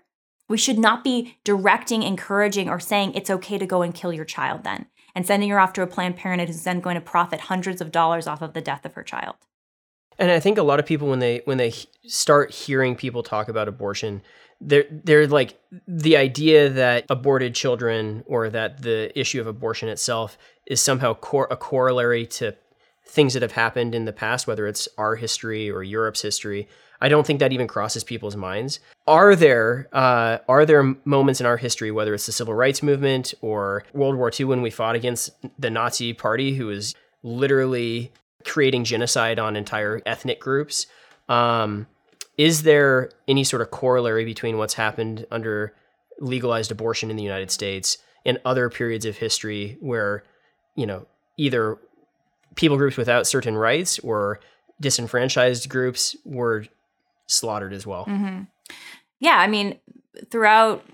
We 0.49 0.59
should 0.59 0.79
not 0.79 1.03
be 1.03 1.39
directing 1.43 2.03
encouraging 2.03 2.69
or 2.69 2.79
saying 2.79 3.15
it's 3.15 3.31
okay 3.31 3.57
to 3.57 3.67
go 3.67 3.83
and 3.83 3.95
kill 3.95 4.13
your 4.13 4.27
child 4.27 4.63
then 4.63 4.87
and 5.15 5.27
sending 5.27 5.49
her 5.49 5.59
off 5.59 5.73
to 5.75 5.83
a 5.83 5.87
planned 5.87 6.17
parenthood 6.17 6.49
who's 6.49 6.65
then 6.65 6.81
going 6.81 6.97
to 6.97 7.01
profit 7.01 7.41
hundreds 7.41 7.81
of 7.81 7.93
dollars 7.93 8.27
off 8.27 8.43
of 8.43 8.53
the 8.53 8.61
death 8.61 8.85
of 8.85 8.95
her 8.95 9.03
child. 9.03 9.37
And 10.19 10.31
I 10.31 10.41
think 10.41 10.59
a 10.59 10.63
lot 10.63 10.79
of 10.79 10.87
people 10.87 11.09
when 11.09 11.19
they 11.19 11.41
when 11.45 11.59
they 11.59 11.73
start 12.07 12.53
hearing 12.53 12.95
people 12.95 13.23
talk 13.23 13.49
about 13.49 13.69
abortion, 13.69 14.23
they're 14.65 14.87
they're 14.91 15.27
like 15.27 15.59
the 15.87 16.17
idea 16.17 16.71
that 16.71 17.05
aborted 17.11 17.55
children 17.55 18.25
or 18.27 18.49
that 18.51 18.83
the 18.83 19.17
issue 19.19 19.41
of 19.41 19.47
abortion 19.47 19.89
itself 19.89 20.39
is 20.67 20.81
somehow 20.81 21.15
cor- 21.15 21.49
a 21.51 21.57
corollary 21.57 22.27
to 22.27 22.57
things 23.07 23.35
that 23.35 23.43
have 23.43 23.53
happened 23.53 23.95
in 23.95 24.07
the 24.07 24.13
past, 24.13 24.47
whether 24.47 24.67
it's 24.67 24.89
our 24.97 25.17
history 25.17 25.71
or 25.71 25.83
Europe's 25.83 26.23
history. 26.23 26.67
I 27.01 27.09
don't 27.09 27.27
think 27.27 27.41
that 27.41 27.53
even 27.53 27.67
crosses 27.67 28.03
people's 28.03 28.37
minds. 28.37 28.81
Are 29.07 29.37
there 29.37 29.89
uh, 29.93 30.39
are 30.49 30.65
there 30.65 30.83
moments 31.05 31.41
in 31.41 31.47
our 31.47 31.59
history, 31.59 31.91
whether 31.91 32.15
it's 32.15 32.27
the 32.27 32.33
civil 32.33 32.55
rights 32.55 32.83
movement 32.83 33.35
or 33.43 33.85
World 33.93 34.17
War 34.17 34.31
II, 34.39 34.47
when 34.47 34.63
we 34.63 34.71
fought 34.71 34.95
against 34.95 35.31
the 35.59 35.71
Nazi 35.71 36.15
Party, 36.15 36.55
who 36.55 36.67
was 36.67 36.95
literally 37.23 38.13
creating 38.47 38.85
genocide 38.85 39.39
on 39.39 39.57
entire 39.57 40.01
ethnic 40.07 40.41
groups? 40.41 40.87
Um, 41.29 41.87
is 42.37 42.63
there 42.63 43.11
any 43.29 43.45
sort 43.45 43.63
of 43.63 43.71
corollary 43.71 44.25
between 44.25 44.59
what's 44.59 44.75
happened 44.75 45.27
under 45.31 45.75
legalized 46.21 46.71
abortion 46.71 47.11
in 47.11 47.17
the 47.17 47.23
United 47.23 47.51
States 47.51 47.99
and 48.25 48.39
other 48.45 48.71
periods 48.71 49.05
of 49.05 49.17
history 49.17 49.77
where, 49.81 50.25
you 50.77 50.87
know, 50.87 51.07
either 51.37 51.79
people 52.55 52.77
groups 52.77 52.97
without 52.97 53.27
certain 53.27 53.57
rights 53.57 53.99
or 54.01 54.41
disenfranchised 54.81 55.69
groups 55.69 56.17
were 56.25 56.65
slaughtered 57.27 57.73
as 57.73 57.87
well? 57.87 58.05
Yeah, 59.21 59.39
I 59.39 59.47
mean, 59.47 59.79
throughout 60.31 60.85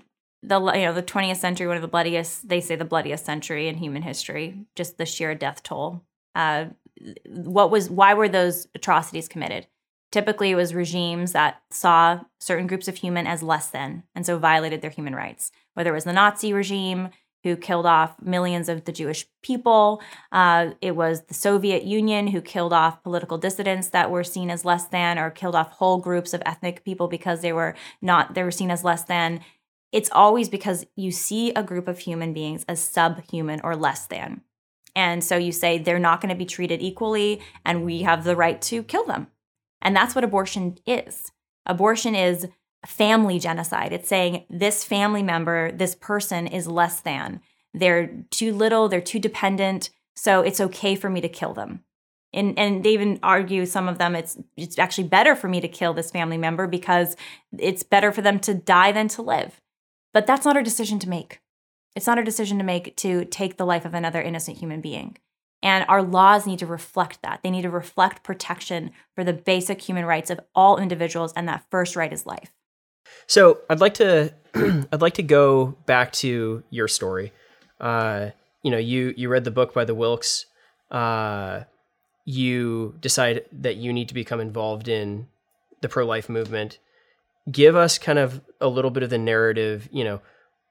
the 0.43 0.59
you 0.59 0.85
know 0.85 0.93
the 0.93 1.03
20th 1.03 1.37
century, 1.37 1.67
one 1.67 1.75
of 1.75 1.81
the 1.81 1.87
bloodiest 1.87 2.47
they 2.47 2.61
say 2.61 2.75
the 2.75 2.85
bloodiest 2.85 3.25
century 3.25 3.67
in 3.67 3.77
human 3.77 4.01
history, 4.01 4.65
just 4.75 4.97
the 4.97 5.05
sheer 5.05 5.35
death 5.35 5.63
toll. 5.63 6.03
Uh, 6.33 6.65
what 7.25 7.71
was 7.71 7.89
why 7.89 8.13
were 8.13 8.29
those 8.29 8.67
atrocities 8.73 9.27
committed? 9.27 9.67
Typically, 10.11 10.51
it 10.51 10.55
was 10.55 10.75
regimes 10.75 11.31
that 11.31 11.61
saw 11.69 12.19
certain 12.39 12.67
groups 12.67 12.87
of 12.87 12.97
human 12.97 13.25
as 13.25 13.41
less 13.41 13.67
than, 13.67 14.03
and 14.13 14.25
so 14.25 14.37
violated 14.37 14.81
their 14.81 14.89
human 14.89 15.15
rights. 15.15 15.51
Whether 15.73 15.91
it 15.91 15.95
was 15.95 16.03
the 16.03 16.13
Nazi 16.13 16.51
regime 16.51 17.09
who 17.43 17.55
killed 17.55 17.85
off 17.85 18.21
millions 18.21 18.69
of 18.69 18.83
the 18.83 18.91
Jewish 18.91 19.25
people, 19.41 20.01
uh, 20.31 20.71
it 20.81 20.95
was 20.95 21.23
the 21.23 21.33
Soviet 21.33 21.83
Union 21.83 22.27
who 22.27 22.41
killed 22.41 22.73
off 22.73 23.01
political 23.03 23.37
dissidents 23.37 23.89
that 23.89 24.11
were 24.11 24.23
seen 24.23 24.51
as 24.51 24.65
less 24.65 24.85
than, 24.85 25.17
or 25.17 25.31
killed 25.31 25.55
off 25.55 25.71
whole 25.71 25.97
groups 25.97 26.33
of 26.33 26.43
ethnic 26.45 26.83
people 26.83 27.07
because 27.07 27.41
they 27.41 27.53
were 27.53 27.73
not 28.01 28.33
they 28.33 28.43
were 28.43 28.51
seen 28.51 28.69
as 28.69 28.83
less 28.83 29.03
than. 29.03 29.39
It's 29.93 30.11
always 30.11 30.49
because 30.49 30.85
you 30.95 31.11
see 31.11 31.51
a 31.51 31.63
group 31.63 31.87
of 31.87 31.99
human 31.99 32.33
beings 32.33 32.65
as 32.67 32.79
subhuman 32.79 33.61
or 33.63 33.75
less 33.75 34.07
than. 34.07 34.41
And 34.95 35.23
so 35.23 35.37
you 35.37 35.51
say 35.51 35.77
they're 35.77 35.99
not 35.99 36.21
going 36.21 36.29
to 36.29 36.35
be 36.35 36.45
treated 36.45 36.81
equally 36.81 37.41
and 37.65 37.85
we 37.85 38.01
have 38.01 38.23
the 38.23 38.35
right 38.35 38.61
to 38.63 38.83
kill 38.83 39.05
them. 39.05 39.27
And 39.81 39.95
that's 39.95 40.15
what 40.15 40.23
abortion 40.23 40.77
is. 40.85 41.31
Abortion 41.65 42.15
is 42.15 42.47
family 42.85 43.39
genocide. 43.39 43.93
It's 43.93 44.09
saying 44.09 44.45
this 44.49 44.83
family 44.83 45.23
member, 45.23 45.71
this 45.71 45.95
person 45.95 46.47
is 46.47 46.67
less 46.67 47.01
than. 47.01 47.41
They're 47.73 48.23
too 48.31 48.53
little, 48.53 48.89
they're 48.89 49.01
too 49.01 49.19
dependent, 49.19 49.91
so 50.15 50.41
it's 50.41 50.61
okay 50.61 50.95
for 50.95 51.09
me 51.09 51.21
to 51.21 51.29
kill 51.29 51.53
them. 51.53 51.83
And 52.33 52.57
and 52.57 52.83
they 52.83 52.91
even 52.91 53.19
argue 53.21 53.65
some 53.65 53.89
of 53.89 53.97
them 53.97 54.15
it's 54.15 54.37
it's 54.55 54.79
actually 54.79 55.07
better 55.07 55.35
for 55.35 55.49
me 55.49 55.59
to 55.61 55.67
kill 55.67 55.93
this 55.93 56.11
family 56.11 56.37
member 56.37 56.65
because 56.65 57.17
it's 57.57 57.83
better 57.83 58.11
for 58.11 58.21
them 58.21 58.39
to 58.39 58.53
die 58.53 58.91
than 58.91 59.09
to 59.09 59.21
live. 59.21 59.59
But 60.13 60.27
that's 60.27 60.45
not 60.45 60.55
our 60.55 60.63
decision 60.63 60.99
to 60.99 61.09
make. 61.09 61.41
It's 61.95 62.07
not 62.07 62.17
our 62.17 62.23
decision 62.23 62.57
to 62.57 62.63
make 62.63 62.95
to 62.97 63.25
take 63.25 63.57
the 63.57 63.65
life 63.65 63.85
of 63.85 63.93
another 63.93 64.21
innocent 64.21 64.57
human 64.57 64.79
being. 64.79 65.17
And 65.63 65.85
our 65.87 66.01
laws 66.01 66.47
need 66.47 66.59
to 66.59 66.65
reflect 66.65 67.21
that. 67.21 67.41
They 67.43 67.51
need 67.51 67.61
to 67.63 67.69
reflect 67.69 68.23
protection 68.23 68.91
for 69.13 69.23
the 69.23 69.33
basic 69.33 69.81
human 69.81 70.05
rights 70.05 70.29
of 70.29 70.39
all 70.55 70.77
individuals, 70.77 71.33
and 71.33 71.47
that 71.47 71.65
first 71.69 71.95
right 71.95 72.11
is 72.11 72.25
life. 72.25 72.51
So 73.27 73.59
I'd 73.69 73.79
like 73.79 73.93
to 73.95 74.33
I'd 74.55 75.01
like 75.01 75.13
to 75.15 75.23
go 75.23 75.77
back 75.85 76.11
to 76.13 76.63
your 76.69 76.87
story. 76.87 77.31
Uh, 77.79 78.31
you 78.63 78.71
know, 78.71 78.77
you 78.77 79.13
you 79.15 79.29
read 79.29 79.43
the 79.43 79.51
book 79.51 79.73
by 79.73 79.85
the 79.85 79.95
Willkes. 79.95 80.45
Uh, 80.89 81.61
you 82.25 82.95
decide 82.99 83.45
that 83.51 83.77
you 83.77 83.93
need 83.93 84.07
to 84.09 84.13
become 84.13 84.39
involved 84.39 84.87
in 84.87 85.27
the 85.81 85.89
pro 85.89 86.05
life 86.05 86.29
movement, 86.29 86.77
give 87.51 87.75
us 87.75 87.97
kind 87.97 88.19
of 88.19 88.41
a 88.59 88.67
little 88.67 88.91
bit 88.91 89.03
of 89.03 89.09
the 89.09 89.17
narrative, 89.17 89.89
you 89.91 90.03
know, 90.03 90.21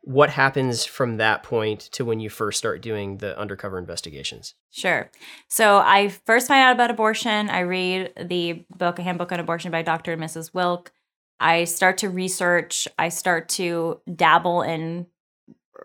what 0.02 0.30
happens 0.30 0.84
from 0.84 1.18
that 1.18 1.42
point 1.42 1.80
to 1.92 2.04
when 2.04 2.20
you 2.20 2.30
first 2.30 2.58
start 2.58 2.80
doing 2.80 3.18
the 3.18 3.38
undercover 3.38 3.78
investigations? 3.78 4.54
Sure. 4.70 5.10
So 5.48 5.78
I 5.78 6.08
first 6.08 6.48
find 6.48 6.62
out 6.62 6.72
about 6.72 6.90
abortion. 6.90 7.50
I 7.50 7.60
read 7.60 8.12
the 8.20 8.64
book, 8.76 8.98
A 8.98 9.02
Handbook 9.02 9.32
on 9.32 9.40
Abortion 9.40 9.70
by 9.70 9.82
Dr. 9.82 10.12
and 10.12 10.22
Mrs. 10.22 10.52
Willke. 10.52 10.88
I 11.38 11.64
start 11.64 11.98
to 11.98 12.08
research. 12.08 12.88
I 12.98 13.08
start 13.08 13.48
to 13.50 14.00
dabble 14.14 14.62
in 14.62 15.06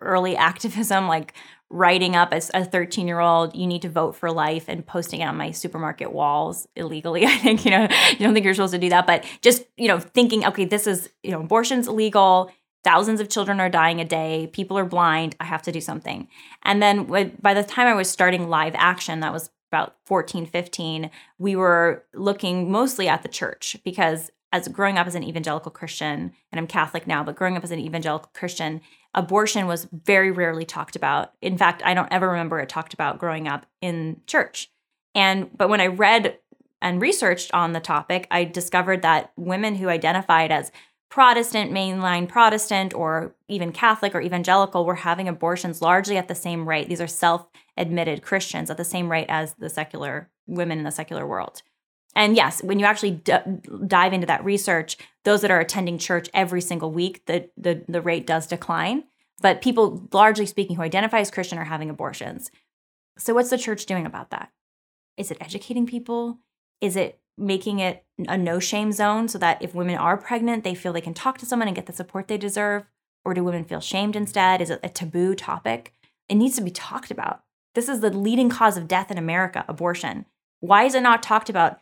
early 0.00 0.36
activism, 0.36 1.08
like 1.08 1.34
writing 1.68 2.14
up 2.14 2.32
as 2.32 2.50
a 2.54 2.64
13 2.64 3.08
year 3.08 3.18
old, 3.18 3.54
you 3.56 3.66
need 3.66 3.82
to 3.82 3.88
vote 3.88 4.14
for 4.14 4.30
life 4.30 4.66
and 4.68 4.86
posting 4.86 5.20
it 5.20 5.24
on 5.24 5.36
my 5.36 5.50
supermarket 5.50 6.12
walls 6.12 6.68
illegally. 6.76 7.26
I 7.26 7.36
think, 7.38 7.64
you 7.64 7.70
know, 7.70 7.88
you 8.10 8.18
don't 8.18 8.34
think 8.34 8.44
you're 8.44 8.54
supposed 8.54 8.74
to 8.74 8.78
do 8.78 8.90
that, 8.90 9.06
but 9.06 9.24
just, 9.42 9.64
you 9.76 9.88
know, 9.88 9.98
thinking, 9.98 10.44
okay, 10.46 10.64
this 10.64 10.86
is, 10.86 11.10
you 11.22 11.32
know, 11.32 11.40
abortion's 11.40 11.88
illegal. 11.88 12.52
Thousands 12.84 13.20
of 13.20 13.28
children 13.28 13.60
are 13.60 13.68
dying 13.68 14.00
a 14.00 14.04
day. 14.04 14.48
People 14.52 14.78
are 14.78 14.84
blind. 14.84 15.34
I 15.40 15.44
have 15.44 15.62
to 15.62 15.72
do 15.72 15.80
something. 15.80 16.28
And 16.62 16.82
then 16.82 17.04
by 17.40 17.54
the 17.54 17.64
time 17.64 17.88
I 17.88 17.94
was 17.94 18.08
starting 18.08 18.48
live 18.48 18.74
action, 18.76 19.20
that 19.20 19.32
was 19.32 19.50
about 19.72 19.96
14, 20.04 20.46
15, 20.46 21.10
we 21.38 21.56
were 21.56 22.04
looking 22.14 22.70
mostly 22.70 23.08
at 23.08 23.22
the 23.22 23.28
church 23.28 23.76
because 23.84 24.30
as 24.52 24.68
growing 24.68 24.96
up 24.96 25.08
as 25.08 25.16
an 25.16 25.24
evangelical 25.24 25.72
Christian, 25.72 26.32
and 26.52 26.58
I'm 26.58 26.68
Catholic 26.68 27.06
now, 27.06 27.24
but 27.24 27.34
growing 27.34 27.56
up 27.56 27.64
as 27.64 27.72
an 27.72 27.80
evangelical 27.80 28.30
Christian, 28.32 28.80
abortion 29.12 29.66
was 29.66 29.88
very 29.92 30.30
rarely 30.30 30.64
talked 30.64 30.94
about. 30.94 31.32
In 31.42 31.58
fact, 31.58 31.82
I 31.84 31.94
don't 31.94 32.12
ever 32.12 32.28
remember 32.28 32.60
it 32.60 32.68
talked 32.68 32.94
about 32.94 33.18
growing 33.18 33.48
up 33.48 33.66
in 33.80 34.20
church. 34.26 34.70
And 35.14 35.50
but 35.56 35.68
when 35.68 35.80
I 35.80 35.88
read 35.88 36.38
and 36.80 37.00
researched 37.00 37.52
on 37.52 37.72
the 37.72 37.80
topic, 37.80 38.28
I 38.30 38.44
discovered 38.44 39.02
that 39.02 39.32
women 39.36 39.74
who 39.74 39.88
identified 39.88 40.52
as 40.52 40.70
Protestant, 41.08 41.70
mainline 41.70 42.28
Protestant, 42.28 42.92
or 42.92 43.34
even 43.48 43.72
Catholic 43.72 44.14
or 44.14 44.20
evangelical 44.20 44.84
were 44.84 44.96
having 44.96 45.28
abortions 45.28 45.80
largely 45.80 46.16
at 46.16 46.28
the 46.28 46.34
same 46.34 46.68
rate. 46.68 46.88
These 46.88 47.00
are 47.00 47.06
self 47.06 47.46
admitted 47.76 48.22
Christians 48.22 48.70
at 48.70 48.76
the 48.76 48.84
same 48.84 49.10
rate 49.10 49.26
as 49.28 49.54
the 49.54 49.70
secular 49.70 50.30
women 50.46 50.78
in 50.78 50.84
the 50.84 50.90
secular 50.90 51.26
world. 51.26 51.62
And 52.14 52.34
yes, 52.34 52.62
when 52.62 52.78
you 52.78 52.86
actually 52.86 53.10
d- 53.12 53.34
dive 53.86 54.14
into 54.14 54.26
that 54.26 54.44
research, 54.44 54.96
those 55.24 55.42
that 55.42 55.50
are 55.50 55.60
attending 55.60 55.98
church 55.98 56.28
every 56.32 56.62
single 56.62 56.90
week, 56.90 57.26
the, 57.26 57.50
the, 57.58 57.84
the 57.86 58.00
rate 58.00 58.26
does 58.26 58.46
decline. 58.46 59.04
But 59.42 59.60
people, 59.60 60.08
largely 60.12 60.46
speaking, 60.46 60.76
who 60.76 60.82
identify 60.82 61.20
as 61.20 61.30
Christian 61.30 61.58
are 61.58 61.64
having 61.64 61.90
abortions. 61.90 62.50
So, 63.18 63.34
what's 63.34 63.50
the 63.50 63.58
church 63.58 63.84
doing 63.84 64.06
about 64.06 64.30
that? 64.30 64.50
Is 65.18 65.30
it 65.30 65.38
educating 65.40 65.86
people? 65.86 66.38
Is 66.80 66.96
it 66.96 67.20
making 67.38 67.78
it 67.78 68.04
a 68.28 68.38
no 68.38 68.58
shame 68.58 68.92
zone 68.92 69.28
so 69.28 69.38
that 69.38 69.60
if 69.62 69.74
women 69.74 69.96
are 69.96 70.16
pregnant, 70.16 70.64
they 70.64 70.74
feel 70.74 70.92
they 70.92 71.00
can 71.00 71.14
talk 71.14 71.38
to 71.38 71.46
someone 71.46 71.68
and 71.68 71.74
get 71.74 71.86
the 71.86 71.92
support 71.92 72.28
they 72.28 72.38
deserve? 72.38 72.84
Or 73.24 73.34
do 73.34 73.44
women 73.44 73.64
feel 73.64 73.80
shamed 73.80 74.16
instead? 74.16 74.60
Is 74.60 74.70
it 74.70 74.80
a 74.82 74.88
taboo 74.88 75.34
topic? 75.34 75.92
It 76.28 76.36
needs 76.36 76.56
to 76.56 76.62
be 76.62 76.70
talked 76.70 77.10
about. 77.10 77.42
This 77.74 77.88
is 77.88 78.00
the 78.00 78.10
leading 78.10 78.48
cause 78.48 78.76
of 78.76 78.88
death 78.88 79.10
in 79.10 79.18
America 79.18 79.64
abortion. 79.68 80.24
Why 80.60 80.84
is 80.84 80.94
it 80.94 81.02
not 81.02 81.22
talked 81.22 81.50
about 81.50 81.80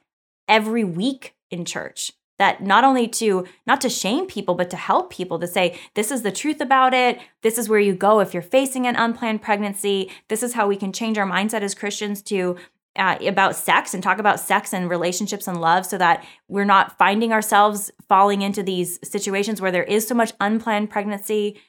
every 0.49 0.85
week 0.85 1.35
in 1.51 1.65
church 1.65 2.13
that 2.39 2.63
not 2.63 2.85
only 2.85 3.07
to 3.07 3.47
not 3.67 3.81
to 3.81 3.89
shame 3.89 4.27
people 4.27 4.55
but 4.55 4.71
to 4.71 4.77
help 4.77 5.11
people 5.11 5.39
to 5.39 5.47
say 5.47 5.79
this 5.95 6.11
is 6.11 6.23
the 6.23 6.33
truth 6.33 6.61
about 6.61 6.93
it 6.93 7.19
this 7.43 7.59
is 7.59 7.69
where 7.69 7.81
you 7.81 7.95
go 7.95 8.21
if 8.21 8.35
you're 8.35 8.43
facing 8.43 8.87
an 8.87 8.97
unplanned 8.97 9.41
pregnancy 9.41 10.11
this 10.29 10.43
is 10.43 10.55
how 10.55 10.67
we 10.67 10.77
can 10.77 10.93
change 10.93 11.17
our 11.17 11.27
mindset 11.27 11.63
as 11.63 11.75
christians 11.75 12.23
to 12.23 12.57
uh, 12.97 13.17
about 13.27 13.57
sex 13.57 13.95
and 13.95 14.03
talk 14.03 14.19
about 14.19 14.41
sex 14.41 14.73
and 14.73 14.89
relationships 14.89 15.49
and 15.49 15.61
love 15.61 15.85
so 15.85 15.99
that 15.99 16.25
we're 16.49 16.65
not 16.65 16.97
finding 16.97 17.33
ourselves 17.33 17.91
falling 18.09 18.43
into 18.43 18.63
these 18.63 18.99
situations 19.03 19.61
where 19.61 19.73
there 19.73 19.85
is 19.85 20.07
so 20.07 20.15
much 20.15 20.33
unplanned 20.41 20.91
pregnancy. 20.91 21.61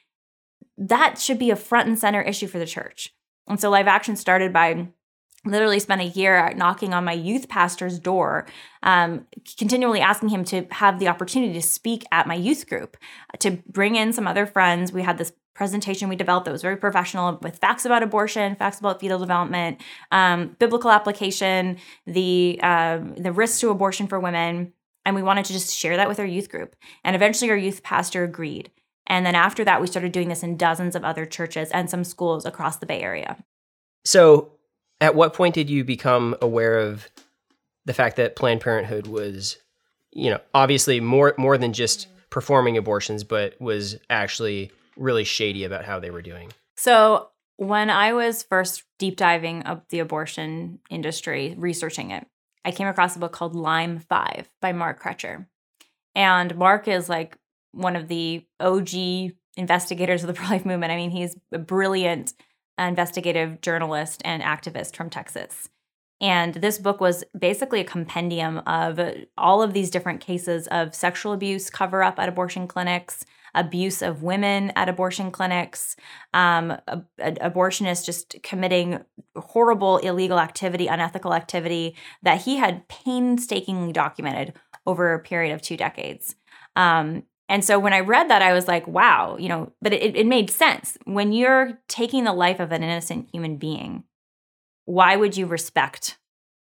That 0.78 1.18
should 1.18 1.38
be 1.38 1.50
a 1.50 1.56
front 1.56 1.88
and 1.88 1.98
center 1.98 2.22
issue 2.22 2.46
for 2.46 2.58
the 2.58 2.66
church. 2.66 3.12
And 3.48 3.60
so 3.60 3.70
live 3.70 3.86
action 3.86 4.16
started 4.16 4.52
by 4.52 4.88
literally 5.44 5.78
spent 5.78 6.00
a 6.00 6.06
year 6.06 6.52
knocking 6.56 6.92
on 6.92 7.04
my 7.04 7.12
youth 7.12 7.48
pastor's 7.48 7.98
door 7.98 8.46
um, 8.82 9.26
continually 9.56 10.00
asking 10.00 10.28
him 10.28 10.44
to 10.44 10.66
have 10.72 10.98
the 10.98 11.08
opportunity 11.08 11.52
to 11.52 11.62
speak 11.62 12.04
at 12.10 12.26
my 12.26 12.34
youth 12.34 12.68
group 12.68 12.96
to 13.38 13.52
bring 13.68 13.94
in 13.94 14.12
some 14.12 14.26
other 14.26 14.46
friends. 14.46 14.92
We 14.92 15.02
had 15.02 15.18
this 15.18 15.32
presentation 15.56 16.10
we 16.10 16.16
developed 16.16 16.44
that 16.44 16.52
was 16.52 16.60
very 16.60 16.76
professional 16.76 17.38
with 17.40 17.56
facts 17.56 17.86
about 17.86 18.02
abortion 18.02 18.54
facts 18.56 18.78
about 18.78 19.00
fetal 19.00 19.18
development 19.18 19.80
um, 20.12 20.54
biblical 20.58 20.90
application 20.90 21.78
the 22.06 22.60
uh, 22.62 23.00
the 23.16 23.32
risks 23.32 23.60
to 23.60 23.70
abortion 23.70 24.06
for 24.06 24.20
women. 24.20 24.72
And 25.06 25.16
we 25.16 25.22
wanted 25.22 25.44
to 25.46 25.52
just 25.52 25.74
share 25.74 25.96
that 25.96 26.08
with 26.08 26.18
our 26.18 26.26
youth 26.26 26.50
group. 26.50 26.74
And 27.04 27.14
eventually 27.14 27.48
our 27.50 27.56
youth 27.56 27.84
pastor 27.84 28.24
agreed. 28.24 28.72
And 29.06 29.24
then 29.24 29.34
after 29.34 29.64
that 29.64 29.80
we 29.80 29.86
started 29.86 30.12
doing 30.12 30.28
this 30.28 30.42
in 30.42 30.56
dozens 30.56 30.94
of 30.94 31.04
other 31.04 31.24
churches 31.24 31.70
and 31.70 31.88
some 31.88 32.04
schools 32.04 32.44
across 32.44 32.76
the 32.76 32.86
bay 32.86 33.00
area. 33.00 33.36
So 34.04 34.52
at 35.00 35.14
what 35.14 35.32
point 35.32 35.54
did 35.54 35.70
you 35.70 35.84
become 35.84 36.36
aware 36.42 36.78
of 36.78 37.08
the 37.84 37.94
fact 37.94 38.16
that 38.16 38.36
Planned 38.36 38.60
Parenthood 38.60 39.06
was, 39.06 39.56
you 40.12 40.30
know, 40.30 40.40
obviously 40.52 41.00
more 41.00 41.34
more 41.38 41.56
than 41.56 41.72
just 41.72 42.08
performing 42.28 42.76
abortions, 42.76 43.24
but 43.24 43.58
was 43.60 43.96
actually 44.10 44.70
really 44.96 45.24
shady 45.24 45.64
about 45.64 45.84
how 45.84 46.00
they 46.00 46.10
were 46.10 46.22
doing? 46.22 46.52
So 46.76 47.28
when 47.56 47.90
I 47.90 48.12
was 48.12 48.42
first 48.42 48.84
deep 48.98 49.16
diving 49.16 49.62
of 49.62 49.82
the 49.88 50.00
abortion 50.00 50.80
industry, 50.90 51.54
researching 51.56 52.10
it, 52.10 52.26
I 52.64 52.72
came 52.72 52.88
across 52.88 53.16
a 53.16 53.18
book 53.18 53.32
called 53.32 53.54
Lime 53.54 54.00
Five 54.00 54.48
by 54.60 54.72
Mark 54.72 55.02
Crutcher. 55.02 55.46
And 56.14 56.56
Mark 56.56 56.88
is 56.88 57.08
like 57.08 57.38
one 57.72 57.96
of 57.96 58.08
the 58.08 58.44
OG 58.58 59.32
investigators 59.56 60.22
of 60.22 60.28
the 60.28 60.34
pro 60.34 60.48
life 60.48 60.66
movement. 60.66 60.92
I 60.92 60.96
mean, 60.96 61.10
he's 61.10 61.36
a 61.52 61.58
brilliant 61.58 62.34
investigative 62.78 63.60
journalist 63.60 64.20
and 64.24 64.42
activist 64.42 64.96
from 64.96 65.10
Texas. 65.10 65.70
And 66.20 66.54
this 66.54 66.78
book 66.78 67.00
was 67.00 67.24
basically 67.38 67.80
a 67.80 67.84
compendium 67.84 68.58
of 68.66 68.98
all 69.36 69.62
of 69.62 69.74
these 69.74 69.90
different 69.90 70.20
cases 70.20 70.66
of 70.68 70.94
sexual 70.94 71.32
abuse 71.32 71.68
cover 71.68 72.02
up 72.02 72.18
at 72.18 72.28
abortion 72.28 72.66
clinics, 72.66 73.24
abuse 73.56 74.02
of 74.02 74.22
women 74.22 74.70
at 74.76 74.88
abortion 74.88 75.30
clinics, 75.32 75.96
um, 76.34 76.76
abortionists 77.18 78.04
just 78.04 78.36
committing 78.42 79.00
horrible 79.34 79.98
illegal 79.98 80.38
activity, 80.38 80.86
unethical 80.86 81.34
activity 81.34 81.96
that 82.22 82.42
he 82.42 82.56
had 82.56 82.86
painstakingly 82.88 83.92
documented 83.92 84.52
over 84.86 85.14
a 85.14 85.18
period 85.18 85.52
of 85.52 85.62
two 85.62 85.76
decades. 85.76 86.36
Um, 86.76 87.24
and 87.48 87.64
so 87.64 87.78
when 87.78 87.92
I 87.92 88.00
read 88.00 88.28
that, 88.28 88.42
I 88.42 88.52
was 88.52 88.68
like, 88.68 88.86
wow, 88.86 89.36
you 89.38 89.48
know, 89.48 89.72
but 89.80 89.92
it, 89.92 90.16
it 90.16 90.26
made 90.26 90.50
sense. 90.50 90.98
When 91.04 91.32
you're 91.32 91.78
taking 91.88 92.24
the 92.24 92.32
life 92.32 92.60
of 92.60 92.72
an 92.72 92.82
innocent 92.82 93.28
human 93.32 93.56
being, 93.56 94.04
why 94.84 95.16
would 95.16 95.36
you 95.36 95.46
respect? 95.46 96.18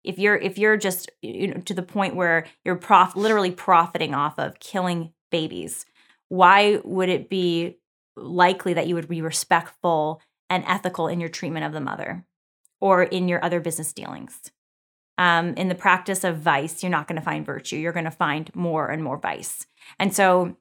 If 0.05 0.19
you're 0.19 0.37
if 0.37 0.57
you're 0.57 0.77
just 0.77 1.11
you 1.21 1.49
know 1.49 1.61
to 1.63 1.75
the 1.75 1.83
point 1.83 2.15
where 2.15 2.47
you're 2.65 2.77
prof 2.77 3.17
literally 3.17 3.51
profiting 3.51 4.15
off 4.15 4.39
of 4.39 4.61
killing 4.61 5.13
babies, 5.31 5.85
why 6.29 6.81
would 6.85 7.09
it 7.09 7.29
be 7.29 7.79
likely 8.17 8.75
that 8.75 8.87
you 8.87 8.95
would 8.95 9.09
be 9.09 9.23
respectful 9.23 10.21
and 10.49 10.65
ethical 10.67 11.09
in 11.09 11.21
your 11.21 11.29
treatment 11.29 11.67
of 11.67 11.73
the 11.73 11.81
mother 11.81 12.25
or 12.81 13.03
in 13.03 13.29
your 13.29 13.45
other 13.45 13.61
business 13.61 13.93
dealings? 13.93 14.41
Um, 15.19 15.55
in 15.55 15.69
the 15.69 15.75
practice 15.75 16.25
of 16.25 16.39
vice, 16.39 16.83
you're 16.83 16.91
not 16.91 17.09
going 17.09 17.19
to 17.19 17.25
find 17.25 17.47
virtue. 17.47 17.77
You're 17.77 17.93
going 17.93 18.05
to 18.05 18.11
find 18.11 18.55
more 18.55 18.89
and 18.89 19.03
more 19.03 19.17
vice. 19.17 19.67
And 19.99 20.15
so 20.15 20.57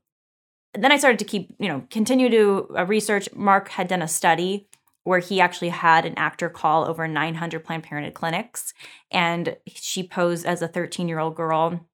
then 0.73 0.91
I 0.91 0.97
started 0.97 1.19
to 1.19 1.25
keep, 1.25 1.53
you 1.59 1.67
know, 1.67 1.85
continue 1.89 2.29
to 2.29 2.75
uh, 2.77 2.85
research. 2.85 3.27
Mark 3.33 3.69
had 3.69 3.87
done 3.87 4.01
a 4.01 4.07
study 4.07 4.67
where 5.03 5.19
he 5.19 5.39
actually 5.39 5.69
had 5.69 6.05
an 6.05 6.15
actor 6.17 6.49
call 6.49 6.85
over 6.85 7.07
900 7.07 7.63
Planned 7.63 7.83
Parenthood 7.83 8.15
clinics, 8.15 8.73
and 9.11 9.55
she 9.67 10.05
posed 10.07 10.45
as 10.45 10.61
a 10.61 10.67
13 10.67 11.07
year 11.07 11.19
old 11.19 11.35
girl 11.35 11.85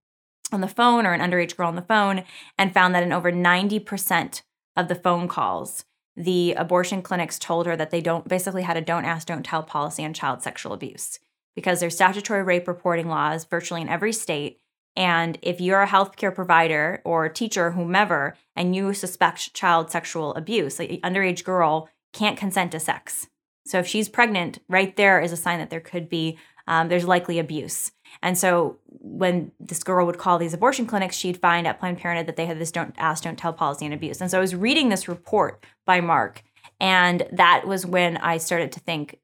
on 0.52 0.62
the 0.62 0.68
phone 0.68 1.06
or 1.06 1.14
an 1.14 1.22
underage 1.22 1.56
girl 1.56 1.68
on 1.68 1.76
the 1.76 1.82
phone, 1.82 2.24
and 2.58 2.74
found 2.74 2.94
that 2.96 3.04
in 3.04 3.14
over 3.14 3.32
90% 3.32 4.42
of 4.76 4.88
the 4.88 4.96
phone 4.96 5.28
calls, 5.28 5.86
the 6.16 6.54
abortion 6.54 7.02
clinics 7.02 7.40
told 7.40 7.66
her 7.66 7.76
that 7.76 7.92
they 7.92 8.02
don't 8.02 8.28
basically 8.28 8.64
had 8.64 8.78
a 8.78 8.82
don't 8.82 9.06
ask, 9.06 9.28
don't 9.28 9.46
tell 9.46 9.64
policy 9.64 10.04
on 10.04 10.14
child 10.14 10.42
sexual 10.42 10.74
abuse 10.74 11.20
because 11.56 11.80
there's 11.80 11.96
statutory 11.96 12.44
rape 12.44 12.68
reporting 12.68 13.08
laws 13.08 13.46
virtually 13.46 13.82
in 13.82 13.90
every 13.90 14.14
state 14.14 14.62
and 14.96 15.38
if 15.42 15.62
you're 15.62 15.82
a 15.82 15.88
healthcare 15.88 16.34
provider 16.34 17.02
or 17.06 17.30
teacher, 17.30 17.72
whomever, 17.72 18.36
and 18.56 18.76
you 18.76 18.94
suspect 18.94 19.54
child 19.54 19.90
sexual 19.90 20.34
abuse, 20.36 20.80
like 20.80 20.92
an 20.92 21.14
underage 21.14 21.44
girl 21.44 21.90
can't 22.14 22.38
consent 22.38 22.74
to 22.74 22.80
sex. 22.80 23.28
So 23.66 23.80
if 23.80 23.88
she's 23.88 24.10
pregnant, 24.10 24.60
right 24.68 24.96
there 24.98 25.22
is 25.22 25.32
a 25.32 25.38
sign 25.38 25.60
that 25.60 25.70
there 25.70 25.80
could 25.80 26.10
be, 26.10 26.38
um, 26.68 26.90
there's 26.90 27.06
likely 27.06 27.40
abuse. 27.40 27.92
And 28.22 28.38
so 28.38 28.78
when 28.88 29.52
this 29.60 29.84
girl 29.84 30.06
would 30.06 30.18
call 30.18 30.38
these 30.38 30.54
abortion 30.54 30.86
clinics, 30.86 31.16
she'd 31.16 31.38
find 31.38 31.66
at 31.66 31.80
Planned 31.80 31.98
Parenthood 31.98 32.28
that 32.28 32.36
they 32.36 32.46
had 32.46 32.60
this 32.60 32.72
don't 32.72 32.94
ask, 32.98 33.24
don't 33.24 33.38
tell 33.38 33.54
policy 33.54 33.86
and 33.86 33.94
abuse. 33.94 34.22
And 34.22 34.30
so 34.30 34.38
I 34.38 34.42
was 34.42 34.56
reading 34.56 34.90
this 34.90 35.08
report 35.08 35.66
by 35.86 36.02
Mark, 36.02 36.44
and 36.80 37.28
that 37.32 37.68
was 37.68 37.86
when 37.86 38.18
I 38.18 38.38
started 38.38 38.72
to 38.74 38.80
think, 38.80 39.20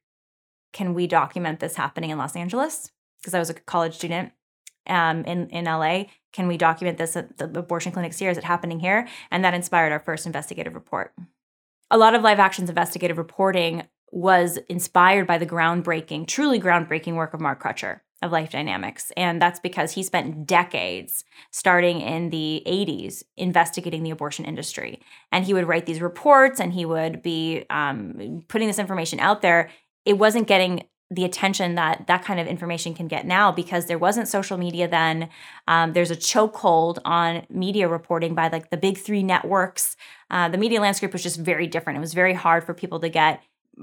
can 0.74 0.94
we 0.94 1.08
document 1.08 1.60
this 1.60 1.76
happening 1.76 2.10
in 2.10 2.18
Los 2.18 2.36
Angeles? 2.36 2.92
Because 3.20 3.34
I 3.34 3.40
was 3.40 3.50
a 3.50 3.54
college 3.54 3.96
student 3.96 4.32
um, 4.88 5.24
in 5.26 5.48
in 5.50 5.66
LA. 5.66 6.06
Can 6.34 6.48
we 6.48 6.58
document 6.58 6.98
this 6.98 7.16
at 7.16 7.38
the 7.38 7.46
abortion 7.46 7.92
clinics 7.92 8.20
here? 8.20 8.30
Is 8.30 8.38
it 8.38 8.44
happening 8.44 8.80
here? 8.80 9.08
And 9.32 9.44
that 9.44 9.54
inspired 9.54 9.92
our 9.92 10.00
first 10.00 10.26
investigative 10.26 10.76
report. 10.76 11.14
A 11.90 11.98
lot 11.98 12.14
of 12.16 12.22
Live 12.22 12.40
Action's 12.40 12.70
investigative 12.70 13.18
reporting 13.18 13.88
was 14.12 14.58
inspired 14.70 15.26
by 15.26 15.38
the 15.38 15.46
groundbreaking, 15.46 16.28
truly 16.28 16.60
groundbreaking 16.60 17.16
work 17.16 17.34
of 17.34 17.42
Mark 17.42 17.62
Crutcher 17.62 18.02
of 18.22 18.32
Life 18.32 18.52
Dynamics. 18.52 19.12
And 19.16 19.42
that's 19.42 19.60
because 19.60 19.92
he 19.92 20.04
spent 20.04 20.48
decades, 20.48 21.24
starting 21.52 22.02
in 22.02 22.30
the 22.30 22.64
80s, 22.66 23.24
investigating 23.36 24.04
the 24.04 24.12
abortion 24.12 24.46
industry. 24.46 25.02
And 25.32 25.46
he 25.46 25.54
would 25.54 25.68
write 25.68 25.86
these 25.86 26.02
reports 26.02 26.60
and 26.60 26.74
he 26.74 26.86
would 26.86 27.22
be 27.22 27.66
um, 27.70 28.44
putting 28.48 28.68
this 28.68 28.80
information 28.80 29.20
out 29.20 29.42
there. 29.42 29.70
It 30.06 30.18
wasn't 30.18 30.48
getting 30.48 30.84
the 31.10 31.24
attention 31.24 31.76
that 31.76 32.06
that 32.08 32.26
kind 32.26 32.40
of 32.40 32.48
information 32.48 32.94
can 32.94 33.08
get 33.08 33.26
now 33.26 33.52
because 33.52 33.86
there 33.86 33.98
wasn't 33.98 34.28
social 34.28 34.58
media 34.58 34.88
then. 34.88 35.30
Um, 35.68 35.94
there's 35.94 36.12
a 36.12 36.18
chokehold 36.18 36.98
on 37.06 37.46
media 37.50 37.88
reporting 37.88 38.36
by 38.36 38.50
like 38.50 38.72
the 38.72 38.78
big 38.78 38.98
three 38.98 39.24
networks. 39.24 39.96
Uh, 40.30 40.50
the 40.50 40.58
media 40.58 40.82
landscape 40.82 41.14
was 41.14 41.24
just 41.24 41.40
very 41.40 41.66
different. 41.66 41.96
It 41.96 42.02
was 42.02 42.14
very 42.14 42.34
hard 42.34 42.66
for 42.66 42.74
people 42.74 43.00
to 43.00 43.10
get 43.10 43.42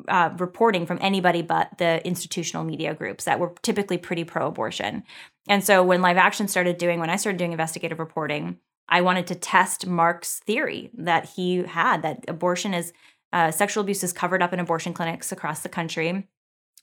uh, 0.08 0.30
reporting 0.38 0.86
from 0.86 0.98
anybody 1.00 1.42
but 1.42 1.78
the 1.78 2.04
institutional 2.06 2.64
media 2.64 2.94
groups 2.94 3.24
that 3.24 3.38
were 3.38 3.54
typically 3.62 3.98
pretty 3.98 4.24
pro 4.24 4.46
abortion. 4.46 5.02
And 5.48 5.62
so 5.62 5.82
when 5.82 6.02
Live 6.02 6.16
Action 6.16 6.48
started 6.48 6.78
doing, 6.78 7.00
when 7.00 7.10
I 7.10 7.16
started 7.16 7.38
doing 7.38 7.52
investigative 7.52 7.98
reporting, 7.98 8.58
I 8.88 9.00
wanted 9.00 9.26
to 9.28 9.34
test 9.34 9.86
Mark's 9.86 10.40
theory 10.40 10.90
that 10.94 11.30
he 11.30 11.58
had 11.62 12.02
that 12.02 12.24
abortion 12.28 12.74
is 12.74 12.92
uh, 13.32 13.50
sexual 13.50 13.82
abuse 13.82 14.04
is 14.04 14.12
covered 14.12 14.42
up 14.42 14.52
in 14.52 14.60
abortion 14.60 14.92
clinics 14.92 15.32
across 15.32 15.60
the 15.60 15.68
country. 15.68 16.28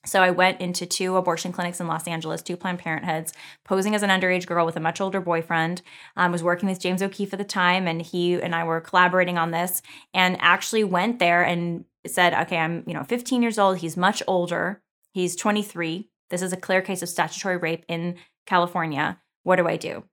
So 0.04 0.20
I 0.20 0.32
went 0.32 0.60
into 0.60 0.84
two 0.84 1.16
abortion 1.16 1.52
clinics 1.52 1.80
in 1.80 1.86
Los 1.86 2.08
Angeles, 2.08 2.42
two 2.42 2.56
Planned 2.56 2.80
Parenthoods, 2.80 3.32
posing 3.64 3.94
as 3.94 4.02
an 4.02 4.10
underage 4.10 4.46
girl 4.46 4.66
with 4.66 4.76
a 4.76 4.80
much 4.80 5.00
older 5.00 5.20
boyfriend. 5.20 5.80
I 6.16 6.26
um, 6.26 6.32
was 6.32 6.42
working 6.42 6.68
with 6.68 6.80
James 6.80 7.02
O'Keefe 7.02 7.32
at 7.32 7.38
the 7.38 7.44
time, 7.44 7.86
and 7.86 8.02
he 8.02 8.34
and 8.34 8.54
I 8.54 8.64
were 8.64 8.80
collaborating 8.80 9.38
on 9.38 9.52
this. 9.52 9.80
And 10.12 10.36
actually 10.40 10.82
went 10.82 11.20
there 11.20 11.44
and 11.44 11.84
said, 12.06 12.34
okay, 12.34 12.58
I'm, 12.58 12.84
you 12.86 12.94
know, 12.94 13.04
15 13.04 13.42
years 13.42 13.58
old. 13.58 13.78
He's 13.78 13.96
much 13.96 14.22
older. 14.26 14.82
He's 15.12 15.36
23. 15.36 16.08
This 16.30 16.42
is 16.42 16.52
a 16.52 16.56
clear 16.56 16.82
case 16.82 17.02
of 17.02 17.08
statutory 17.08 17.56
rape 17.56 17.84
in 17.88 18.16
California. 18.46 19.18
What 19.42 19.56
do 19.56 19.68
I 19.68 19.76
do? 19.76 20.04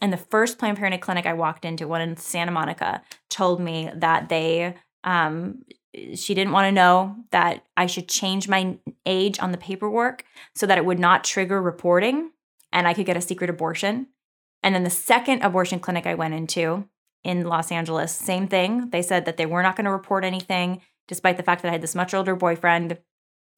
And 0.00 0.12
the 0.12 0.18
first 0.18 0.58
Planned 0.58 0.76
Parenthood 0.76 1.00
clinic 1.00 1.26
I 1.26 1.32
walked 1.32 1.64
into, 1.64 1.88
one 1.88 2.02
in 2.02 2.16
Santa 2.16 2.52
Monica, 2.52 3.02
told 3.30 3.60
me 3.60 3.90
that 3.94 4.28
they, 4.28 4.74
um, 5.04 5.62
she 6.14 6.34
didn't 6.34 6.52
want 6.52 6.66
to 6.66 6.72
know 6.72 7.16
that 7.30 7.64
I 7.76 7.86
should 7.86 8.08
change 8.08 8.48
my 8.48 8.76
age 9.06 9.38
on 9.40 9.52
the 9.52 9.58
paperwork 9.58 10.24
so 10.54 10.66
that 10.66 10.76
it 10.76 10.84
would 10.84 10.98
not 10.98 11.24
trigger 11.24 11.60
reporting 11.60 12.32
and 12.72 12.86
I 12.86 12.92
could 12.92 13.06
get 13.06 13.16
a 13.16 13.22
secret 13.22 13.48
abortion. 13.48 14.08
And 14.62 14.74
then 14.74 14.84
the 14.84 14.90
second 14.90 15.42
abortion 15.42 15.80
clinic 15.80 16.06
I 16.06 16.14
went 16.14 16.34
into 16.34 16.86
in 17.24 17.44
Los 17.46 17.72
Angeles, 17.72 18.12
same 18.12 18.48
thing. 18.48 18.90
They 18.90 19.02
said 19.02 19.24
that 19.24 19.38
they 19.38 19.46
were 19.46 19.62
not 19.62 19.76
going 19.76 19.86
to 19.86 19.90
report 19.90 20.24
anything 20.24 20.82
despite 21.08 21.36
the 21.36 21.42
fact 21.42 21.62
that 21.62 21.68
I 21.68 21.72
had 21.72 21.82
this 21.82 21.94
much 21.94 22.14
older 22.14 22.36
boyfriend. 22.36 22.98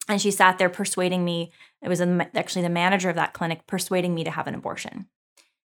And 0.07 0.21
she 0.21 0.31
sat 0.31 0.57
there 0.57 0.69
persuading 0.69 1.23
me, 1.23 1.51
it 1.81 1.89
was 1.89 2.01
actually 2.01 2.63
the 2.63 2.69
manager 2.69 3.09
of 3.09 3.15
that 3.15 3.33
clinic, 3.33 3.67
persuading 3.67 4.15
me 4.15 4.23
to 4.23 4.31
have 4.31 4.47
an 4.47 4.55
abortion. 4.55 5.07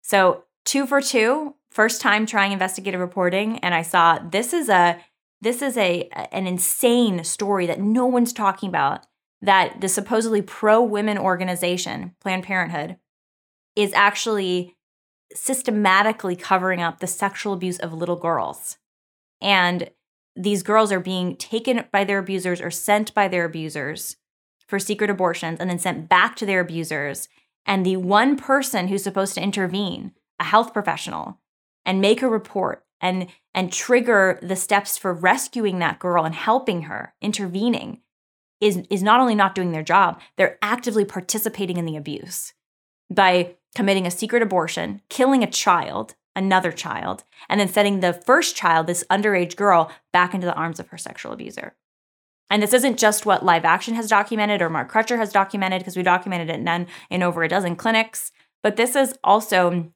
So, 0.03 0.45
two 0.64 0.87
for 0.87 1.01
two, 1.01 1.55
first 1.70 2.01
time 2.01 2.26
trying 2.26 2.53
investigative 2.53 3.01
reporting. 3.01 3.59
And 3.61 3.74
I 3.74 3.83
saw 3.83 4.18
this 4.18 4.53
is 4.53 4.68
a 4.68 5.01
this 5.41 5.62
is 5.62 5.76
a 5.76 6.09
an 6.30 6.47
insane 6.47 7.24
story 7.24 7.66
that 7.66 7.80
no 7.80 8.07
one's 8.07 8.33
talking 8.33 8.68
about 8.68 9.07
that 9.41 9.80
the 9.80 9.89
supposedly 9.89 10.41
pro 10.41 10.83
women 10.83 11.18
organization 11.18 12.14
planned 12.20 12.45
parenthood 12.45 12.97
is 13.74 13.93
actually 13.93 14.76
systematically 15.35 16.37
covering 16.37 16.80
up 16.80 17.01
the 17.01 17.07
sexual 17.07 17.53
abuse 17.53 17.78
of 17.78 17.93
little 17.93 18.16
girls 18.16 18.76
and 19.41 19.91
these 20.35 20.62
girls 20.62 20.93
are 20.93 21.01
being 21.01 21.37
taken 21.37 21.85
by 21.93 22.05
their 22.05 22.18
abusers 22.18 22.61
or 22.61 22.70
sent 22.70 23.12
by 23.14 23.28
their 23.28 23.45
abusers 23.45 24.16
for 24.66 24.78
secret 24.78 25.11
abortions 25.11 25.61
and 25.61 25.68
then 25.68 25.78
sent 25.78 26.09
back 26.09 26.37
to 26.37 26.47
their 26.47 26.61
abusers. 26.61 27.28
And 27.66 27.85
the 27.85 27.99
one 27.99 28.37
person 28.37 28.89
who's 28.89 29.05
supposed 29.05 29.35
to 29.35 29.43
intervene, 29.43 30.12
a 30.41 30.45
health 30.45 30.72
professional, 30.72 31.39
and 31.85 32.01
make 32.01 32.22
a 32.22 32.28
report 32.28 32.85
and 33.01 33.26
and 33.55 33.72
trigger 33.72 34.39
the 34.41 34.57
steps 34.57 34.97
for 34.97 35.12
rescuing 35.12 35.78
that 35.80 35.99
girl 35.99 36.24
and 36.24 36.35
helping 36.35 36.83
her, 36.83 37.14
intervening, 37.20 38.01
is 38.61 38.83
is 38.89 39.03
not 39.03 39.20
only 39.20 39.35
not 39.35 39.55
doing 39.55 39.72
their 39.72 39.83
job, 39.83 40.20
they're 40.37 40.59
actively 40.62 41.05
participating 41.05 41.76
in 41.76 41.85
the 41.85 41.97
abuse 41.97 42.55
by 43.11 43.55
committing 43.74 44.07
a 44.07 44.11
secret 44.11 44.43
abortion, 44.43 45.03
killing 45.09 45.43
a 45.43 45.51
child, 45.51 46.14
another 46.35 46.72
child, 46.72 47.24
and 47.49 47.61
then 47.61 47.68
setting 47.68 48.01
the 48.01 48.12
first 48.12 48.57
child, 48.57 48.87
this 48.87 49.05
underage 49.11 49.57
girl, 49.57 49.91
back 50.12 50.35
into 50.35 50.47
the 50.47 50.55
arms 50.55 50.80
of 50.80 50.89
her 50.89 50.99
sexual 50.99 51.33
abuser. 51.33 51.74
And 52.51 52.62
this 52.62 52.74
isn't 52.74 52.99
just 52.99 53.24
what 53.24 53.45
live 53.45 53.64
action 53.64 53.95
has 53.95 54.09
documented 54.09 54.61
or 54.61 54.68
Mark 54.70 54.93
Crutcher 54.93 55.16
has 55.16 55.33
documented, 55.33 55.80
because 55.80 55.97
we 55.97 56.03
documented 56.03 56.51
it 56.51 56.61
in, 56.61 56.87
in 57.11 57.22
over 57.22 57.43
a 57.43 57.49
dozen 57.49 57.76
clinics, 57.76 58.33
but 58.62 58.76
this 58.76 58.95
is 58.95 59.14
also 59.24 59.93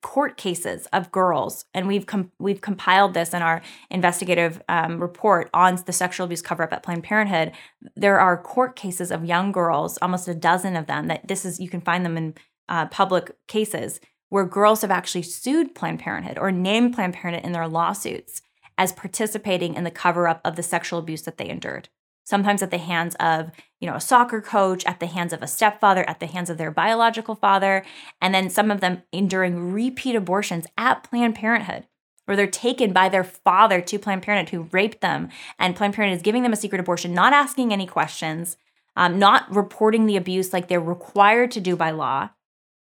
court 0.00 0.38
cases 0.38 0.86
of 0.94 1.12
girls, 1.12 1.66
and 1.74 1.86
we've 1.86 2.06
com- 2.06 2.32
we've 2.38 2.62
compiled 2.62 3.12
this 3.12 3.34
in 3.34 3.42
our 3.42 3.60
investigative 3.90 4.62
um, 4.66 4.98
report 4.98 5.50
on 5.52 5.78
the 5.84 5.92
sexual 5.92 6.24
abuse 6.24 6.40
cover 6.40 6.62
up 6.62 6.72
at 6.72 6.82
Planned 6.82 7.04
Parenthood. 7.04 7.52
There 7.94 8.18
are 8.18 8.40
court 8.40 8.76
cases 8.76 9.10
of 9.10 9.26
young 9.26 9.52
girls, 9.52 9.98
almost 9.98 10.26
a 10.26 10.34
dozen 10.34 10.74
of 10.74 10.86
them. 10.86 11.08
That 11.08 11.28
this 11.28 11.44
is 11.44 11.60
you 11.60 11.68
can 11.68 11.82
find 11.82 12.04
them 12.04 12.16
in 12.16 12.34
uh, 12.68 12.86
public 12.86 13.36
cases 13.46 14.00
where 14.34 14.44
girls 14.44 14.82
have 14.82 14.90
actually 14.90 15.22
sued 15.22 15.76
Planned 15.76 16.00
Parenthood 16.00 16.40
or 16.40 16.50
named 16.50 16.92
Planned 16.92 17.14
Parenthood 17.14 17.46
in 17.46 17.52
their 17.52 17.68
lawsuits 17.68 18.42
as 18.76 18.90
participating 18.90 19.74
in 19.76 19.84
the 19.84 19.92
cover 19.92 20.26
up 20.26 20.40
of 20.44 20.56
the 20.56 20.62
sexual 20.64 20.98
abuse 20.98 21.22
that 21.22 21.38
they 21.38 21.48
endured. 21.48 21.88
Sometimes 22.24 22.60
at 22.60 22.72
the 22.72 22.78
hands 22.78 23.14
of, 23.20 23.52
you 23.78 23.88
know, 23.88 23.94
a 23.94 24.00
soccer 24.00 24.40
coach, 24.40 24.84
at 24.86 24.98
the 24.98 25.06
hands 25.06 25.32
of 25.32 25.40
a 25.40 25.46
stepfather, 25.46 26.02
at 26.10 26.18
the 26.18 26.26
hands 26.26 26.50
of 26.50 26.58
their 26.58 26.72
biological 26.72 27.36
father, 27.36 27.84
and 28.20 28.34
then 28.34 28.50
some 28.50 28.72
of 28.72 28.80
them 28.80 29.04
enduring 29.12 29.72
repeat 29.72 30.16
abortions 30.16 30.66
at 30.76 31.04
Planned 31.04 31.36
Parenthood, 31.36 31.86
where 32.24 32.36
they're 32.36 32.48
taken 32.48 32.92
by 32.92 33.08
their 33.08 33.22
father 33.22 33.80
to 33.82 34.00
Planned 34.00 34.24
Parenthood 34.24 34.52
who 34.52 34.68
raped 34.72 35.00
them, 35.00 35.28
and 35.60 35.76
Planned 35.76 35.94
Parenthood 35.94 36.16
is 36.16 36.24
giving 36.24 36.42
them 36.42 36.52
a 36.52 36.56
secret 36.56 36.80
abortion, 36.80 37.14
not 37.14 37.32
asking 37.32 37.72
any 37.72 37.86
questions, 37.86 38.56
um, 38.96 39.16
not 39.16 39.48
reporting 39.54 40.06
the 40.06 40.16
abuse 40.16 40.52
like 40.52 40.66
they're 40.66 40.80
required 40.80 41.52
to 41.52 41.60
do 41.60 41.76
by 41.76 41.92
law, 41.92 42.30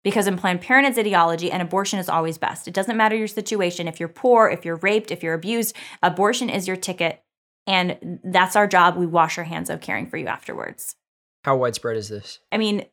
because 0.04 0.28
in 0.28 0.38
Planned 0.38 0.62
Parenthood's 0.62 0.98
ideology, 0.98 1.52
an 1.52 1.62
abortion 1.62 2.00
is 2.00 2.10
always 2.10 2.38
best. 2.38 2.68
It 2.68 2.74
doesn't 2.74 2.98
matter 2.98 3.16
your 3.16 3.28
situation. 3.28 3.88
If 3.88 4.00
you're 4.00 4.10
poor, 4.10 4.50
if 4.50 4.66
you're 4.66 4.78
raped, 4.78 5.12
if 5.12 5.24
you're 5.24 5.34
abused, 5.34 5.76
abortion 6.02 6.50
is 6.50 6.68
your 6.68 6.78
ticket. 6.78 7.22
And 7.68 8.20
that's 8.24 8.56
our 8.56 8.68
job. 8.68 8.96
We 8.96 9.06
wash 9.06 9.38
our 9.38 9.44
hands 9.44 9.70
of 9.70 9.82
caring 9.82 10.08
for 10.08 10.18
you 10.18 10.28
afterwards. 10.28 10.96
How 11.44 11.56
widespread 11.56 11.98
is 11.98 12.10
this? 12.10 12.40
I 12.52 12.58
mean, 12.58 12.86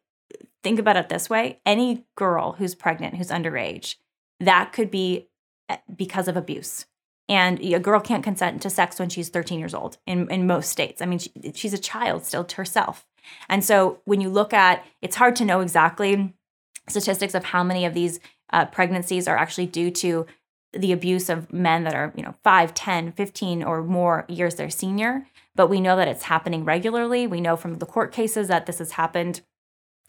think 0.63 0.79
about 0.79 0.97
it 0.97 1.09
this 1.09 1.31
way 1.31 1.61
any 1.65 2.07
girl 2.17 2.53
who's 2.53 2.75
pregnant, 2.75 3.17
who's 3.17 3.31
underage, 3.31 3.97
that 4.41 4.73
could 4.73 4.91
be 4.91 5.29
eh, 5.69 5.79
because 5.95 6.29
of 6.29 6.37
abuse. 6.37 6.87
And 7.29 7.59
a 7.61 7.81
girl 7.81 8.01
can't 8.01 8.23
consent 8.23 8.63
to 8.63 8.71
sex 8.71 9.01
when 9.01 9.09
she's 9.09 9.31
13 9.31 9.59
years 9.59 9.75
old 9.75 9.99
in, 10.07 10.31
in 10.31 10.47
most 10.47 10.71
states. 10.71 11.03
I 11.03 11.07
mean, 11.07 11.19
she, 11.19 11.33
she's 11.55 11.73
a 11.73 11.79
child 11.79 12.25
still 12.25 12.45
to 12.45 12.57
herself. 12.57 13.05
And 13.49 13.65
so 13.65 14.01
when 14.05 14.21
you 14.21 14.29
look 14.29 14.53
at 14.53 14.85
it's 15.03 15.17
hard 15.17 15.35
to 15.37 15.45
know 15.45 15.61
exactly 15.61 16.36
statistics 16.89 17.35
of 17.35 17.45
how 17.45 17.63
many 17.63 17.85
of 17.85 17.95
these 17.95 18.21
uh, 18.53 18.67
pregnancies 18.67 19.27
are 19.27 19.37
actually 19.37 19.67
due 19.67 19.91
to 19.91 20.27
the 20.73 20.93
abuse 20.93 21.29
of 21.29 21.53
men 21.53 21.85
that 21.85 21.95
are 21.95 22.13
you 22.17 22.23
know 22.23 22.35
5 22.45 22.75
10 22.75 23.13
15 23.13 23.63
or 23.63 23.83
more 23.83 24.25
years 24.29 24.57
their 24.57 24.71
senior. 24.71 25.27
But 25.55 25.69
we 25.69 25.81
know 25.81 25.97
that 25.97 26.09
it's 26.09 26.25
happening 26.25 26.65
regularly. 26.65 27.27
We 27.27 27.41
know 27.41 27.57
from 27.57 27.77
the 27.77 27.87
court 27.87 28.13
cases 28.13 28.49
that 28.49 28.67
this 28.67 28.79
has 28.79 28.93
happened 28.93 29.41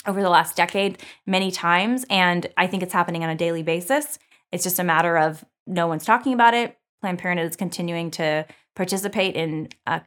over 0.06 0.22
the 0.22 0.30
last 0.30 0.56
decade 0.56 1.02
many 1.26 1.52
times 1.52 2.06
and 2.10 2.48
i 2.56 2.66
think 2.66 2.82
it's 2.82 2.94
happening 2.94 3.24
on 3.24 3.30
a 3.30 3.36
daily 3.36 3.64
basis. 3.64 4.20
It's 4.52 4.64
just 4.64 4.80
a 4.80 4.84
matter 4.84 5.18
of 5.18 5.44
no 5.66 5.88
one's 5.88 6.06
talking 6.06 6.34
about 6.34 6.54
it. 6.54 6.78
Planned 7.02 7.20
parenthood 7.20 7.50
is 7.50 7.56
continuing 7.56 8.12
to 8.12 8.46
participate 8.76 9.36
in 9.36 9.70
uh, 9.86 10.00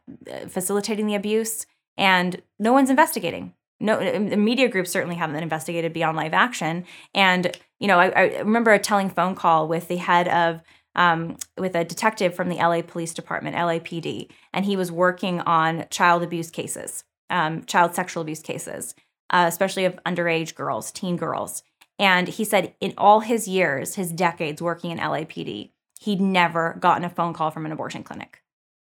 facilitating 0.49 1.07
the 1.07 1.14
abuse 1.14 1.66
and 1.97 2.41
no 2.59 2.73
one's 2.73 2.91
investigating 2.91 3.55
no 3.81 3.99
the 3.99 4.37
media 4.37 4.68
groups 4.68 4.91
certainly 4.91 5.16
haven't 5.16 5.35
been 5.35 5.43
investigated 5.43 5.93
beyond 5.93 6.16
live 6.16 6.35
action. 6.35 6.85
And 7.14 7.57
you 7.81 7.89
know 7.89 7.99
i, 7.99 8.09
I 8.11 8.39
remember 8.39 8.72
a 8.72 8.78
telling 8.78 9.11
phone 9.11 9.35
call 9.35 9.66
with 9.66 9.89
the 9.89 9.97
head 9.97 10.28
of 10.28 10.62
um, 10.95 11.37
with 11.57 11.74
a 11.74 11.85
detective 11.85 12.35
from 12.35 12.49
the 12.49 12.57
la 12.57 12.83
police 12.83 13.14
department 13.14 13.57
lapd 13.57 14.28
and 14.53 14.64
he 14.64 14.76
was 14.76 14.93
working 14.93 15.41
on 15.41 15.87
child 15.91 16.22
abuse 16.22 16.51
cases 16.51 17.05
um, 17.31 17.64
child 17.64 17.95
sexual 17.95 18.22
abuse 18.22 18.43
cases 18.43 18.95
uh, 19.31 19.47
especially 19.49 19.85
of 19.85 19.99
underage 20.05 20.55
girls 20.55 20.93
teen 20.93 21.16
girls. 21.16 21.62
And 21.99 22.28
he 22.28 22.45
said 22.45 22.74
in 22.81 22.95
all 22.97 23.20
his 23.20 23.49
years 23.49 23.97
his 23.97 24.12
decades 24.12 24.62
working 24.62 24.91
in 24.91 24.99
lapd 24.99 25.70
he'd 26.01 26.20
never 26.20 26.76
gotten 26.81 27.05
a 27.05 27.11
phone 27.11 27.35
call 27.35 27.51
from 27.51 27.66
an 27.66 27.72
abortion 27.72 28.03
clinic. 28.03 28.43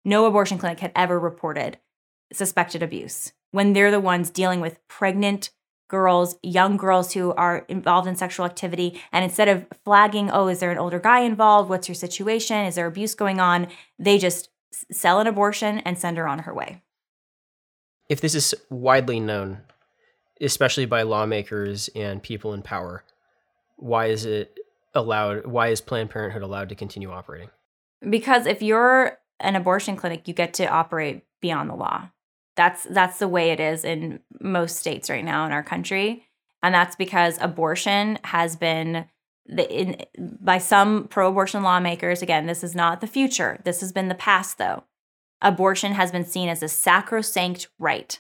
No 0.06 0.26
abortion 0.26 0.58
clinic 0.58 0.80
had 0.80 0.92
ever 0.96 1.20
reported 1.20 1.78
suspected 2.32 2.82
abuse 2.82 3.32
when 3.54 3.74
they're 3.74 3.92
the 3.92 4.00
ones 4.00 4.32
dealing 4.32 4.60
with 4.60 4.86
pregnant 4.88 5.52
girls, 5.88 6.36
young 6.42 6.76
girls 6.76 7.14
who 7.14 7.34
are 7.34 7.66
involved 7.70 8.08
in 8.08 8.16
sexual 8.16 8.48
activity. 8.48 9.00
And 9.12 9.24
instead 9.24 9.48
of 9.48 9.68
flagging, 9.86 10.32
oh, 10.32 10.48
is 10.48 10.60
there 10.60 10.72
an 10.72 10.80
older 10.80 11.00
guy 11.00 11.20
involved? 11.20 11.70
What's 11.70 11.88
your 11.88 11.94
situation? 11.94 12.66
Is 12.66 12.74
there 12.74 12.88
abuse 12.88 13.14
going 13.14 13.40
on? 13.40 13.68
They 14.00 14.18
just 14.18 14.50
sell 14.92 15.20
an 15.20 15.28
abortion 15.28 15.78
and 15.80 16.00
send 16.00 16.18
her 16.18 16.28
on 16.28 16.40
her 16.40 16.54
way. 16.54 16.82
If 18.10 18.22
this 18.22 18.34
is 18.34 18.56
widely 18.72 19.20
known, 19.20 19.60
especially 20.42 20.88
by 20.88 21.04
lawmakers 21.04 21.92
and 21.96 22.24
people 22.24 22.56
in 22.56 22.64
power, 22.64 23.04
why 23.76 24.08
is 24.08 24.26
it 24.26 24.58
allowed? 24.96 25.46
Why 25.46 25.68
is 25.68 25.80
Planned 25.80 26.10
Parenthood 26.10 26.42
allowed 26.42 26.70
to 26.70 26.76
continue 26.76 27.12
operating? 27.12 27.50
Because 28.10 28.48
if 28.48 28.64
you're 28.64 29.20
an 29.40 29.56
abortion 29.56 29.96
clinic, 29.96 30.28
you 30.28 30.34
get 30.34 30.56
to 30.56 30.66
operate 30.66 31.24
beyond 31.40 31.70
the 31.70 31.76
law. 31.76 32.10
That's 32.56 32.84
that's 32.84 33.20
the 33.20 33.28
way 33.28 33.50
it 33.52 33.60
is 33.60 33.84
in 33.84 34.20
most 34.40 34.78
states 34.78 35.10
right 35.10 35.26
now 35.26 35.46
in 35.46 35.52
our 35.52 35.64
country, 35.64 36.28
and 36.62 36.74
that's 36.74 36.96
because 36.96 37.38
abortion 37.42 38.20
has 38.24 38.56
been 38.56 39.06
the, 39.46 39.70
in, 39.70 40.06
by 40.40 40.60
some 40.60 41.08
pro-abortion 41.08 41.64
lawmakers. 41.64 42.22
Again, 42.22 42.46
this 42.46 42.64
is 42.64 42.76
not 42.76 43.02
the 43.02 43.08
future. 43.08 43.60
This 43.66 43.82
has 43.82 43.92
been 43.92 44.08
the 44.08 44.16
past, 44.16 44.58
though. 44.58 44.84
Abortion 45.42 45.94
has 45.94 46.12
been 46.12 46.26
seen 46.26 46.48
as 46.48 46.62
a 46.62 46.68
sacrosanct 46.68 47.70
right, 47.80 48.20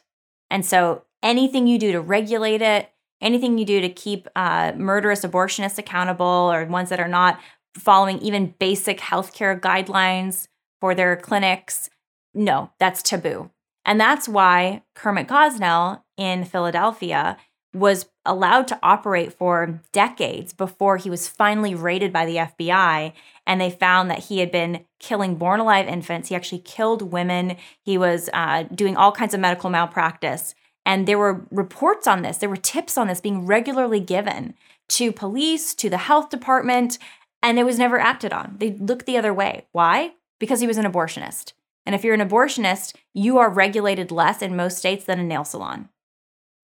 and 0.49 0.65
so 0.65 1.03
anything 1.21 1.67
you 1.67 1.77
do 1.77 1.91
to 1.91 2.01
regulate 2.01 2.61
it, 2.61 2.89
anything 3.21 3.57
you 3.57 3.65
do 3.65 3.81
to 3.81 3.89
keep 3.89 4.27
uh, 4.35 4.73
murderous 4.75 5.23
abortionists 5.23 5.77
accountable 5.77 6.25
or 6.25 6.65
ones 6.65 6.89
that 6.89 6.99
are 6.99 7.07
not 7.07 7.39
following 7.77 8.19
even 8.19 8.53
basic 8.59 8.99
healthcare 8.99 9.59
guidelines 9.59 10.47
for 10.81 10.93
their 10.93 11.15
clinics, 11.15 11.89
no, 12.33 12.71
that's 12.79 13.01
taboo. 13.01 13.49
And 13.85 13.99
that's 13.99 14.29
why 14.29 14.83
Kermit 14.95 15.27
Gosnell 15.27 16.03
in 16.17 16.45
Philadelphia 16.45 17.37
was 17.73 18.07
allowed 18.25 18.67
to 18.67 18.79
operate 18.83 19.33
for 19.33 19.81
decades 19.91 20.53
before 20.53 20.97
he 20.97 21.09
was 21.09 21.27
finally 21.27 21.73
raided 21.73 22.13
by 22.13 22.25
the 22.25 22.35
FBI. 22.35 23.13
And 23.47 23.59
they 23.59 23.71
found 23.71 24.09
that 24.09 24.25
he 24.25 24.39
had 24.39 24.51
been 24.51 24.85
killing 24.99 25.35
born 25.35 25.59
alive 25.59 25.87
infants. 25.87 26.29
He 26.29 26.35
actually 26.35 26.59
killed 26.59 27.11
women. 27.11 27.57
He 27.81 27.97
was 27.97 28.29
uh, 28.31 28.63
doing 28.73 28.95
all 28.95 29.11
kinds 29.11 29.33
of 29.33 29.39
medical 29.39 29.69
malpractice. 29.69 30.53
And 30.85 31.07
there 31.07 31.17
were 31.17 31.45
reports 31.49 32.07
on 32.07 32.21
this, 32.21 32.37
there 32.37 32.49
were 32.49 32.57
tips 32.57 32.97
on 32.97 33.07
this 33.07 33.21
being 33.21 33.45
regularly 33.45 33.99
given 34.01 34.53
to 34.89 35.11
police, 35.11 35.73
to 35.75 35.89
the 35.89 35.97
health 35.97 36.29
department, 36.29 36.99
and 37.41 37.57
it 37.57 37.63
was 37.63 37.79
never 37.79 37.99
acted 37.99 38.33
on. 38.33 38.55
They 38.59 38.71
looked 38.73 39.05
the 39.05 39.17
other 39.17 39.33
way. 39.33 39.65
Why? 39.71 40.11
Because 40.39 40.59
he 40.59 40.67
was 40.67 40.77
an 40.77 40.85
abortionist. 40.85 41.53
And 41.85 41.93
if 41.93 42.03
you're 42.03 42.13
an 42.13 42.27
abortionist, 42.27 42.95
you 43.13 43.37
are 43.37 43.49
regulated 43.49 44.11
less 44.11 44.41
in 44.41 44.55
most 44.55 44.77
states 44.77 45.05
than 45.05 45.19
a 45.19 45.23
nail 45.23 45.43
salon. 45.43 45.89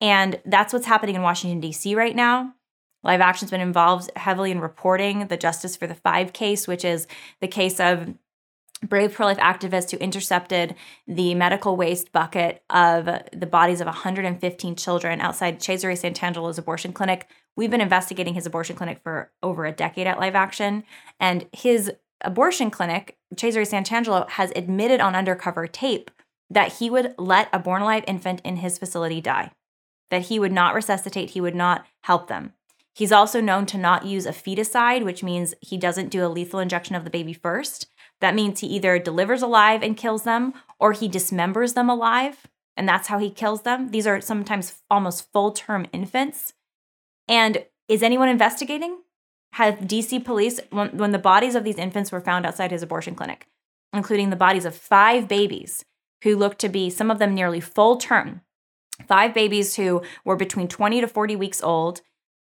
And 0.02 0.40
that's 0.46 0.72
what's 0.72 0.86
happening 0.86 1.16
in 1.16 1.22
Washington, 1.22 1.60
D.C. 1.60 1.94
right 1.96 2.16
now. 2.16 2.54
Live 3.04 3.22
Action's 3.22 3.52
been 3.52 3.62
involved 3.62 4.10
heavily 4.16 4.52
in 4.52 4.60
reporting 4.60 5.28
the 5.28 5.38
Justice 5.38 5.76
for 5.76 5.88
the 5.88 5.96
Five 5.96 6.34
case, 6.34 6.68
which 6.68 6.84
is 6.84 7.08
the 7.42 7.48
case 7.48 7.80
of 7.80 8.14
brave 8.86 9.14
pro 9.14 9.26
life 9.28 9.38
activists 9.38 9.92
who 9.92 9.98
intercepted 9.98 10.76
the 11.08 11.36
medical 11.36 11.76
waste 11.76 12.12
bucket 12.12 12.64
of 12.70 13.06
the 13.34 13.48
bodies 13.48 13.82
of 13.82 13.88
115 13.88 14.76
children 14.76 15.20
outside 15.20 15.62
Cesare 15.62 15.96
Santangelo's 15.96 16.58
abortion 16.58 16.94
clinic. 16.94 17.28
We've 17.56 17.72
been 17.72 17.82
investigating 17.82 18.36
his 18.36 18.46
abortion 18.46 18.76
clinic 18.76 19.00
for 19.04 19.32
over 19.44 19.66
a 19.66 19.72
decade 19.72 20.08
at 20.08 20.20
Live 20.20 20.36
Action, 20.36 20.84
and 21.20 21.48
his 21.52 21.92
abortion 22.22 22.70
clinic, 22.70 23.18
Cesare 23.38 23.64
Santangelo, 23.64 24.30
has 24.32 24.52
admitted 24.56 25.00
on 25.00 25.16
undercover 25.16 25.68
tape 25.68 26.12
that 26.50 26.74
he 26.74 26.90
would 26.90 27.14
let 27.18 27.50
a 27.54 27.60
born 27.60 27.82
alive 27.82 28.04
infant 28.08 28.42
in 28.44 28.58
his 28.58 28.78
facility 28.78 29.22
die, 29.22 29.52
that 30.10 30.24
he 30.24 30.40
would 30.40 30.52
not 30.52 30.74
resuscitate, 30.74 31.32
he 31.32 31.42
would 31.42 31.56
not 31.56 31.86
help 32.02 32.28
them. 32.28 32.54
He's 32.94 33.12
also 33.12 33.40
known 33.40 33.66
to 33.68 33.78
not 33.78 34.06
use 34.06 34.26
a 34.26 34.32
feticide, 34.32 35.06
which 35.06 35.24
means 35.24 35.54
he 35.62 35.78
doesn't 35.78 36.10
do 36.10 36.26
a 36.26 36.28
lethal 36.28 36.60
injection 36.60 36.96
of 36.96 37.04
the 37.04 37.10
baby 37.10 37.34
first. 37.34 37.88
That 38.20 38.36
means 38.36 38.60
he 38.60 38.68
either 38.68 39.00
delivers 39.00 39.42
alive 39.42 39.84
and 39.84 39.96
kills 39.96 40.24
them 40.24 40.54
or 40.80 40.92
he 40.92 41.08
dismembers 41.08 41.76
them 41.76 41.90
alive, 41.90 42.48
and 42.76 42.90
that's 42.90 43.08
how 43.08 43.20
he 43.20 43.30
kills 43.30 43.62
them. 43.62 43.92
These 43.92 44.08
are 44.08 44.20
sometimes 44.20 44.82
almost 44.90 45.32
full 45.32 45.52
term 45.52 45.86
infants. 45.94 46.54
And 47.28 47.66
is 47.88 48.04
anyone 48.04 48.28
investigating? 48.28 48.98
Had 49.54 49.88
DC 49.88 50.24
police, 50.24 50.60
when, 50.70 50.98
when 50.98 51.12
the 51.12 51.20
bodies 51.20 51.56
of 51.56 51.64
these 51.64 51.78
infants 51.78 52.12
were 52.12 52.22
found 52.22 52.46
outside 52.46 52.72
his 52.72 52.84
abortion 52.84 53.16
clinic, 53.16 53.48
including 53.94 54.30
the 54.30 54.36
bodies 54.36 54.66
of 54.66 54.76
five 54.76 55.28
babies 55.28 55.84
who 56.24 56.36
looked 56.36 56.60
to 56.60 56.70
be, 56.70 56.90
some 56.90 57.10
of 57.10 57.20
them 57.20 57.34
nearly 57.34 57.60
full 57.60 57.98
term, 57.98 58.42
five 59.08 59.34
babies 59.34 59.76
who 59.76 60.02
were 60.24 60.36
between 60.36 60.68
20 60.68 61.02
to 61.02 61.08
40 61.08 61.36
weeks 61.36 61.62
old, 61.62 62.02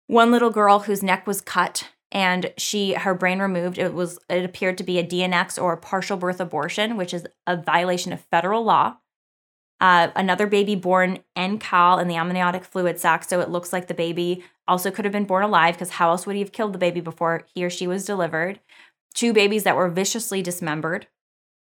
one 0.07 0.31
little 0.31 0.51
girl 0.51 0.81
whose 0.81 1.03
neck 1.03 1.27
was 1.27 1.41
cut 1.41 1.89
and 2.13 2.53
she 2.57 2.95
her 2.95 3.15
brain 3.15 3.39
removed 3.39 3.79
it 3.79 3.95
was 3.95 4.19
it 4.29 4.45
appeared 4.45 4.77
to 4.79 4.85
be 4.85 4.99
a 4.99 5.03
D&X 5.03 5.59
or 5.59 5.73
a 5.73 5.79
partial 5.79 6.17
birth 6.17 6.41
abortion 6.41 6.97
which 6.97 7.15
is 7.15 7.27
a 7.47 7.57
violation 7.57 8.13
of 8.13 8.21
federal 8.21 8.65
law 8.65 8.97
uh, 9.81 10.09
another 10.15 10.47
baby 10.47 10.75
born 10.75 11.21
en 11.35 11.59
caul 11.59 11.99
in 11.99 12.09
the 12.09 12.17
amniotic 12.17 12.65
fluid 12.65 12.99
sac, 12.99 13.25
so 13.25 13.41
it 13.41 13.49
looks 13.49 13.73
like 13.73 13.87
the 13.87 13.95
baby 13.95 14.45
also 14.69 14.91
could 14.91 15.05
have 15.05 15.13
been 15.13 15.25
born 15.25 15.43
alive 15.43 15.75
because 15.75 15.91
how 15.91 16.11
else 16.11 16.27
would 16.27 16.37
he 16.37 16.43
have 16.43 16.53
killed 16.53 16.75
the 16.75 16.79
baby 16.79 17.01
before 17.01 17.47
he 17.55 17.65
or 17.65 17.71
she 17.71 17.87
was 17.87 18.05
delivered? 18.05 18.61
Two 19.15 19.33
babies 19.33 19.65
that 19.65 19.77
were 19.77 19.89
viciously 19.89 20.43
dismembered. 20.43 21.07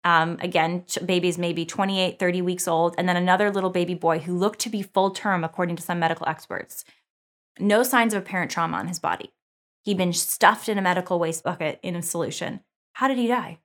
Um, 0.04 0.38
again, 0.42 0.84
babies 1.06 1.38
maybe 1.38 1.66
28, 1.66 2.20
30 2.20 2.42
weeks 2.42 2.68
old, 2.68 2.94
and 2.98 3.08
then 3.08 3.16
another 3.16 3.50
little 3.50 3.70
baby 3.70 3.96
boy 3.96 4.20
who 4.20 4.38
looked 4.38 4.60
to 4.60 4.70
be 4.70 4.82
full 4.82 5.12
term, 5.12 5.44
according 5.44 5.78
to 5.78 5.84
some 5.84 6.00
medical 6.00 6.28
experts. 6.28 6.84
No 7.58 7.84
signs 7.84 8.14
of 8.14 8.22
apparent 8.22 8.52
trauma 8.52 8.78
on 8.78 8.90
his 8.90 9.00
body. 9.00 9.32
He'd 9.84 9.98
been 9.98 10.14
stuffed 10.14 10.68
in 10.68 10.78
a 10.78 10.82
medical 10.82 11.20
waste 11.20 11.44
bucket 11.44 11.80
in 11.82 11.96
a 11.96 12.02
solution. 12.02 12.62
How 12.94 13.08
did 13.08 13.18
he 13.18 13.28
die? 13.28 13.60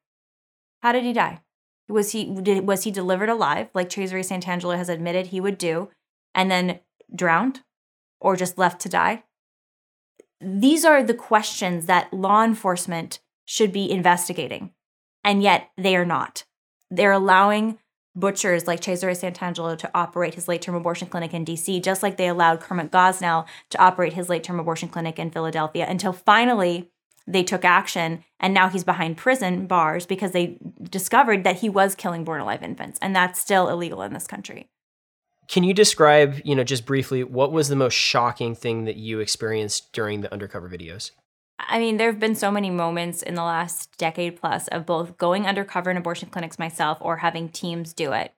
How 0.80 0.93
did 0.93 1.05
he 1.05 1.12
die? 1.12 1.41
Was 1.89 2.12
he 2.12 2.24
did 2.43 2.66
was 2.66 2.84
he 2.84 2.91
delivered 2.91 3.28
alive, 3.28 3.68
like 3.74 3.89
Cesare 3.89 4.20
Santangelo 4.20 4.76
has 4.76 4.89
admitted 4.89 5.28
he 5.28 5.41
would 5.41 5.59
do, 5.59 5.91
and 6.34 6.51
then 6.51 6.80
drowned, 7.14 7.62
or 8.20 8.36
just 8.36 8.59
left 8.59 8.80
to 8.82 8.89
die? 8.89 9.24
These 10.41 10.84
are 10.84 11.03
the 11.03 11.14
questions 11.14 11.86
that 11.86 12.12
law 12.12 12.45
enforcement 12.45 13.20
should 13.45 13.72
be 13.72 13.91
investigating, 13.91 14.72
and 15.24 15.43
yet 15.43 15.70
they 15.76 15.97
are 15.97 16.05
not. 16.05 16.45
They're 16.91 17.12
allowing 17.12 17.78
butchers 18.14 18.66
like 18.66 18.82
Cesare 18.82 19.12
Santangelo 19.12 19.78
to 19.78 19.91
operate 19.95 20.34
his 20.34 20.49
late 20.49 20.62
term 20.62 20.74
abortion 20.74 21.09
clinic 21.09 21.32
in 21.32 21.45
DC, 21.45 21.82
just 21.82 22.03
like 22.03 22.16
they 22.16 22.28
allowed 22.28 22.61
Kermit 22.61 22.91
Gosnell 22.91 23.47
to 23.70 23.80
operate 23.80 24.12
his 24.12 24.28
late 24.28 24.45
term 24.45 24.61
abortion 24.61 24.89
clinic 24.89 25.18
in 25.18 25.30
Philadelphia, 25.30 25.86
until 25.89 26.12
finally 26.12 26.91
they 27.28 27.42
took 27.42 27.64
action 27.64 28.24
and 28.40 28.54
now 28.54 28.68
he's 28.68 28.84
behind 28.84 29.16
prison 29.16 29.66
bars 29.66 30.06
because 30.06 30.32
they 30.32 30.58
discovered 30.82 31.44
that 31.44 31.56
he 31.56 31.68
was 31.68 31.94
killing 31.94 32.24
born 32.24 32.40
alive 32.40 32.62
infants 32.62 32.98
and 33.02 33.14
that's 33.14 33.38
still 33.38 33.68
illegal 33.68 34.02
in 34.02 34.14
this 34.14 34.26
country. 34.26 34.68
Can 35.46 35.62
you 35.62 35.74
describe 35.74 36.40
you 36.44 36.56
know 36.56 36.64
just 36.64 36.86
briefly 36.86 37.22
what 37.22 37.52
was 37.52 37.68
the 37.68 37.76
most 37.76 37.94
shocking 37.94 38.54
thing 38.54 38.84
that 38.86 38.96
you 38.96 39.20
experienced 39.20 39.92
during 39.92 40.22
the 40.22 40.32
undercover 40.32 40.68
videos? 40.68 41.10
I 41.60 41.78
mean, 41.80 41.96
there 41.96 42.10
have 42.10 42.20
been 42.20 42.36
so 42.36 42.52
many 42.52 42.70
moments 42.70 43.22
in 43.22 43.34
the 43.34 43.42
last 43.42 43.96
decade 43.98 44.40
plus 44.40 44.68
of 44.68 44.86
both 44.86 45.18
going 45.18 45.44
undercover 45.44 45.90
in 45.90 45.96
abortion 45.96 46.28
clinics 46.30 46.58
myself 46.58 46.98
or 47.00 47.18
having 47.18 47.48
teams 47.48 47.92
do 47.92 48.12
it 48.12 48.32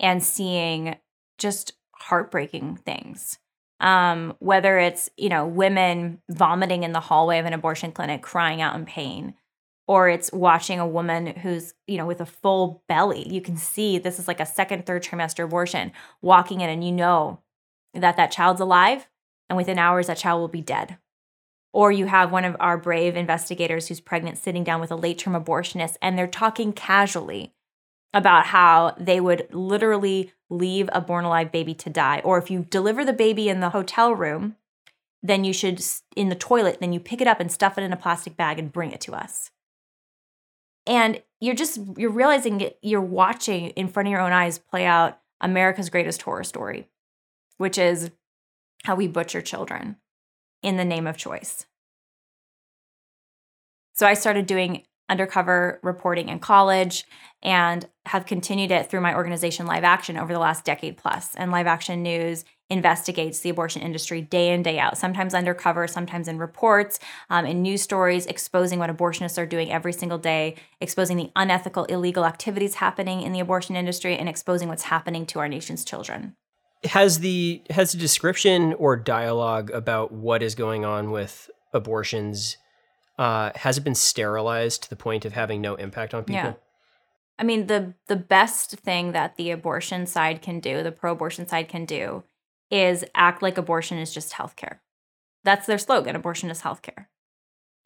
and 0.00 0.24
seeing 0.24 0.96
just 1.38 1.72
heartbreaking 1.92 2.76
things 2.76 3.38
um, 3.80 4.34
whether 4.38 4.78
it's 4.78 5.10
you 5.16 5.28
know 5.28 5.46
women 5.46 6.20
vomiting 6.30 6.82
in 6.82 6.92
the 6.92 7.00
hallway 7.00 7.38
of 7.38 7.46
an 7.46 7.52
abortion 7.52 7.92
clinic 7.92 8.22
crying 8.22 8.60
out 8.60 8.76
in 8.76 8.84
pain 8.84 9.34
or 9.86 10.08
it's 10.08 10.32
watching 10.32 10.80
a 10.80 10.86
woman 10.86 11.26
who's 11.26 11.74
you 11.86 11.96
know 11.96 12.06
with 12.06 12.20
a 12.20 12.26
full 12.26 12.82
belly. 12.88 13.28
You 13.28 13.40
can 13.40 13.56
see 13.56 13.98
this 13.98 14.18
is 14.18 14.28
like 14.28 14.40
a 14.40 14.46
second 14.46 14.86
third 14.86 15.02
trimester 15.02 15.44
abortion 15.44 15.92
walking 16.22 16.60
in 16.60 16.70
and 16.70 16.84
you 16.84 16.92
know 16.92 17.40
that 17.92 18.16
that 18.16 18.32
child's 18.32 18.60
alive 18.60 19.08
and 19.48 19.56
within 19.56 19.78
hours 19.78 20.06
that 20.06 20.18
child 20.18 20.40
will 20.40 20.48
be 20.48 20.62
dead. 20.62 20.98
Or 21.72 21.90
you 21.90 22.06
have 22.06 22.30
one 22.30 22.44
of 22.44 22.56
our 22.60 22.78
brave 22.78 23.16
investigators 23.16 23.88
who's 23.88 24.00
pregnant 24.00 24.38
sitting 24.38 24.62
down 24.62 24.80
with 24.80 24.92
a 24.92 24.96
late 24.96 25.18
term 25.18 25.34
abortionist 25.34 25.96
and 26.00 26.16
they're 26.16 26.26
talking 26.26 26.72
casually 26.72 27.53
about 28.14 28.46
how 28.46 28.94
they 28.96 29.20
would 29.20 29.48
literally 29.52 30.32
leave 30.48 30.88
a 30.92 31.00
born 31.00 31.24
alive 31.24 31.50
baby 31.50 31.74
to 31.74 31.90
die. 31.90 32.20
Or 32.24 32.38
if 32.38 32.50
you 32.50 32.64
deliver 32.70 33.04
the 33.04 33.12
baby 33.12 33.48
in 33.48 33.60
the 33.60 33.70
hotel 33.70 34.14
room, 34.14 34.56
then 35.22 35.42
you 35.42 35.52
should, 35.52 35.84
in 36.14 36.28
the 36.28 36.34
toilet, 36.36 36.78
then 36.80 36.92
you 36.92 37.00
pick 37.00 37.20
it 37.20 37.26
up 37.26 37.40
and 37.40 37.50
stuff 37.50 37.76
it 37.76 37.82
in 37.82 37.92
a 37.92 37.96
plastic 37.96 38.36
bag 38.36 38.58
and 38.58 38.72
bring 38.72 38.92
it 38.92 39.00
to 39.02 39.14
us. 39.14 39.50
And 40.86 41.22
you're 41.40 41.54
just, 41.54 41.80
you're 41.96 42.10
realizing 42.10 42.60
it, 42.60 42.78
you're 42.82 43.00
watching 43.00 43.70
in 43.70 43.88
front 43.88 44.06
of 44.06 44.12
your 44.12 44.20
own 44.20 44.32
eyes 44.32 44.58
play 44.58 44.86
out 44.86 45.18
America's 45.40 45.90
greatest 45.90 46.22
horror 46.22 46.44
story, 46.44 46.88
which 47.56 47.78
is 47.78 48.10
how 48.84 48.94
we 48.94 49.08
butcher 49.08 49.42
children 49.42 49.96
in 50.62 50.76
the 50.76 50.84
name 50.84 51.06
of 51.06 51.16
choice. 51.16 51.66
So 53.94 54.06
I 54.06 54.14
started 54.14 54.46
doing 54.46 54.84
undercover 55.08 55.80
reporting 55.82 56.28
in 56.28 56.38
college 56.38 57.04
and 57.42 57.86
have 58.06 58.26
continued 58.26 58.70
it 58.70 58.88
through 58.88 59.00
my 59.00 59.14
organization 59.14 59.66
Live 59.66 59.84
Action 59.84 60.16
over 60.16 60.32
the 60.32 60.38
last 60.38 60.64
decade 60.64 60.96
plus. 60.96 61.34
And 61.34 61.50
Live 61.50 61.66
Action 61.66 62.02
News 62.02 62.44
investigates 62.70 63.40
the 63.40 63.50
abortion 63.50 63.82
industry 63.82 64.22
day 64.22 64.52
in, 64.52 64.62
day 64.62 64.78
out, 64.78 64.96
sometimes 64.96 65.34
undercover, 65.34 65.86
sometimes 65.86 66.28
in 66.28 66.38
reports, 66.38 66.98
um, 67.28 67.44
in 67.44 67.60
news 67.60 67.82
stories, 67.82 68.24
exposing 68.26 68.78
what 68.78 68.90
abortionists 68.90 69.36
are 69.36 69.46
doing 69.46 69.70
every 69.70 69.92
single 69.92 70.18
day, 70.18 70.56
exposing 70.80 71.18
the 71.18 71.30
unethical, 71.36 71.84
illegal 71.84 72.24
activities 72.24 72.76
happening 72.76 73.20
in 73.20 73.32
the 73.32 73.40
abortion 73.40 73.76
industry, 73.76 74.16
and 74.16 74.28
exposing 74.28 74.68
what's 74.68 74.84
happening 74.84 75.26
to 75.26 75.38
our 75.38 75.48
nation's 75.48 75.84
children. 75.84 76.34
Has 76.84 77.20
the 77.20 77.62
has 77.70 77.92
the 77.92 77.98
description 77.98 78.74
or 78.74 78.96
dialogue 78.96 79.70
about 79.70 80.12
what 80.12 80.42
is 80.42 80.54
going 80.54 80.84
on 80.84 81.10
with 81.10 81.50
abortions 81.72 82.58
uh, 83.18 83.50
has 83.54 83.78
it 83.78 83.84
been 83.84 83.94
sterilized 83.94 84.82
to 84.84 84.90
the 84.90 84.96
point 84.96 85.24
of 85.24 85.32
having 85.32 85.60
no 85.60 85.74
impact 85.76 86.14
on 86.14 86.24
people? 86.24 86.42
Yeah. 86.42 86.54
I 87.38 87.42
mean, 87.42 87.66
the 87.66 87.94
the 88.06 88.16
best 88.16 88.72
thing 88.72 89.12
that 89.12 89.36
the 89.36 89.50
abortion 89.50 90.06
side 90.06 90.40
can 90.42 90.60
do, 90.60 90.82
the 90.82 90.92
pro-abortion 90.92 91.48
side 91.48 91.68
can 91.68 91.84
do, 91.84 92.22
is 92.70 93.04
act 93.14 93.42
like 93.42 93.58
abortion 93.58 93.98
is 93.98 94.14
just 94.14 94.32
healthcare. 94.32 94.78
That's 95.42 95.66
their 95.66 95.78
slogan, 95.78 96.16
abortion 96.16 96.50
is 96.50 96.62
healthcare. 96.62 97.06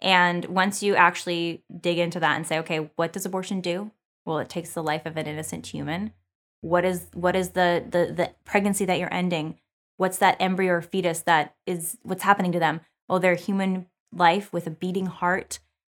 And 0.01 0.45
once 0.47 0.83
you 0.83 0.95
actually 0.95 1.65
dig 1.81 1.99
into 1.99 2.21
that 2.21 2.37
and 2.37 2.47
say, 2.47 2.59
okay, 2.59 2.91
what 2.97 3.13
does 3.13 3.27
abortion 3.27 3.61
do? 3.61 3.91
Well, 4.25 4.39
it 4.39 4.49
takes 4.49 4.73
the 4.73 4.83
life 4.83 5.07
of 5.07 5.17
an 5.17 5.27
innocent 5.27 5.67
human. 5.67 6.13
What 6.61 6.85
is 6.85 7.07
what 7.15 7.35
is 7.35 7.51
the 7.51 7.85
the 7.89 8.13
the 8.13 8.31
pregnancy 8.45 8.85
that 8.85 8.99
you're 8.99 9.13
ending? 9.13 9.59
What's 9.97 10.19
that 10.19 10.37
embryo 10.39 10.75
or 10.75 10.83
fetus 10.83 11.23
that 11.23 11.55
is 11.67 11.99
what's 12.03 12.23
happening 12.23 12.53
to 12.53 12.59
them? 12.59 12.81
Well, 13.09 13.19
they're 13.19 13.35
human 13.35 13.87
life 14.13 14.53
with 14.53 14.67
a 14.67 14.71
beating 14.71 15.07
heart 15.07 15.59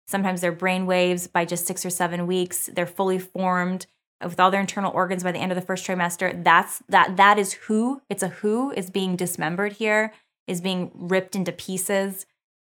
Sometimes 0.10 0.42
their 0.42 0.52
brain 0.52 0.88
waves 0.88 1.28
by 1.28 1.46
just 1.46 1.68
six 1.68 1.86
or 1.86 1.92
seven 1.92 2.26
weeks. 2.26 2.68
They're 2.74 2.88
fully 2.88 3.20
formed 3.20 3.86
with 4.24 4.40
all 4.40 4.50
their 4.50 4.60
internal 4.60 4.92
organs 4.92 5.24
by 5.24 5.32
the 5.32 5.38
end 5.38 5.52
of 5.52 5.56
the 5.56 5.62
first 5.62 5.86
trimester. 5.86 6.44
That's 6.44 6.82
that 6.90 7.16
that 7.18 7.38
is 7.38 7.54
who. 7.54 8.02
It's 8.10 8.24
a 8.24 8.30
who 8.30 8.72
is 8.72 8.90
being 8.90 9.16
dismembered 9.16 9.74
here, 9.74 10.12
is 10.48 10.62
being 10.62 10.90
ripped 10.96 11.36
into 11.36 11.52
pieces. 11.52 12.26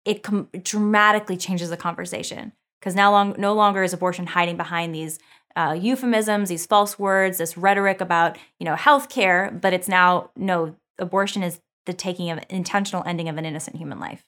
It 0.05 0.21
com- 0.21 0.49
dramatically 0.61 1.35
changes 1.35 1.71
the 1.71 1.77
conversation 1.77 2.53
because 2.79 2.93
now 2.93 3.09
long 3.09 3.33
no 3.39 3.55
longer 3.55 3.81
is 3.81 3.93
abortion 3.93 4.27
hiding 4.27 4.55
behind 4.55 4.93
these 4.93 5.17
uh, 5.55 5.75
euphemisms, 5.79 6.49
these 6.49 6.67
false 6.67 6.99
words, 6.99 7.39
this 7.39 7.57
rhetoric 7.57 7.99
about 7.99 8.37
you 8.59 8.65
know 8.65 8.75
healthcare, 8.75 9.59
but 9.59 9.73
it's 9.73 9.87
now 9.87 10.29
no 10.35 10.75
abortion 10.99 11.41
is 11.41 11.61
the 11.87 11.93
taking 11.93 12.29
of 12.29 12.37
intentional 12.47 13.01
ending 13.07 13.27
of 13.27 13.39
an 13.39 13.45
innocent 13.45 13.77
human 13.77 13.99
life. 13.99 14.23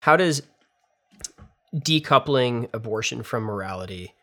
How 0.00 0.16
does 0.16 0.42
decoupling 1.74 2.68
abortion 2.72 3.22
from 3.22 3.44
morality, 3.44 4.14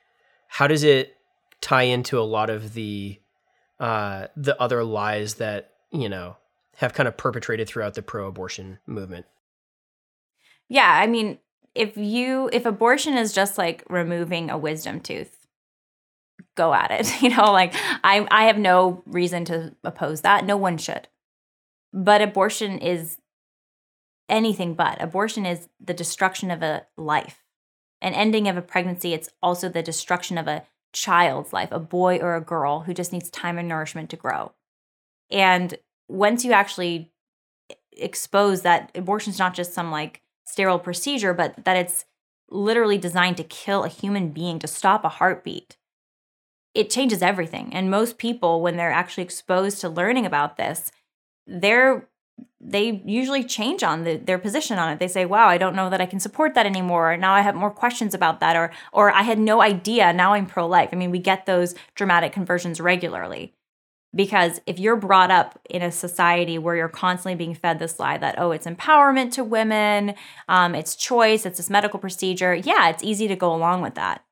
how 0.48 0.68
does 0.68 0.84
it 0.84 1.16
tie 1.62 1.84
into 1.84 2.20
a 2.20 2.22
lot 2.24 2.50
of 2.50 2.74
the 2.74 3.20
uh, 3.80 4.28
the 4.38 4.60
other 4.62 4.84
lies 4.84 5.36
that 5.36 5.72
you 5.92 6.10
know 6.10 6.38
have 6.78 6.94
kind 6.94 7.08
of 7.08 7.18
perpetrated 7.18 7.68
throughout 7.68 7.94
the 7.94 8.02
pro-abortion 8.02 8.80
movement? 8.86 9.26
Yeah, 10.68 10.90
I 10.90 11.08
mean, 11.08 11.40
if 11.74 11.98
you 11.98 12.50
if 12.54 12.66
abortion 12.66 13.18
is 13.18 13.34
just 13.34 13.58
like 13.58 13.84
removing 13.90 14.50
a 14.50 14.58
wisdom 14.58 15.00
tooth, 15.00 15.46
go 16.56 16.74
at 16.74 16.92
it. 16.92 17.12
You 17.22 17.30
know, 17.36 17.52
like 17.52 17.74
I 18.04 18.28
I 18.32 18.46
have 18.46 18.58
no 18.58 19.04
reason 19.06 19.46
to 19.46 19.76
oppose 19.84 20.22
that. 20.22 20.46
No 20.46 20.58
one 20.58 20.78
should. 20.78 21.08
But 21.94 22.22
abortion 22.22 22.80
is 22.80 23.18
anything 24.30 24.74
but. 24.74 25.02
Abortion 25.02 25.46
is 25.46 25.70
the 25.80 25.94
destruction 25.94 26.52
of 26.52 26.64
a 26.64 26.86
life. 26.98 27.44
An 28.02 28.14
ending 28.14 28.48
of 28.48 28.58
a 28.58 28.62
pregnancy, 28.62 29.14
it's 29.14 29.30
also 29.42 29.70
the 29.70 29.82
destruction 29.82 30.38
of 30.38 30.48
a 30.48 30.64
child's 30.94 31.54
life, 31.54 31.70
a 31.72 31.80
boy 31.80 32.18
or 32.18 32.36
a 32.36 32.42
girl 32.42 32.82
who 32.82 32.94
just 32.94 33.12
needs 33.12 33.30
time 33.30 33.58
and 33.58 33.68
nourishment 33.68 34.10
to 34.10 34.16
grow. 34.16 34.54
And 35.32 35.78
once 36.08 36.46
you 36.46 36.54
actually 36.54 37.12
expose 37.92 38.62
that 38.62 38.92
abortion 38.96 39.32
is 39.32 39.40
not 39.40 39.54
just 39.54 39.74
some 39.74 39.92
like 39.92 40.22
sterile 40.46 40.80
procedure, 40.80 41.34
but 41.34 41.66
that 41.66 41.78
it's 41.78 42.06
literally 42.50 42.98
designed 42.98 43.38
to 43.38 43.44
kill 43.44 43.84
a 43.84 43.90
human 43.90 44.30
being, 44.30 44.60
to 44.60 44.68
stop 44.68 45.04
a 45.04 45.10
heartbeat, 45.10 45.78
it 46.74 46.90
changes 46.90 47.22
everything. 47.22 47.74
And 47.74 47.90
most 47.90 48.18
people, 48.18 48.62
when 48.62 48.78
they're 48.78 48.92
actually 48.92 49.24
exposed 49.24 49.80
to 49.82 49.90
learning 49.90 50.26
about 50.26 50.58
this, 50.58 50.92
they're 51.48 52.10
they 52.60 53.02
usually 53.06 53.44
change 53.44 53.84
on 53.84 54.04
the, 54.04 54.18
their 54.18 54.40
position 54.40 54.80
on 54.80 54.92
it. 54.92 55.00
They 55.00 55.08
say, 55.08 55.26
"Wow, 55.26 55.48
I 55.48 55.58
don't 55.58 55.76
know 55.76 55.90
that 55.90 56.02
I 56.02 56.06
can 56.06 56.20
support 56.20 56.56
that 56.56 56.66
anymore. 56.66 57.16
Now 57.18 57.34
I 57.34 57.42
have 57.42 57.56
more 57.56 57.72
questions 57.72 58.14
about 58.14 58.40
that," 58.40 58.56
or 58.56 58.72
"or 58.92 59.12
I 59.12 59.22
had 59.22 59.40
no 59.40 59.62
idea. 59.62 60.12
Now 60.14 60.34
I'm 60.34 60.48
pro-life." 60.48 60.90
I 60.92 60.96
mean, 60.96 61.12
we 61.12 61.20
get 61.20 61.46
those 61.46 61.76
dramatic 61.96 62.32
conversions 62.34 62.82
regularly 62.82 63.54
because 64.16 64.62
if 64.66 64.80
you're 64.80 64.96
brought 64.96 65.30
up 65.30 65.60
in 65.70 65.82
a 65.82 65.92
society 65.92 66.58
where 66.58 66.76
you're 66.76 66.88
constantly 66.88 67.36
being 67.36 67.54
fed 67.54 67.78
this 67.78 68.00
lie 68.00 68.18
that 68.18 68.40
oh, 68.40 68.52
it's 68.52 68.66
empowerment 68.66 69.32
to 69.34 69.44
women, 69.44 70.16
um, 70.48 70.74
it's 70.74 70.96
choice, 70.96 71.46
it's 71.46 71.58
this 71.58 71.70
medical 71.70 72.00
procedure, 72.00 72.56
yeah, 72.56 72.90
it's 72.90 73.04
easy 73.04 73.28
to 73.28 73.36
go 73.36 73.54
along 73.54 73.82
with 73.82 73.96
that. 73.96 74.24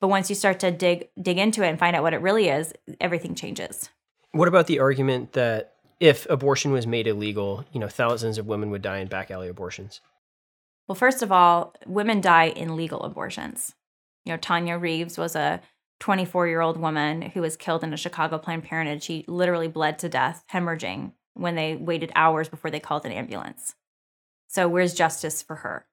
But 0.00 0.08
once 0.08 0.28
you 0.28 0.36
start 0.36 0.60
to 0.60 0.70
dig 0.70 1.08
dig 1.20 1.38
into 1.38 1.62
it 1.62 1.68
and 1.68 1.78
find 1.78 1.96
out 1.96 2.02
what 2.02 2.14
it 2.14 2.20
really 2.20 2.48
is, 2.48 2.74
everything 3.00 3.34
changes. 3.34 3.88
What 4.32 4.48
about 4.48 4.66
the 4.66 4.80
argument 4.80 5.32
that 5.32 5.74
if 6.00 6.26
abortion 6.30 6.72
was 6.72 6.86
made 6.86 7.06
illegal, 7.06 7.64
you 7.72 7.80
know, 7.80 7.88
thousands 7.88 8.38
of 8.38 8.46
women 8.46 8.70
would 8.70 8.82
die 8.82 8.98
in 8.98 9.08
back 9.08 9.30
alley 9.30 9.48
abortions? 9.48 10.00
Well, 10.86 10.94
first 10.94 11.22
of 11.22 11.32
all, 11.32 11.74
women 11.86 12.20
die 12.20 12.48
in 12.48 12.76
legal 12.76 13.02
abortions. 13.02 13.74
You 14.24 14.32
know, 14.32 14.38
Tonya 14.38 14.80
Reaves 14.80 15.18
was 15.18 15.36
a 15.36 15.60
24 16.00 16.46
year 16.46 16.60
old 16.60 16.78
woman 16.78 17.22
who 17.22 17.40
was 17.40 17.56
killed 17.56 17.82
in 17.82 17.92
a 17.92 17.96
Chicago 17.96 18.38
Planned 18.38 18.64
Parenthood. 18.64 19.02
She 19.02 19.24
literally 19.26 19.68
bled 19.68 19.98
to 19.98 20.08
death, 20.08 20.44
hemorrhaging, 20.52 21.12
when 21.34 21.56
they 21.56 21.76
waited 21.76 22.12
hours 22.14 22.48
before 22.48 22.70
they 22.70 22.80
called 22.80 23.04
an 23.04 23.12
ambulance. 23.12 23.74
So, 24.46 24.68
where's 24.68 24.94
justice 24.94 25.42
for 25.42 25.56
her? 25.56 25.86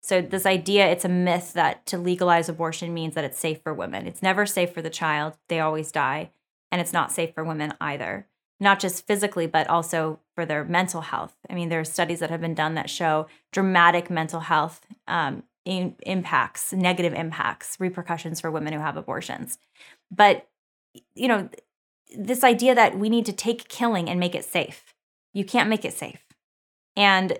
So, 0.00 0.22
this 0.22 0.46
idea 0.46 0.86
it's 0.86 1.04
a 1.04 1.10
myth 1.10 1.52
that 1.54 1.84
to 1.86 1.98
legalize 1.98 2.48
abortion 2.48 2.94
means 2.94 3.14
that 3.14 3.24
it's 3.24 3.38
safe 3.38 3.62
for 3.62 3.74
women. 3.74 4.06
It's 4.06 4.22
never 4.22 4.46
safe 4.46 4.72
for 4.72 4.80
the 4.80 4.90
child, 4.90 5.36
they 5.48 5.60
always 5.60 5.92
die. 5.92 6.30
And 6.70 6.80
it's 6.80 6.92
not 6.92 7.12
safe 7.12 7.34
for 7.34 7.44
women 7.44 7.72
either 7.80 8.26
not 8.60 8.80
just 8.80 9.06
physically, 9.06 9.46
but 9.46 9.68
also 9.68 10.18
for 10.34 10.44
their 10.44 10.64
mental 10.64 11.00
health. 11.00 11.34
I 11.48 11.54
mean, 11.54 11.68
there 11.68 11.80
are 11.80 11.84
studies 11.84 12.20
that 12.20 12.30
have 12.30 12.40
been 12.40 12.54
done 12.54 12.74
that 12.74 12.90
show 12.90 13.26
dramatic 13.52 14.10
mental 14.10 14.40
health 14.40 14.84
um, 15.06 15.44
in, 15.64 15.94
impacts, 16.04 16.72
negative 16.72 17.14
impacts, 17.14 17.76
repercussions 17.78 18.40
for 18.40 18.50
women 18.50 18.72
who 18.72 18.80
have 18.80 18.96
abortions. 18.96 19.58
But, 20.10 20.48
you 21.14 21.28
know, 21.28 21.48
this 22.16 22.42
idea 22.42 22.74
that 22.74 22.98
we 22.98 23.08
need 23.08 23.26
to 23.26 23.32
take 23.32 23.68
killing 23.68 24.08
and 24.08 24.18
make 24.18 24.34
it 24.34 24.44
safe, 24.44 24.94
you 25.34 25.44
can't 25.44 25.68
make 25.68 25.84
it 25.84 25.92
safe. 25.92 26.24
And 26.96 27.38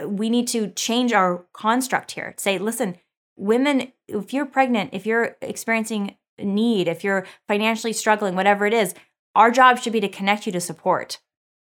uh, 0.00 0.08
we 0.08 0.30
need 0.30 0.46
to 0.48 0.68
change 0.68 1.12
our 1.12 1.44
construct 1.52 2.12
here. 2.12 2.34
Say, 2.36 2.58
listen, 2.58 2.98
women, 3.36 3.92
if 4.06 4.32
you're 4.32 4.46
pregnant, 4.46 4.90
if 4.92 5.06
you're 5.06 5.36
experiencing 5.40 6.16
need, 6.38 6.88
if 6.88 7.02
you're 7.02 7.26
financially 7.48 7.92
struggling, 7.92 8.34
whatever 8.34 8.66
it 8.66 8.74
is, 8.74 8.94
our 9.36 9.50
job 9.50 9.78
should 9.78 9.92
be 9.92 10.00
to 10.00 10.08
connect 10.08 10.46
you 10.46 10.52
to 10.52 10.60
support, 10.60 11.18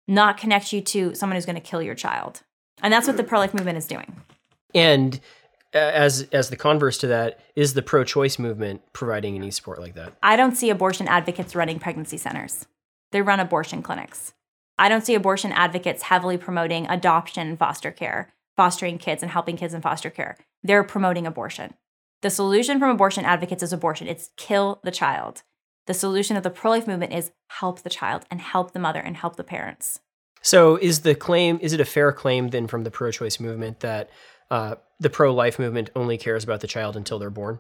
not 0.08 0.38
connect 0.38 0.74
you 0.74 0.82
to 0.82 1.14
someone 1.14 1.36
who's 1.36 1.46
going 1.46 1.56
to 1.56 1.62
kill 1.62 1.82
your 1.82 1.94
child. 1.94 2.42
And 2.82 2.92
that's 2.92 3.06
what 3.06 3.18
the 3.18 3.24
pro 3.24 3.40
life 3.40 3.54
movement 3.54 3.78
is 3.78 3.86
doing. 3.86 4.16
And 4.74 5.20
uh, 5.74 5.78
as 5.78 6.28
as 6.32 6.50
the 6.50 6.56
converse 6.56 6.98
to 7.00 7.08
that, 7.08 7.40
is 7.56 7.74
the 7.74 7.82
pro 7.82 8.04
choice 8.04 8.40
movement 8.40 8.82
providing 8.94 9.36
any 9.36 9.52
support 9.52 9.80
like 9.80 9.96
that? 9.96 10.14
I 10.24 10.36
don't 10.36 10.56
see 10.56 10.70
abortion 10.70 11.08
advocates 11.08 11.56
running 11.56 11.80
pregnancy 11.80 12.18
centers. 12.18 12.66
They 13.12 13.22
run 13.22 13.40
abortion 13.40 13.82
clinics. 13.82 14.34
I 14.78 14.90
don't 14.90 15.06
see 15.06 15.16
abortion 15.16 15.52
advocates 15.52 16.04
heavily 16.04 16.38
promoting 16.38 16.88
adoption 16.88 17.48
and 17.48 17.60
foster 17.60 17.92
care, 17.92 18.34
fostering 18.58 18.98
kids 18.98 19.22
and 19.22 19.32
helping 19.32 19.58
kids 19.58 19.74
in 19.74 19.82
foster 19.82 20.10
care. 20.10 20.38
They're 20.64 20.84
promoting 20.84 21.26
abortion. 21.26 21.76
The 22.22 22.30
solution 22.30 22.80
from 22.80 22.90
abortion 22.90 23.24
advocates 23.24 23.64
is 23.64 23.72
abortion. 23.72 24.08
It's 24.08 24.32
kill 24.36 24.80
the 24.84 24.92
child. 24.92 25.44
The 25.88 25.94
solution 25.94 26.36
of 26.36 26.44
the 26.44 26.50
pro 26.50 26.72
life 26.72 26.88
movement 26.88 27.14
is 27.14 27.32
help 27.48 27.82
the 27.82 27.90
child 27.90 28.26
and 28.32 28.42
help 28.42 28.72
the 28.72 28.80
mother 28.80 29.00
and 29.00 29.16
help 29.16 29.36
the 29.36 29.44
parents. 29.44 30.00
So, 30.42 30.76
is 30.76 31.02
the 31.02 31.16
claim, 31.16 31.60
is 31.62 31.74
it 31.74 31.82
a 31.82 31.86
fair 31.86 32.12
claim 32.12 32.50
then 32.50 32.68
from 32.68 32.84
the 32.84 32.92
pro 32.92 33.12
choice 33.12 33.40
movement 33.40 33.80
that 33.80 34.10
uh, 34.52 34.76
the 35.00 35.10
pro 35.10 35.34
life 35.34 35.58
movement 35.58 35.90
only 35.96 36.18
cares 36.18 36.44
about 36.44 36.62
the 36.62 36.68
child 36.68 36.96
until 36.96 37.20
they're 37.20 37.30
born? 37.30 37.60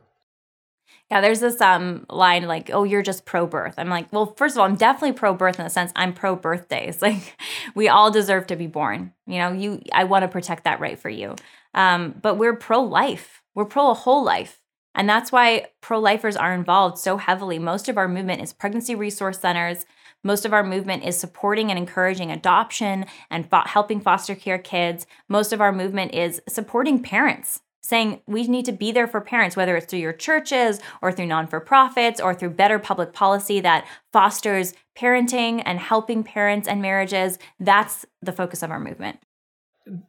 Yeah, 1.12 1.22
there's 1.22 1.40
this 1.40 1.62
um 1.62 2.06
line 2.10 2.48
like, 2.48 2.70
"Oh, 2.74 2.84
you're 2.84 3.04
just 3.04 3.26
pro 3.26 3.46
birth." 3.46 3.76
I'm 3.78 3.90
like, 3.90 4.12
"Well, 4.12 4.34
first 4.38 4.56
of 4.56 4.60
all, 4.60 4.66
I'm 4.66 4.76
definitely 4.76 5.14
pro 5.14 5.34
birth 5.34 5.60
in 5.60 5.64
the 5.64 5.70
sense 5.70 5.92
I'm 5.96 6.14
pro 6.14 6.36
birthdays. 6.36 7.02
Like, 7.02 7.38
we 7.76 7.90
all 7.90 8.10
deserve 8.10 8.48
to 8.48 8.56
be 8.56 8.68
born. 8.68 9.14
You 9.28 9.40
know, 9.40 9.52
you 9.52 9.82
I 9.94 10.06
want 10.06 10.24
to 10.24 10.28
protect 10.28 10.64
that 10.64 10.80
right 10.80 10.98
for 10.98 11.10
you. 11.10 11.36
Um, 11.74 12.16
but 12.22 12.36
we're 12.36 12.56
pro 12.56 12.82
life. 12.82 13.44
We're 13.54 13.66
pro 13.66 13.92
a 13.92 13.94
whole 13.94 14.24
life. 14.24 14.60
And 14.96 15.10
that's 15.10 15.32
why 15.32 15.68
pro 15.82 16.00
lifers 16.00 16.38
are 16.38 16.54
involved 16.54 16.98
so 16.98 17.18
heavily. 17.18 17.60
Most 17.60 17.89
of 17.89 17.98
our 17.98 18.08
movement 18.08 18.41
is 18.41 18.54
pregnancy 18.54 18.96
resource 18.96 19.39
centers. 19.39 19.86
Most 20.24 20.46
of 20.46 20.54
our 20.54 20.64
movement 20.64 21.04
is 21.04 21.18
supporting 21.18 21.70
and 21.70 21.78
encouraging 21.78 22.32
adoption 22.32 23.06
and 23.30 23.48
fo- 23.48 23.62
helping 23.66 24.00
foster 24.00 24.34
care 24.34 24.58
kids. 24.58 25.06
Most 25.30 25.54
of 25.54 25.62
our 25.62 25.72
movement 25.72 26.16
is 26.16 26.41
supporting 26.48 27.04
parents, 27.04 27.62
saying 27.82 28.22
we 28.26 28.48
need 28.48 28.66
to 28.66 28.72
be 28.72 28.91
there 28.91 29.08
for 29.08 29.22
parents, 29.22 29.56
whether 29.56 29.76
it's 29.76 29.86
through 29.86 30.00
your 30.00 30.14
churches 30.14 30.80
or 31.02 31.12
through 31.12 31.28
non 31.28 31.46
for 31.46 31.60
profits 31.60 32.20
or 32.20 32.34
through 32.34 32.52
better 32.52 32.80
public 32.80 33.14
policy 33.14 33.60
that 33.60 33.86
fosters 34.14 34.74
parenting 34.98 35.62
and 35.66 35.78
helping 35.78 36.24
parents 36.24 36.68
and 36.68 36.82
marriages. 36.82 37.38
That's 37.60 38.06
the 38.22 38.32
focus 38.32 38.64
of 38.64 38.72
our 38.72 38.80
movement. 38.80 39.20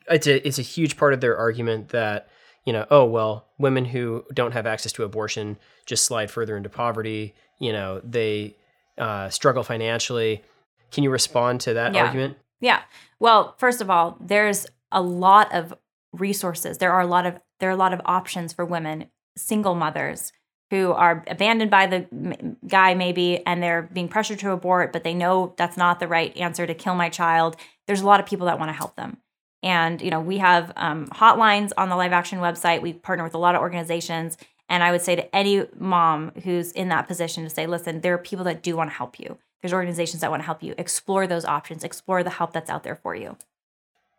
It's 0.08 0.26
a, 0.26 0.46
it's 0.46 0.58
a 0.58 0.62
huge 0.62 0.96
part 0.96 1.12
of 1.12 1.20
their 1.20 1.36
argument 1.36 1.90
that, 1.90 2.28
you 2.66 2.72
know, 2.74 2.84
oh, 2.90 3.04
well, 3.06 3.46
women 3.58 3.86
who 3.86 4.24
don't 4.34 4.52
have 4.52 4.66
access 4.66 4.92
to 4.92 5.04
abortion 5.04 5.56
just 5.86 6.04
slide 6.04 6.30
further 6.30 6.56
into 6.56 6.68
poverty. 6.68 7.34
You 7.58 7.72
know, 7.72 8.00
they 8.04 8.56
uh, 8.98 9.30
struggle 9.30 9.62
financially. 9.62 10.42
Can 10.90 11.02
you 11.04 11.10
respond 11.10 11.62
to 11.62 11.74
that 11.74 11.94
Yeah. 11.94 12.04
argument? 12.04 12.36
Yeah. 12.60 12.82
Well, 13.18 13.54
first 13.58 13.80
of 13.80 13.88
all, 13.88 14.18
there's 14.20 14.66
a 14.92 15.00
lot 15.00 15.54
of 15.54 15.72
resources. 16.12 16.78
There 16.78 16.92
are 16.92 17.00
a 17.00 17.06
lot 17.06 17.24
of 17.26 17.38
there 17.60 17.70
are 17.70 17.72
a 17.72 17.76
lot 17.76 17.94
of 17.94 18.02
options 18.04 18.52
for 18.52 18.66
women, 18.66 19.06
single 19.36 19.74
mothers 19.74 20.32
who 20.70 20.92
are 20.92 21.24
abandoned 21.28 21.70
by 21.70 21.86
the 21.86 22.56
guy 22.66 22.92
maybe 22.94 23.44
and 23.46 23.62
they're 23.62 23.82
being 23.82 24.08
pressured 24.08 24.38
to 24.40 24.50
abort, 24.50 24.92
but 24.92 25.04
they 25.04 25.14
know 25.14 25.54
that's 25.56 25.76
not 25.76 26.00
the 26.00 26.08
right 26.08 26.36
answer 26.36 26.66
to 26.66 26.74
kill 26.74 26.94
my 26.94 27.08
child. 27.08 27.56
There's 27.86 28.00
a 28.00 28.06
lot 28.06 28.20
of 28.20 28.26
people 28.26 28.46
that 28.46 28.58
want 28.58 28.68
to 28.68 28.74
help 28.74 28.96
them. 28.96 29.18
And 29.66 30.00
you 30.00 30.10
know, 30.10 30.20
we 30.20 30.38
have 30.38 30.72
um, 30.76 31.08
hotlines 31.08 31.72
on 31.76 31.88
the 31.88 31.96
Live 31.96 32.12
Action 32.12 32.38
website. 32.38 32.82
We 32.82 32.92
partner 32.92 33.24
with 33.24 33.34
a 33.34 33.38
lot 33.38 33.56
of 33.56 33.60
organizations, 33.60 34.38
and 34.68 34.84
I 34.84 34.92
would 34.92 35.02
say 35.02 35.16
to 35.16 35.34
any 35.34 35.66
mom 35.76 36.30
who's 36.44 36.70
in 36.70 36.88
that 36.90 37.08
position 37.08 37.42
to 37.42 37.50
say, 37.50 37.66
listen, 37.66 38.00
there 38.00 38.14
are 38.14 38.18
people 38.18 38.44
that 38.44 38.62
do 38.62 38.76
want 38.76 38.90
to 38.90 38.96
help 38.96 39.18
you. 39.18 39.38
There's 39.60 39.72
organizations 39.72 40.20
that 40.20 40.30
want 40.30 40.40
to 40.40 40.46
help 40.46 40.62
you. 40.62 40.76
Explore 40.78 41.26
those 41.26 41.44
options. 41.44 41.82
Explore 41.82 42.22
the 42.22 42.30
help 42.30 42.52
that's 42.52 42.70
out 42.70 42.84
there 42.84 42.94
for 42.94 43.16
you. 43.16 43.36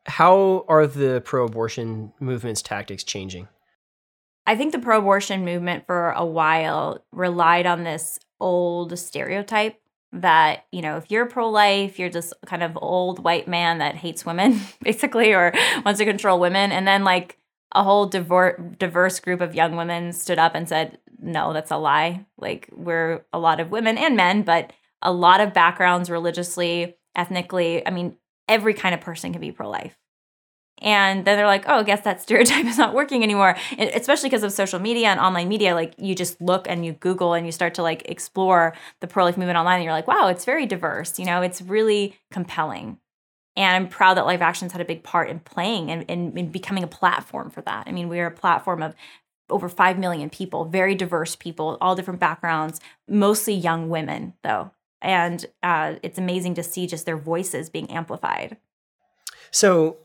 How 0.05 0.65
are 0.67 0.85
the 0.85 1.21
pro-abortion 1.23 2.11
movement's 2.19 2.61
tactics 2.61 3.05
changing? 3.05 3.47
I 4.45 4.57
think 4.57 4.73
the 4.73 4.79
pro-abortion 4.79 5.45
movement 5.45 5.85
for 5.85 6.11
a 6.11 6.25
while 6.25 7.05
relied 7.13 7.65
on 7.65 7.85
this 7.85 8.19
old 8.41 8.99
stereotype 8.99 9.79
that 10.13 10.65
you 10.71 10.81
know 10.81 10.97
if 10.97 11.11
you're 11.11 11.25
pro-life 11.25 11.99
you're 11.99 12.09
just 12.09 12.33
kind 12.45 12.63
of 12.63 12.77
old 12.81 13.23
white 13.23 13.47
man 13.47 13.79
that 13.79 13.95
hates 13.95 14.25
women 14.25 14.59
basically 14.81 15.33
or 15.33 15.53
wants 15.85 15.99
to 15.99 16.05
control 16.05 16.39
women. 16.39 16.71
And 16.71 16.87
then 16.87 17.03
like 17.03 17.37
a 17.73 17.83
whole 17.83 18.05
diver- 18.05 18.75
diverse 18.79 19.19
group 19.19 19.41
of 19.41 19.53
young 19.53 19.75
women 19.75 20.13
stood 20.13 20.39
up 20.39 20.55
and 20.55 20.67
said 20.67 20.99
no 21.19 21.51
that's 21.51 21.71
a 21.71 21.77
lie. 21.77 22.25
Like 22.37 22.69
we're 22.71 23.25
a 23.33 23.39
lot 23.39 23.59
of 23.59 23.71
women 23.71 23.97
and 23.97 24.15
men 24.15 24.43
but 24.43 24.71
a 25.01 25.11
lot 25.11 25.41
of 25.41 25.53
backgrounds 25.53 26.09
religiously 26.09 26.97
ethnically 27.15 27.85
i 27.85 27.89
mean 27.89 28.15
every 28.47 28.73
kind 28.73 28.95
of 28.95 29.01
person 29.01 29.31
can 29.31 29.41
be 29.41 29.51
pro-life 29.51 29.97
and 30.79 31.25
then 31.25 31.37
they're 31.37 31.47
like, 31.47 31.65
oh, 31.67 31.79
I 31.79 31.83
guess 31.83 32.01
that 32.01 32.21
stereotype 32.21 32.65
is 32.67 32.77
not 32.77 32.93
working 32.93 33.23
anymore. 33.23 33.57
Especially 33.77 34.29
because 34.29 34.43
of 34.43 34.51
social 34.51 34.79
media 34.79 35.07
and 35.07 35.19
online 35.19 35.47
media, 35.47 35.73
like 35.73 35.93
you 35.97 36.13
just 36.15 36.39
look 36.41 36.67
and 36.69 36.85
you 36.85 36.93
Google 36.93 37.33
and 37.33 37.45
you 37.45 37.51
start 37.51 37.73
to 37.75 37.83
like 37.83 38.07
explore 38.09 38.73
the 38.99 39.07
pro 39.07 39.25
life 39.25 39.37
movement 39.37 39.57
online 39.57 39.77
and 39.77 39.83
you're 39.83 39.93
like, 39.93 40.07
wow, 40.07 40.27
it's 40.27 40.45
very 40.45 40.65
diverse. 40.65 41.17
You 41.17 41.25
know, 41.25 41.41
it's 41.41 41.61
really 41.61 42.17
compelling. 42.31 42.99
And 43.55 43.75
I'm 43.75 43.89
proud 43.89 44.17
that 44.17 44.27
Live 44.27 44.43
Actions 44.43 44.71
had 44.71 44.81
a 44.81 44.85
big 44.85 45.01
part 45.01 45.29
in 45.29 45.39
playing 45.39 45.89
and, 45.89 46.05
and 46.07 46.51
becoming 46.51 46.83
a 46.83 46.87
platform 46.87 47.49
for 47.49 47.61
that. 47.61 47.85
I 47.87 47.91
mean, 47.91 48.07
we're 48.07 48.27
a 48.27 48.31
platform 48.31 48.83
of 48.83 48.93
over 49.49 49.67
5 49.67 49.97
million 49.97 50.29
people, 50.29 50.65
very 50.65 50.93
diverse 50.93 51.35
people, 51.35 51.77
all 51.81 51.95
different 51.95 52.19
backgrounds, 52.19 52.79
mostly 53.07 53.53
young 53.53 53.89
women, 53.89 54.33
though. 54.43 54.71
And 55.01 55.43
uh, 55.63 55.95
it's 56.03 56.19
amazing 56.19 56.53
to 56.55 56.63
see 56.63 56.85
just 56.85 57.07
their 57.07 57.17
voices 57.17 57.69
being 57.69 57.89
amplified. 57.89 58.57
So 59.49 59.97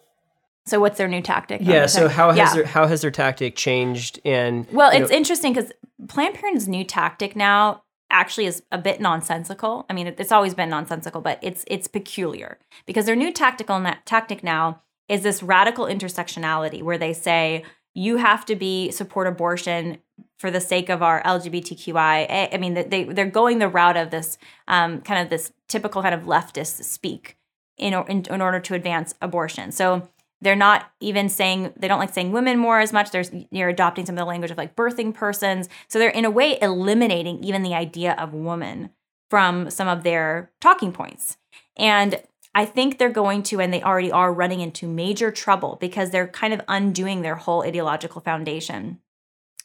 So, 0.64 0.78
what's 0.80 0.96
their 0.98 1.08
new 1.08 1.20
tactic? 1.22 1.60
yeah, 1.62 1.86
so 1.86 2.08
how 2.08 2.28
has 2.30 2.36
Yeah. 2.38 2.54
their 2.54 2.64
how 2.66 2.86
has 2.86 3.00
their 3.02 3.10
tactic 3.10 3.56
changed? 3.56 4.20
And 4.24 4.66
Well, 4.72 4.90
it's 4.92 5.10
know, 5.10 5.16
interesting 5.16 5.52
because 5.52 5.72
Planned 6.08 6.34
Parenthood's 6.34 6.68
new 6.68 6.84
tactic 6.84 7.34
now 7.34 7.82
actually 8.10 8.46
is 8.46 8.62
a 8.70 8.78
bit 8.78 9.00
nonsensical. 9.00 9.86
I 9.90 9.92
mean, 9.94 10.06
it's 10.06 10.30
always 10.32 10.54
been 10.54 10.70
nonsensical, 10.70 11.20
but 11.20 11.38
it's 11.42 11.64
it's 11.66 11.88
peculiar 11.88 12.58
because 12.86 13.06
their 13.06 13.16
new 13.16 13.32
tactical 13.32 13.80
na- 13.80 13.96
tactic 14.04 14.44
now 14.44 14.82
is 15.08 15.22
this 15.22 15.42
radical 15.42 15.86
intersectionality 15.86 16.82
where 16.82 16.98
they 16.98 17.12
say 17.12 17.64
you 17.94 18.16
have 18.18 18.44
to 18.46 18.54
be 18.56 18.90
support 18.90 19.26
abortion 19.26 19.98
for 20.38 20.50
the 20.50 20.60
sake 20.60 20.88
of 20.88 21.02
our 21.02 21.22
LGBTQI. 21.24 21.96
I 22.30 22.48
I 22.52 22.56
mean, 22.58 22.74
they 22.74 23.04
they're 23.04 23.26
going 23.26 23.58
the 23.58 23.68
route 23.68 23.96
of 23.96 24.10
this 24.10 24.38
um, 24.68 25.00
kind 25.00 25.20
of 25.22 25.28
this 25.28 25.52
typical 25.68 26.02
kind 26.02 26.14
of 26.14 26.22
leftist 26.22 26.84
speak 26.84 27.36
in, 27.78 27.92
in 28.08 28.24
in 28.30 28.40
order 28.40 28.60
to 28.60 28.74
advance 28.74 29.14
abortion. 29.20 29.72
So 29.72 30.08
they're 30.42 30.56
not 30.56 30.90
even 31.00 31.28
saying 31.28 31.72
they 31.76 31.88
don't 31.88 32.00
like 32.00 32.12
saying 32.12 32.32
women 32.32 32.58
more 32.58 32.80
as 32.80 32.92
much. 32.92 33.12
There's 33.12 33.30
you're 33.50 33.68
adopting 33.68 34.04
some 34.04 34.16
of 34.16 34.18
the 34.18 34.26
language 34.26 34.50
of 34.50 34.58
like 34.58 34.74
birthing 34.76 35.14
persons. 35.14 35.68
So 35.88 35.98
they're 35.98 36.10
in 36.10 36.24
a 36.24 36.30
way 36.30 36.58
eliminating 36.60 37.42
even 37.44 37.62
the 37.62 37.74
idea 37.74 38.14
of 38.18 38.34
woman 38.34 38.90
from 39.30 39.70
some 39.70 39.88
of 39.88 40.02
their 40.02 40.50
talking 40.60 40.92
points. 40.92 41.38
And 41.76 42.20
I 42.54 42.66
think 42.66 42.98
they're 42.98 43.08
going 43.08 43.44
to, 43.44 43.60
and 43.60 43.72
they 43.72 43.82
already 43.82 44.10
are 44.10 44.32
running 44.32 44.60
into 44.60 44.86
major 44.86 45.30
trouble 45.30 45.78
because 45.80 46.10
they're 46.10 46.28
kind 46.28 46.52
of 46.52 46.60
undoing 46.68 47.22
their 47.22 47.36
whole 47.36 47.62
ideological 47.62 48.20
foundation 48.20 48.98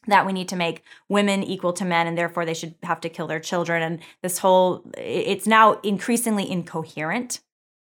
that 0.05 0.25
we 0.25 0.31
need 0.31 0.47
to 0.49 0.55
make 0.55 0.83
women 1.09 1.43
equal 1.43 1.73
to 1.73 1.83
men 1.83 2.07
and 2.07 2.17
therefore 2.17 2.45
they 2.45 2.53
should 2.53 2.75
have 2.83 3.01
to 3.01 3.09
kill 3.09 3.27
their 3.27 3.41
children. 3.41 3.81
And 3.81 3.99
this 4.21 4.37
whole, 4.37 4.85
it's 4.95 5.47
now 5.47 5.79
increasingly 5.81 6.49
incoherent. 6.49 7.41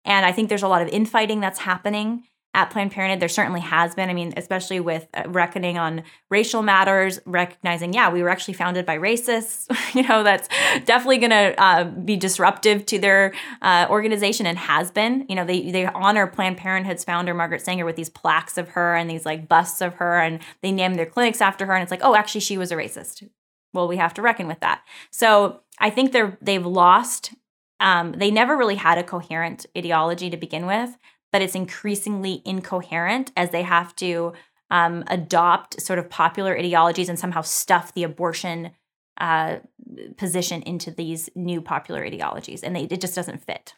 And 0.04 0.26
I 0.26 0.32
think 0.32 0.48
there's 0.48 0.64
a 0.64 0.68
lot 0.68 0.82
of 0.82 0.88
infighting 0.88 1.38
that's 1.38 1.60
happening 1.60 2.24
at 2.54 2.70
Planned 2.70 2.92
Parenthood. 2.92 3.20
There 3.20 3.28
certainly 3.28 3.60
has 3.60 3.94
been. 3.94 4.08
I 4.08 4.14
mean, 4.14 4.32
especially 4.36 4.80
with 4.80 5.06
uh, 5.14 5.24
reckoning 5.28 5.78
on 5.78 6.02
racial 6.30 6.62
matters, 6.62 7.20
recognizing, 7.26 7.92
yeah, 7.92 8.10
we 8.10 8.22
were 8.22 8.28
actually 8.28 8.54
founded 8.54 8.86
by 8.86 8.98
racists. 8.98 9.66
you 9.94 10.02
know, 10.02 10.22
that's 10.22 10.48
definitely 10.84 11.18
going 11.18 11.30
to 11.30 11.54
uh, 11.62 11.84
be 11.84 12.16
disruptive 12.16 12.86
to 12.86 12.98
their 12.98 13.34
uh, 13.62 13.86
organization 13.90 14.46
and 14.46 14.58
has 14.58 14.90
been. 14.90 15.26
You 15.28 15.36
know, 15.36 15.44
they 15.44 15.70
they 15.70 15.86
honor 15.86 16.26
Planned 16.26 16.56
Parenthood's 16.56 17.04
founder 17.04 17.34
Margaret 17.34 17.62
Sanger 17.62 17.84
with 17.84 17.96
these 17.96 18.10
plaques 18.10 18.56
of 18.56 18.70
her 18.70 18.94
and 18.94 19.10
these 19.10 19.26
like 19.26 19.48
busts 19.48 19.80
of 19.80 19.94
her, 19.94 20.18
and 20.18 20.40
they 20.62 20.72
name 20.72 20.94
their 20.94 21.06
clinics 21.06 21.40
after 21.40 21.66
her. 21.66 21.74
And 21.74 21.82
it's 21.82 21.90
like, 21.90 22.02
oh, 22.02 22.14
actually, 22.14 22.40
she 22.40 22.58
was 22.58 22.72
a 22.72 22.76
racist. 22.76 23.28
Well, 23.74 23.88
we 23.88 23.98
have 23.98 24.14
to 24.14 24.22
reckon 24.22 24.46
with 24.46 24.60
that. 24.60 24.82
So 25.10 25.60
I 25.78 25.90
think 25.90 26.12
they're 26.12 26.38
they've 26.40 26.64
lost. 26.64 27.34
Um, 27.80 28.10
they 28.10 28.32
never 28.32 28.56
really 28.56 28.74
had 28.74 28.98
a 28.98 29.04
coherent 29.04 29.64
ideology 29.76 30.30
to 30.30 30.36
begin 30.36 30.66
with 30.66 30.98
but 31.32 31.42
it's 31.42 31.54
increasingly 31.54 32.42
incoherent 32.44 33.32
as 33.36 33.50
they 33.50 33.62
have 33.62 33.94
to 33.96 34.32
um, 34.70 35.04
adopt 35.08 35.80
sort 35.80 35.98
of 35.98 36.10
popular 36.10 36.56
ideologies 36.56 37.08
and 37.08 37.18
somehow 37.18 37.40
stuff 37.42 37.94
the 37.94 38.02
abortion 38.04 38.70
uh, 39.18 39.56
position 40.16 40.62
into 40.62 40.90
these 40.90 41.28
new 41.34 41.60
popular 41.60 42.04
ideologies, 42.04 42.62
and 42.62 42.76
they, 42.76 42.82
it 42.84 43.00
just 43.00 43.14
doesn't 43.14 43.42
fit. 43.44 43.74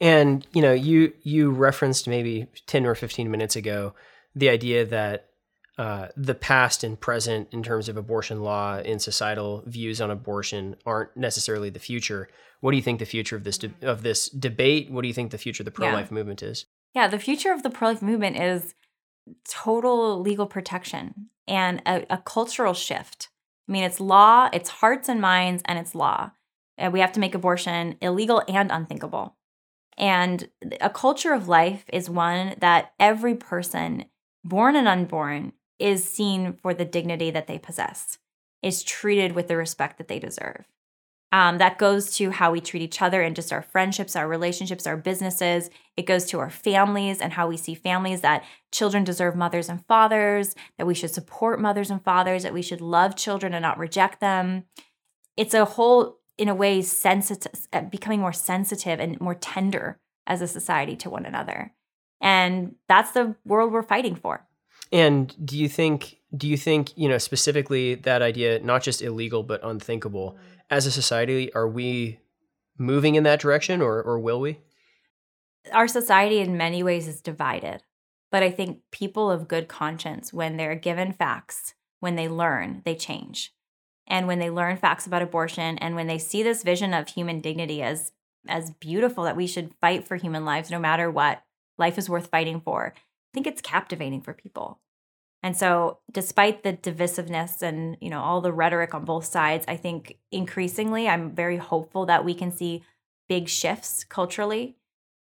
and 0.00 0.46
you 0.52 0.62
know, 0.62 0.72
you 0.72 1.12
you 1.22 1.50
referenced 1.50 2.06
maybe 2.06 2.46
ten 2.66 2.86
or 2.86 2.94
fifteen 2.94 3.30
minutes 3.30 3.56
ago 3.56 3.94
the 4.34 4.48
idea 4.50 4.84
that 4.84 5.30
uh, 5.78 6.08
the 6.16 6.34
past 6.34 6.84
and 6.84 7.00
present 7.00 7.48
in 7.52 7.62
terms 7.62 7.88
of 7.88 7.96
abortion 7.96 8.42
law 8.42 8.76
and 8.76 9.00
societal 9.00 9.62
views 9.66 10.00
on 10.00 10.10
abortion 10.10 10.76
aren't 10.84 11.16
necessarily 11.16 11.70
the 11.70 11.78
future. 11.78 12.28
What 12.60 12.70
do 12.70 12.76
you 12.76 12.82
think 12.82 12.98
the 12.98 13.06
future 13.06 13.36
of 13.36 13.44
this 13.44 13.58
de- 13.58 13.74
of 13.82 14.02
this 14.02 14.28
debate? 14.28 14.90
What 14.90 15.02
do 15.02 15.08
you 15.08 15.14
think 15.14 15.30
the 15.30 15.38
future 15.38 15.62
of 15.62 15.66
the 15.66 15.70
pro 15.70 15.88
life 15.90 16.10
movement 16.10 16.42
is? 16.42 16.66
Yeah, 16.96 17.08
the 17.08 17.18
future 17.18 17.52
of 17.52 17.62
the 17.62 17.68
pro 17.68 17.88
life 17.90 18.00
movement 18.00 18.38
is 18.38 18.74
total 19.46 20.18
legal 20.18 20.46
protection 20.46 21.28
and 21.46 21.82
a, 21.84 22.06
a 22.08 22.16
cultural 22.16 22.72
shift. 22.72 23.28
I 23.68 23.72
mean, 23.72 23.84
it's 23.84 24.00
law, 24.00 24.48
it's 24.50 24.70
hearts 24.70 25.06
and 25.10 25.20
minds, 25.20 25.62
and 25.66 25.78
it's 25.78 25.94
law. 25.94 26.30
Uh, 26.78 26.88
we 26.90 27.00
have 27.00 27.12
to 27.12 27.20
make 27.20 27.34
abortion 27.34 27.98
illegal 28.00 28.42
and 28.48 28.72
unthinkable. 28.72 29.36
And 29.98 30.48
a 30.80 30.88
culture 30.88 31.34
of 31.34 31.48
life 31.48 31.84
is 31.92 32.08
one 32.08 32.54
that 32.60 32.94
every 32.98 33.34
person, 33.34 34.06
born 34.42 34.74
and 34.74 34.88
unborn, 34.88 35.52
is 35.78 36.02
seen 36.02 36.54
for 36.54 36.72
the 36.72 36.86
dignity 36.86 37.30
that 37.30 37.46
they 37.46 37.58
possess, 37.58 38.16
is 38.62 38.82
treated 38.82 39.32
with 39.32 39.48
the 39.48 39.58
respect 39.58 39.98
that 39.98 40.08
they 40.08 40.18
deserve. 40.18 40.64
Um, 41.36 41.58
that 41.58 41.76
goes 41.76 42.16
to 42.16 42.30
how 42.30 42.50
we 42.50 42.62
treat 42.62 42.80
each 42.80 43.02
other 43.02 43.20
and 43.20 43.36
just 43.36 43.52
our 43.52 43.60
friendships, 43.60 44.16
our 44.16 44.26
relationships, 44.26 44.86
our 44.86 44.96
businesses. 44.96 45.68
It 45.94 46.06
goes 46.06 46.24
to 46.26 46.38
our 46.38 46.48
families 46.48 47.20
and 47.20 47.30
how 47.30 47.46
we 47.46 47.58
see 47.58 47.74
families 47.74 48.22
that 48.22 48.42
children 48.72 49.04
deserve 49.04 49.36
mothers 49.36 49.68
and 49.68 49.84
fathers, 49.84 50.54
that 50.78 50.86
we 50.86 50.94
should 50.94 51.10
support 51.10 51.60
mothers 51.60 51.90
and 51.90 52.02
fathers, 52.02 52.42
that 52.44 52.54
we 52.54 52.62
should 52.62 52.80
love 52.80 53.16
children 53.16 53.52
and 53.52 53.62
not 53.62 53.76
reject 53.76 54.18
them. 54.18 54.64
It's 55.36 55.52
a 55.52 55.66
whole, 55.66 56.20
in 56.38 56.48
a 56.48 56.54
way, 56.54 56.80
sensitive, 56.80 57.52
becoming 57.90 58.20
more 58.20 58.32
sensitive 58.32 58.98
and 58.98 59.20
more 59.20 59.34
tender 59.34 60.00
as 60.26 60.40
a 60.40 60.48
society 60.48 60.96
to 60.96 61.10
one 61.10 61.26
another. 61.26 61.74
And 62.18 62.76
that's 62.88 63.10
the 63.10 63.36
world 63.44 63.74
we're 63.74 63.82
fighting 63.82 64.14
for. 64.14 64.46
And 64.92 65.34
do 65.44 65.58
you 65.58 65.68
think 65.68 66.18
do 66.36 66.48
you 66.48 66.56
think, 66.56 66.96
you 66.96 67.08
know, 67.08 67.18
specifically 67.18 67.94
that 67.94 68.22
idea 68.22 68.60
not 68.60 68.82
just 68.82 69.02
illegal 69.02 69.42
but 69.42 69.60
unthinkable 69.64 70.36
as 70.70 70.86
a 70.86 70.90
society 70.90 71.52
are 71.54 71.68
we 71.68 72.20
moving 72.78 73.14
in 73.14 73.22
that 73.24 73.40
direction 73.40 73.80
or 73.80 74.02
or 74.02 74.18
will 74.18 74.40
we? 74.40 74.58
Our 75.72 75.88
society 75.88 76.38
in 76.38 76.56
many 76.56 76.82
ways 76.82 77.08
is 77.08 77.20
divided. 77.20 77.82
But 78.30 78.42
I 78.42 78.50
think 78.50 78.80
people 78.90 79.30
of 79.30 79.48
good 79.48 79.68
conscience, 79.68 80.32
when 80.32 80.56
they're 80.56 80.74
given 80.74 81.12
facts, 81.12 81.74
when 82.00 82.16
they 82.16 82.28
learn, 82.28 82.82
they 82.84 82.94
change. 82.94 83.52
And 84.06 84.26
when 84.26 84.38
they 84.38 84.50
learn 84.50 84.76
facts 84.76 85.06
about 85.06 85.22
abortion 85.22 85.78
and 85.78 85.96
when 85.96 86.06
they 86.06 86.18
see 86.18 86.42
this 86.42 86.62
vision 86.62 86.94
of 86.94 87.08
human 87.08 87.40
dignity 87.40 87.82
as 87.82 88.12
as 88.48 88.70
beautiful 88.70 89.24
that 89.24 89.36
we 89.36 89.46
should 89.46 89.74
fight 89.80 90.06
for 90.06 90.14
human 90.16 90.44
lives 90.44 90.70
no 90.70 90.78
matter 90.78 91.10
what, 91.10 91.42
life 91.78 91.98
is 91.98 92.08
worth 92.08 92.28
fighting 92.28 92.60
for. 92.60 92.94
Think 93.36 93.46
it's 93.46 93.60
captivating 93.60 94.22
for 94.22 94.32
people. 94.32 94.80
And 95.42 95.54
so 95.54 95.98
despite 96.10 96.62
the 96.62 96.72
divisiveness 96.72 97.60
and, 97.60 97.98
you 98.00 98.08
know, 98.08 98.22
all 98.22 98.40
the 98.40 98.50
rhetoric 98.50 98.94
on 98.94 99.04
both 99.04 99.26
sides, 99.26 99.66
I 99.68 99.76
think 99.76 100.16
increasingly 100.32 101.06
I'm 101.06 101.32
very 101.34 101.58
hopeful 101.58 102.06
that 102.06 102.24
we 102.24 102.32
can 102.32 102.50
see 102.50 102.82
big 103.28 103.46
shifts 103.50 104.04
culturally. 104.04 104.78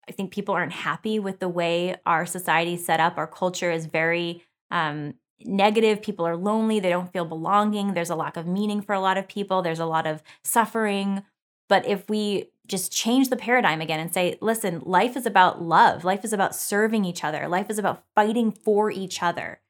I 0.08 0.12
think 0.12 0.30
people 0.30 0.54
aren't 0.54 0.70
happy 0.70 1.18
with 1.18 1.40
the 1.40 1.48
way 1.48 1.96
our 2.06 2.26
society 2.26 2.74
is 2.74 2.86
set 2.86 3.00
up. 3.00 3.18
Our 3.18 3.26
culture 3.26 3.72
is 3.72 3.86
very 3.86 4.44
um, 4.70 5.14
negative. 5.44 6.00
People 6.00 6.28
are 6.28 6.36
lonely. 6.36 6.78
They 6.78 6.90
don't 6.90 7.12
feel 7.12 7.24
belonging. 7.24 7.94
There's 7.94 8.10
a 8.10 8.14
lack 8.14 8.36
of 8.36 8.46
meaning 8.46 8.82
for 8.82 8.92
a 8.92 9.00
lot 9.00 9.18
of 9.18 9.26
people. 9.26 9.62
There's 9.62 9.80
a 9.80 9.84
lot 9.84 10.06
of 10.06 10.22
suffering. 10.44 11.24
But 11.68 11.84
if 11.88 12.08
we 12.08 12.52
just 12.66 12.92
change 12.92 13.28
the 13.28 13.36
paradigm 13.36 13.80
again 13.80 14.00
and 14.00 14.12
say, 14.12 14.38
listen, 14.40 14.82
life 14.84 15.16
is 15.16 15.26
about 15.26 15.62
love. 15.62 16.04
Life 16.04 16.24
is 16.24 16.32
about 16.32 16.54
serving 16.54 17.04
each 17.04 17.24
other. 17.24 17.48
Life 17.48 17.70
is 17.70 17.78
about 17.78 18.04
fighting 18.14 18.50
for 18.50 18.90
each 18.90 19.22
other. 19.22 19.60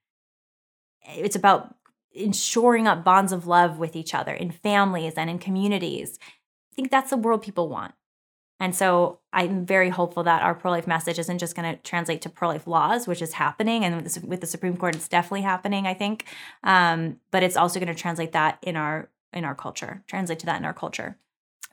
It's 1.08 1.36
about 1.36 1.74
ensuring 2.12 2.86
up 2.86 3.04
bonds 3.04 3.32
of 3.32 3.46
love 3.46 3.78
with 3.78 3.94
each 3.94 4.14
other 4.14 4.32
in 4.32 4.50
families 4.50 5.14
and 5.14 5.28
in 5.28 5.38
communities. 5.38 6.18
I 6.22 6.74
think 6.74 6.90
that's 6.90 7.10
the 7.10 7.16
world 7.16 7.42
people 7.42 7.68
want. 7.68 7.94
And 8.58 8.74
so 8.74 9.20
I'm 9.32 9.66
very 9.66 9.90
hopeful 9.90 10.22
that 10.22 10.42
our 10.42 10.54
pro 10.54 10.70
life 10.70 10.86
message 10.86 11.18
isn't 11.18 11.38
just 11.38 11.54
going 11.54 11.76
to 11.76 11.82
translate 11.82 12.22
to 12.22 12.30
pro 12.30 12.48
life 12.48 12.66
laws, 12.66 13.06
which 13.06 13.20
is 13.20 13.34
happening. 13.34 13.84
And 13.84 14.02
with 14.26 14.40
the, 14.40 14.46
Supreme 14.46 14.78
Court, 14.78 14.94
it's 14.94 15.08
definitely 15.08 15.42
happening, 15.42 15.86
I 15.86 15.92
think. 15.92 16.24
Um, 16.64 17.20
but 17.30 17.42
it's 17.42 17.56
also 17.56 17.78
going 17.78 17.94
to 17.94 18.00
translate 18.00 18.32
that 18.32 18.58
in 18.62 18.76
our 18.76 19.10
in 19.32 19.44
our 19.44 19.54
culture, 19.54 20.02
translate 20.06 20.38
to 20.38 20.46
that 20.46 20.58
in 20.58 20.64
our 20.64 20.72
culture. 20.72 21.18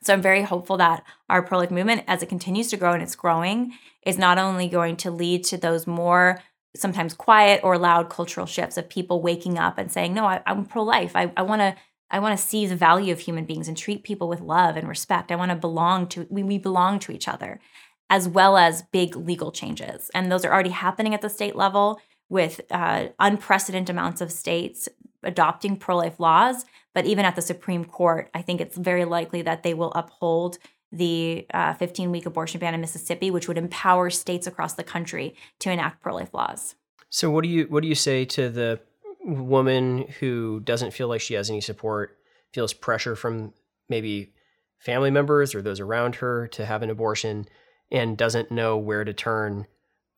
So 0.04 0.12
I'm 0.12 0.22
very 0.22 0.42
hopeful 0.42 0.76
that 0.76 1.02
our 1.28 1.42
pro 1.42 1.58
life 1.58 1.70
movement, 1.70 2.04
as 2.06 2.22
it 2.22 2.28
continues 2.28 2.68
to 2.68 2.76
grow 2.76 2.92
and 2.92 3.02
it's 3.02 3.16
growing, 3.16 3.72
is 4.04 4.18
not 4.18 4.38
only 4.38 4.68
going 4.68 4.96
to 4.98 5.10
lead 5.10 5.44
to 5.44 5.56
those 5.56 5.86
more 5.86 6.42
sometimes 6.76 7.14
quiet 7.14 7.60
or 7.62 7.78
loud 7.78 8.10
cultural 8.10 8.46
shifts 8.46 8.76
of 8.76 8.88
people 8.88 9.22
waking 9.22 9.58
up 9.58 9.78
and 9.78 9.90
saying, 9.90 10.12
no, 10.12 10.26
I, 10.26 10.42
am 10.46 10.66
pro 10.66 10.82
life. 10.82 11.12
I, 11.14 11.32
I 11.36 11.42
want 11.42 11.60
to 11.60 11.74
I 12.10 12.18
want 12.18 12.38
to 12.38 12.46
see 12.46 12.66
the 12.66 12.76
value 12.76 13.12
of 13.12 13.20
human 13.20 13.44
beings 13.44 13.66
and 13.66 13.76
treat 13.76 14.04
people 14.04 14.28
with 14.28 14.40
love 14.40 14.76
and 14.76 14.86
respect. 14.86 15.32
I 15.32 15.36
want 15.36 15.50
to 15.50 15.56
belong 15.56 16.06
to, 16.08 16.26
we, 16.30 16.42
we 16.42 16.58
belong 16.58 17.00
to 17.00 17.12
each 17.12 17.26
other, 17.26 17.60
as 18.08 18.28
well 18.28 18.56
as 18.56 18.82
big 18.82 19.16
legal 19.16 19.50
changes. 19.50 20.10
And 20.14 20.30
those 20.30 20.44
are 20.44 20.52
already 20.52 20.70
happening 20.70 21.14
at 21.14 21.22
the 21.22 21.30
state 21.30 21.56
level 21.56 22.00
with 22.28 22.60
uh, 22.70 23.06
unprecedented 23.18 23.90
amounts 23.90 24.20
of 24.20 24.30
states 24.30 24.88
adopting 25.24 25.76
pro 25.76 25.96
life 25.96 26.20
laws. 26.20 26.66
But 26.94 27.06
even 27.06 27.24
at 27.24 27.36
the 27.36 27.42
Supreme 27.42 27.84
Court, 27.84 28.30
I 28.34 28.42
think 28.42 28.60
it's 28.60 28.76
very 28.76 29.04
likely 29.04 29.42
that 29.42 29.62
they 29.62 29.74
will 29.74 29.92
uphold 29.92 30.58
the 30.92 31.46
15 31.78 32.08
uh, 32.08 32.10
week 32.10 32.24
abortion 32.24 32.60
ban 32.60 32.72
in 32.72 32.80
Mississippi, 32.80 33.30
which 33.30 33.48
would 33.48 33.58
empower 33.58 34.10
states 34.10 34.46
across 34.46 34.74
the 34.74 34.84
country 34.84 35.34
to 35.58 35.70
enact 35.70 36.00
pro 36.00 36.14
life 36.14 36.32
laws. 36.32 36.76
So, 37.10 37.30
what 37.30 37.42
do 37.42 37.48
you 37.48 37.64
what 37.64 37.82
do 37.82 37.88
you 37.88 37.94
say 37.94 38.24
to 38.26 38.48
the 38.48 38.80
woman 39.24 40.06
who 40.20 40.60
doesn't 40.60 40.92
feel 40.92 41.08
like 41.08 41.20
she 41.20 41.34
has 41.34 41.50
any 41.50 41.60
support, 41.60 42.16
feels 42.52 42.72
pressure 42.72 43.16
from 43.16 43.52
maybe 43.88 44.32
family 44.78 45.10
members 45.10 45.54
or 45.54 45.62
those 45.62 45.80
around 45.80 46.16
her 46.16 46.46
to 46.48 46.64
have 46.64 46.82
an 46.82 46.90
abortion, 46.90 47.46
and 47.90 48.16
doesn't 48.16 48.50
know 48.50 48.76
where 48.76 49.04
to 49.04 49.12
turn, 49.12 49.66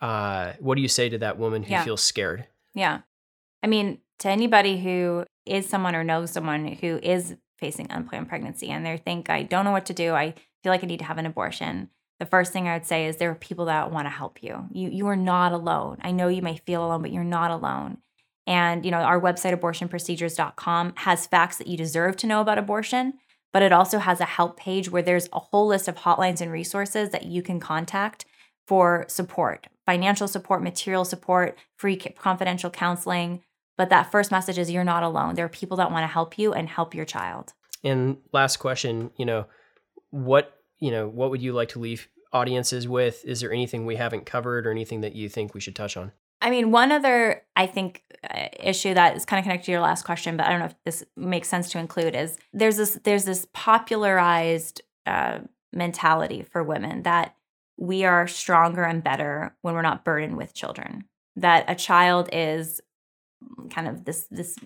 uh, 0.01 0.53
what 0.59 0.75
do 0.75 0.83
you 0.83 0.89
say 0.89 1.09
to 1.09 1.19
that 1.19 1.39
woman 1.39 1.63
who 1.63 1.73
yeah. 1.73 1.85
feels 1.85 2.03
scared? 2.03 2.47
Yeah. 2.75 3.01
I 3.63 3.67
mean, 3.67 3.99
to 4.19 4.29
anybody 4.29 4.79
who 4.81 5.25
is 5.47 5.69
someone 5.69 5.95
or 5.95 6.05
knows 6.05 6.31
someone 6.31 6.67
who 6.67 6.99
is 7.03 7.37
facing 7.59 7.87
unplanned 7.91 8.29
pregnancy 8.29 8.69
and 8.69 8.85
they 8.85 8.97
think, 8.97 9.31
I 9.31 9.43
don't 9.43 9.65
know 9.65 9.73
what 9.73 9.87
to 9.87 9.95
do, 9.95 10.13
I 10.13 10.35
feel 10.63 10.73
like 10.73 10.85
I 10.85 10.87
need 10.87 10.99
to 10.99 11.05
have 11.05 11.19
an 11.19 11.27
abortion. 11.27 11.89
The 12.19 12.27
first 12.27 12.53
thing 12.53 12.67
I 12.67 12.75
would 12.75 12.87
say 12.87 13.07
is 13.07 13.17
there 13.17 13.31
are 13.31 13.35
people 13.35 13.67
that 13.67 13.91
want 13.91 14.07
to 14.07 14.11
help 14.11 14.43
you. 14.43 14.67
You 14.73 14.89
you 14.89 15.07
are 15.07 15.17
not 15.17 15.53
alone. 15.53 15.99
I 16.01 16.13
know 16.13 16.29
you 16.29 16.43
may 16.43 16.57
feel 16.57 16.85
alone, 16.85 17.03
but 17.03 17.13
you're 17.13 17.25
not 17.25 17.51
alone. 17.51 17.99
And, 18.47 18.85
you 18.85 18.91
know, 18.91 18.99
our 18.99 19.21
website, 19.21 19.59
abortionprocedures.com, 19.59 20.95
has 20.97 21.27
facts 21.27 21.59
that 21.59 21.67
you 21.67 21.77
deserve 21.77 22.17
to 22.19 22.27
know 22.27 22.41
about 22.41 22.59
abortion, 22.59 23.15
but 23.53 23.63
it 23.63 23.73
also 23.73 23.99
has 23.99 24.21
a 24.21 24.25
help 24.25 24.57
page 24.57 24.91
where 24.91 25.03
there's 25.03 25.29
a 25.33 25.41
whole 25.41 25.67
list 25.67 25.89
of 25.89 25.97
hotlines 25.97 26.41
and 26.41 26.53
resources 26.53 27.11
that 27.11 27.27
you 27.27 27.43
can 27.43 27.59
contact 27.59 28.25
for 28.67 29.05
support 29.09 29.69
financial 29.87 30.27
support, 30.27 30.63
material 30.63 31.05
support, 31.05 31.57
free 31.77 31.97
confidential 31.97 32.71
counseling. 32.71 33.43
But 33.77 33.91
that 33.91 34.11
first 34.11 34.31
message 34.31 34.59
is 34.59 34.71
you're 34.71 34.85
not 34.85 35.03
alone. 35.03 35.35
There 35.35 35.45
are 35.45 35.51
people 35.51 35.77
that 35.79 35.91
want 35.91 36.05
to 36.05 36.09
help 36.09 36.39
you 36.39 36.53
and 36.53 36.69
help 36.69 36.95
your 36.95 37.05
child. 37.05 37.53
And 37.85 38.19
last 38.33 38.57
question, 38.57 39.11
you 39.17 39.27
know, 39.27 39.47
what, 40.11 40.61
you 40.79 40.91
know, 40.91 41.09
what 41.09 41.31
would 41.31 41.43
you 41.43 41.53
like 41.53 41.69
to 41.71 41.79
leave 41.79 42.09
audiences 42.33 42.89
with? 42.89 43.25
Is 43.25 43.41
there 43.41 43.53
anything 43.53 43.87
we 43.87 43.97
haven't 43.97 44.27
covered 44.27 44.67
or 44.67 44.71
anything 44.71 45.03
that 45.03 45.15
you 45.15 45.29
think 45.29 45.55
we 45.55 45.61
should 45.61 45.77
touch 45.77 45.97
on? 45.97 46.13
I 46.41 46.51
mean, 46.51 46.71
one 46.71 46.93
other, 46.93 47.43
I 47.55 47.67
think, 47.67 48.03
uh, 48.29 48.49
issue 48.61 48.95
that 48.95 49.17
is 49.17 49.25
kind 49.25 49.39
of 49.39 49.45
connected 49.45 49.67
to 49.67 49.73
your 49.73 49.81
last 49.81 50.05
question, 50.05 50.37
but 50.37 50.47
I 50.47 50.51
don't 50.51 50.61
know 50.61 50.67
if 50.67 50.75
this 50.85 51.05
makes 51.17 51.49
sense 51.49 51.71
to 51.71 51.79
include 51.79 52.15
is 52.15 52.39
there's 52.53 52.77
this 52.77 52.99
there's 53.05 53.25
this 53.25 53.47
popularized 53.53 54.83
uh, 55.07 55.41
mentality 55.73 56.43
for 56.43 56.63
women 56.63 57.03
that 57.03 57.35
we 57.77 58.05
are 58.05 58.27
stronger 58.27 58.85
and 58.85 59.03
better 59.03 59.55
when 59.63 59.75
we're 59.75 59.83
not 59.83 60.05
burdened 60.05 60.37
with 60.37 60.55
children. 60.55 61.05
That 61.37 61.65
a 61.69 61.75
child 61.75 62.29
is 62.33 62.81
kind 63.71 63.89
of 63.89 64.05
this 64.05 64.27
this 64.31 64.57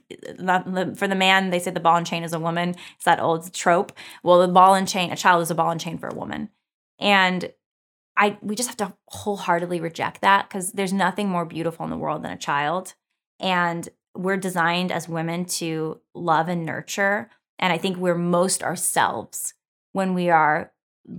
for 0.96 1.08
the 1.08 1.14
man 1.14 1.50
they 1.50 1.58
say 1.58 1.70
the 1.70 1.80
ball 1.80 1.96
and 1.96 2.06
chain 2.06 2.22
is 2.22 2.32
a 2.32 2.38
woman. 2.38 2.76
It's 2.96 3.04
that 3.04 3.20
old 3.20 3.52
trope. 3.52 3.92
Well, 4.22 4.40
the 4.40 4.52
ball 4.52 4.74
and 4.74 4.88
chain, 4.88 5.10
a 5.10 5.16
child 5.16 5.42
is 5.42 5.50
a 5.50 5.54
ball 5.54 5.70
and 5.70 5.80
chain 5.80 5.98
for 5.98 6.08
a 6.08 6.14
woman, 6.14 6.50
and 6.98 7.52
I 8.16 8.38
we 8.42 8.54
just 8.54 8.68
have 8.68 8.76
to 8.78 8.94
wholeheartedly 9.08 9.80
reject 9.80 10.20
that 10.20 10.48
because 10.48 10.72
there's 10.72 10.92
nothing 10.92 11.28
more 11.28 11.44
beautiful 11.44 11.84
in 11.84 11.90
the 11.90 11.96
world 11.96 12.22
than 12.22 12.32
a 12.32 12.38
child. 12.38 12.94
And 13.38 13.88
we're 14.14 14.36
designed 14.36 14.92
as 14.92 15.08
women 15.08 15.44
to 15.46 16.00
love 16.14 16.48
and 16.48 16.66
nurture. 16.66 17.30
And 17.58 17.72
I 17.72 17.78
think 17.78 17.96
we're 17.96 18.14
most 18.14 18.62
ourselves 18.62 19.54
when 19.92 20.14
we 20.14 20.30
are 20.30 20.72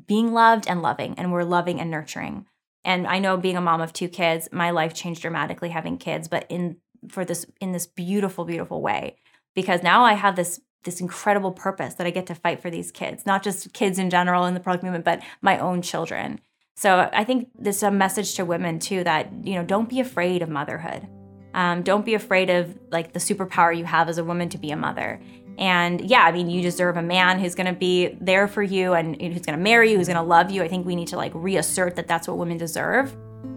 being 0.08 0.32
loved 0.34 0.68
and 0.68 0.82
loving, 0.82 1.16
and 1.18 1.32
we're 1.32 1.44
loving 1.44 1.80
and 1.80 1.90
nurturing. 1.90 2.46
And 2.84 3.06
I 3.08 3.20
know 3.20 3.38
being 3.38 3.58
a 3.58 3.62
mom 3.62 3.82
of 3.82 3.94
two 3.94 4.08
kids, 4.08 4.50
my 4.52 4.72
life 4.72 4.94
changed 4.94 5.22
dramatically 5.22 5.70
having 5.70 5.98
kids, 5.98 6.28
but 6.28 6.46
in 6.50 6.78
for 7.10 7.26
this 7.26 7.46
in 7.60 7.72
this 7.72 7.88
beautiful, 7.88 8.46
beautiful 8.46 8.82
way. 8.82 9.18
Because 9.54 9.84
now 9.84 10.04
I 10.04 10.14
have 10.14 10.36
this 10.36 10.62
this 10.84 11.02
incredible 11.02 11.52
purpose 11.52 11.94
that 11.96 12.08
I 12.08 12.10
get 12.10 12.26
to 12.28 12.36
fight 12.36 12.62
for 12.62 12.70
these 12.70 12.92
kids, 12.92 13.26
not 13.26 13.44
just 13.44 13.74
kids 13.74 14.00
in 14.00 14.10
general 14.10 14.46
in 14.46 14.54
the 14.54 14.60
pro 14.60 14.74
movement, 14.74 15.06
but 15.06 15.22
my 15.42 15.60
own 15.60 15.82
children. 15.82 16.40
So 16.76 17.10
I 17.14 17.24
think 17.24 17.50
this 17.54 17.78
is 17.78 17.84
a 17.84 17.92
message 17.92 18.34
to 18.36 18.46
women 18.46 18.80
too 18.80 19.04
that, 19.04 19.32
you 19.44 19.54
know, 19.56 19.64
don't 19.64 19.90
be 19.90 20.00
afraid 20.00 20.42
of 20.42 20.50
motherhood. 20.50 21.08
Um, 21.54 21.84
don't 21.84 22.06
be 22.06 22.14
afraid 22.14 22.50
of 22.50 22.78
like 22.92 23.14
the 23.14 23.20
superpower 23.20 23.78
you 23.78 23.86
have 23.86 24.10
as 24.10 24.18
a 24.18 24.24
woman 24.24 24.50
to 24.50 24.58
be 24.58 24.72
a 24.72 24.78
mother. 24.78 25.22
And 25.58 26.02
yeah, 26.02 26.24
I 26.24 26.32
mean, 26.32 26.50
you 26.50 26.62
deserve 26.62 26.98
a 26.98 27.02
man 27.02 27.40
who's 27.40 27.56
going 27.56 27.72
to 27.72 27.78
be 27.78 28.18
there 28.20 28.48
for 28.48 28.64
you 28.64 28.94
and 28.94 29.22
who's 29.22 29.46
going 29.46 29.58
to 29.58 29.64
marry 29.64 29.92
you, 29.92 29.98
who's 29.98 30.08
going 30.08 30.18
to 30.18 30.24
love 30.24 30.50
you. 30.50 30.64
I 30.64 30.68
think 30.68 30.86
we 30.88 30.96
need 30.96 31.10
to 31.10 31.18
like 31.18 31.34
reassert 31.36 31.96
that 31.98 32.08
that's 32.08 32.28
what 32.28 32.38
women 32.38 32.58
deserve 32.58 33.16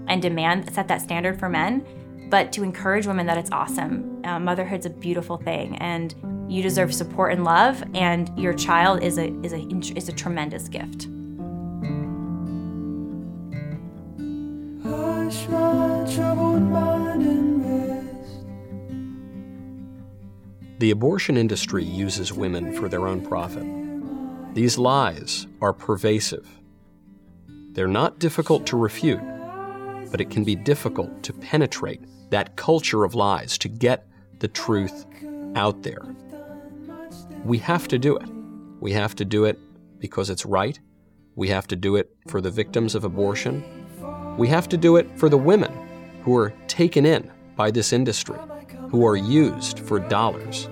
and 0.09 0.21
demand 0.21 0.75
set 0.75 0.89
that 0.89 1.01
standard 1.01 1.39
for 1.39 1.49
men. 1.49 1.87
But 2.31 2.53
to 2.53 2.63
encourage 2.63 3.07
women 3.07 3.27
that 3.27 3.39
it's 3.39 3.51
awesome. 3.51 4.23
Uh, 4.25 4.39
motherhood's 4.39 4.87
a 4.87 4.91
beautiful 4.91 5.37
thing, 5.37 5.77
and 5.77 6.15
you 6.49 6.63
deserve 6.63 6.95
support 6.95 7.33
and 7.33 7.45
love. 7.45 7.83
And 7.95 8.37
your 8.39 8.55
child 8.55 9.03
is 9.03 9.19
a 9.19 9.33
is 9.43 9.53
a 9.53 9.67
is 9.97 10.09
a 10.09 10.13
tremendous 10.13 10.69
gift. 10.69 11.09
The 20.79 20.91
abortion 20.91 21.37
industry 21.37 21.83
uses 21.83 22.33
women 22.33 22.75
for 22.75 22.89
their 22.89 23.07
own 23.07 23.25
profit. 23.25 23.65
These 24.55 24.77
lies 24.77 25.47
are 25.63 25.73
pervasive. 25.73 26.47
They're 27.73 27.89
not 27.89 28.19
difficult 28.19 28.67
to 28.67 28.77
refute, 28.77 29.23
but 30.15 30.21
it 30.21 30.31
can 30.31 30.45
be 30.45 30.55
difficult 30.55 31.25
to 31.25 31.33
penetrate 31.33 32.01
that 32.31 32.55
culture 32.55 33.03
of 33.03 33.17
lies 33.17 33.59
to 33.59 33.69
get 33.69 34.07
the 34.39 34.47
truth 34.47 35.07
out 35.57 35.83
there. 35.83 36.03
We 37.45 37.59
have 37.59 37.89
to 37.89 37.99
do 37.99 38.17
it. 38.19 38.29
We 38.79 38.93
have 38.93 39.17
to 39.17 39.25
do 39.25 39.45
it 39.45 39.59
because 39.99 40.31
it's 40.31 40.47
right. 40.47 40.79
We 41.35 41.49
have 41.49 41.67
to 41.67 41.75
do 41.75 41.97
it 41.97 42.15
for 42.29 42.41
the 42.41 42.53
victims 42.53 42.95
of 42.95 43.03
abortion. 43.03 43.65
We 44.39 44.47
have 44.47 44.69
to 44.69 44.77
do 44.77 44.99
it 44.99 45.09
for 45.19 45.29
the 45.29 45.37
women 45.37 45.73
who 46.23 46.37
are 46.37 46.55
taken 46.69 47.05
in 47.05 47.29
by 47.57 47.73
this 47.73 47.93
industry, 47.93 48.39
who 48.93 49.05
are 49.05 49.17
used 49.17 49.81
for 49.81 49.99
dollars, 49.99 50.69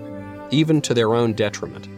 even 0.53 0.81
to 0.83 0.95
their 0.95 1.15
own 1.15 1.33
detriment. 1.33 1.89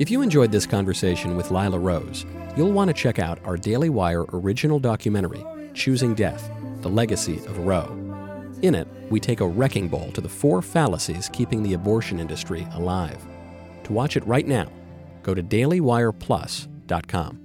If 0.00 0.10
you 0.10 0.22
enjoyed 0.22 0.50
this 0.50 0.64
conversation 0.64 1.36
with 1.36 1.50
Lila 1.50 1.78
Rose, 1.78 2.24
you'll 2.56 2.72
want 2.72 2.88
to 2.88 2.94
check 2.94 3.18
out 3.18 3.38
our 3.44 3.58
Daily 3.58 3.90
Wire 3.90 4.24
original 4.32 4.78
documentary, 4.78 5.44
Choosing 5.74 6.14
Death 6.14 6.50
The 6.80 6.88
Legacy 6.88 7.36
of 7.44 7.58
Roe. 7.58 7.84
In 8.62 8.74
it, 8.74 8.88
we 9.10 9.20
take 9.20 9.40
a 9.40 9.46
wrecking 9.46 9.88
ball 9.88 10.10
to 10.12 10.22
the 10.22 10.28
four 10.28 10.62
fallacies 10.62 11.28
keeping 11.30 11.62
the 11.62 11.74
abortion 11.74 12.18
industry 12.18 12.66
alive. 12.72 13.22
To 13.84 13.92
watch 13.92 14.16
it 14.16 14.26
right 14.26 14.48
now, 14.48 14.72
go 15.22 15.34
to 15.34 15.42
dailywireplus.com. 15.42 17.40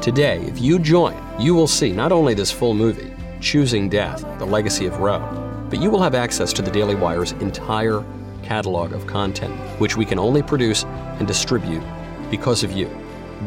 Today, 0.00 0.40
if 0.44 0.62
you 0.62 0.78
join, 0.78 1.14
you 1.38 1.54
will 1.54 1.66
see 1.66 1.92
not 1.92 2.10
only 2.10 2.32
this 2.32 2.50
full 2.50 2.72
movie, 2.72 3.12
Choosing 3.42 3.90
Death 3.90 4.22
The 4.38 4.46
Legacy 4.46 4.86
of 4.86 4.98
Roe, 5.00 5.66
but 5.68 5.78
you 5.78 5.90
will 5.90 6.00
have 6.00 6.14
access 6.14 6.54
to 6.54 6.62
the 6.62 6.70
Daily 6.70 6.94
Wire's 6.94 7.32
entire 7.32 8.02
catalog 8.46 8.92
of 8.92 9.08
content, 9.08 9.52
which 9.80 9.96
we 9.96 10.04
can 10.04 10.20
only 10.20 10.40
produce 10.40 10.84
and 11.18 11.26
distribute 11.26 11.82
because 12.30 12.62
of 12.62 12.70
you, 12.70 12.88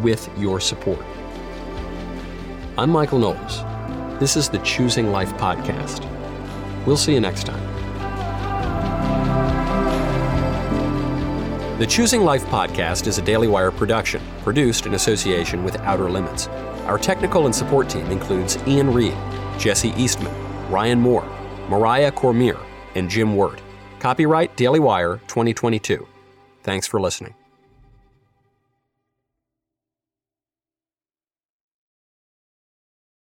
with 0.02 0.30
your 0.38 0.60
support. 0.60 1.00
I'm 2.78 2.89
Michael 2.89 3.20
Knowles. 3.20 3.64
This 4.20 4.36
is 4.36 4.50
the 4.50 4.58
Choosing 4.60 5.12
Life 5.12 5.32
podcast. 5.36 6.06
We'll 6.86 6.97
see 6.97 7.14
you 7.14 7.22
next 7.22 7.45
time. 7.45 7.66
The 11.80 11.88
Choosing 11.88 12.24
Life 12.24 12.43
podcast 12.47 13.08
is 13.08 13.18
a 13.18 13.22
Daily 13.22 13.47
Wire 13.47 13.72
production, 13.72 14.22
produced 14.43 14.86
in 14.86 14.95
association 14.95 15.64
with 15.64 15.78
Outer 15.80 16.10
Limits. 16.10 16.47
Our 16.88 16.97
technical 16.97 17.45
and 17.45 17.56
support 17.56 17.88
team 17.89 18.08
includes 18.08 18.58
Ian 18.68 18.93
Reed, 18.93 19.16
Jesse 19.58 19.93
Eastman, 19.95 20.36
Ryan 20.70 21.00
Moore, 21.00 21.26
Mariah 21.70 22.12
Cormier, 22.12 22.60
and 22.95 23.10
Jim 23.10 23.38
Wirt. 23.38 23.62
Copyright 24.00 24.56
Daily 24.56 24.80
Wire 24.80 25.18
2022. 25.28 26.08
Thanks 26.64 26.88
for 26.88 27.02
listening. 27.02 27.36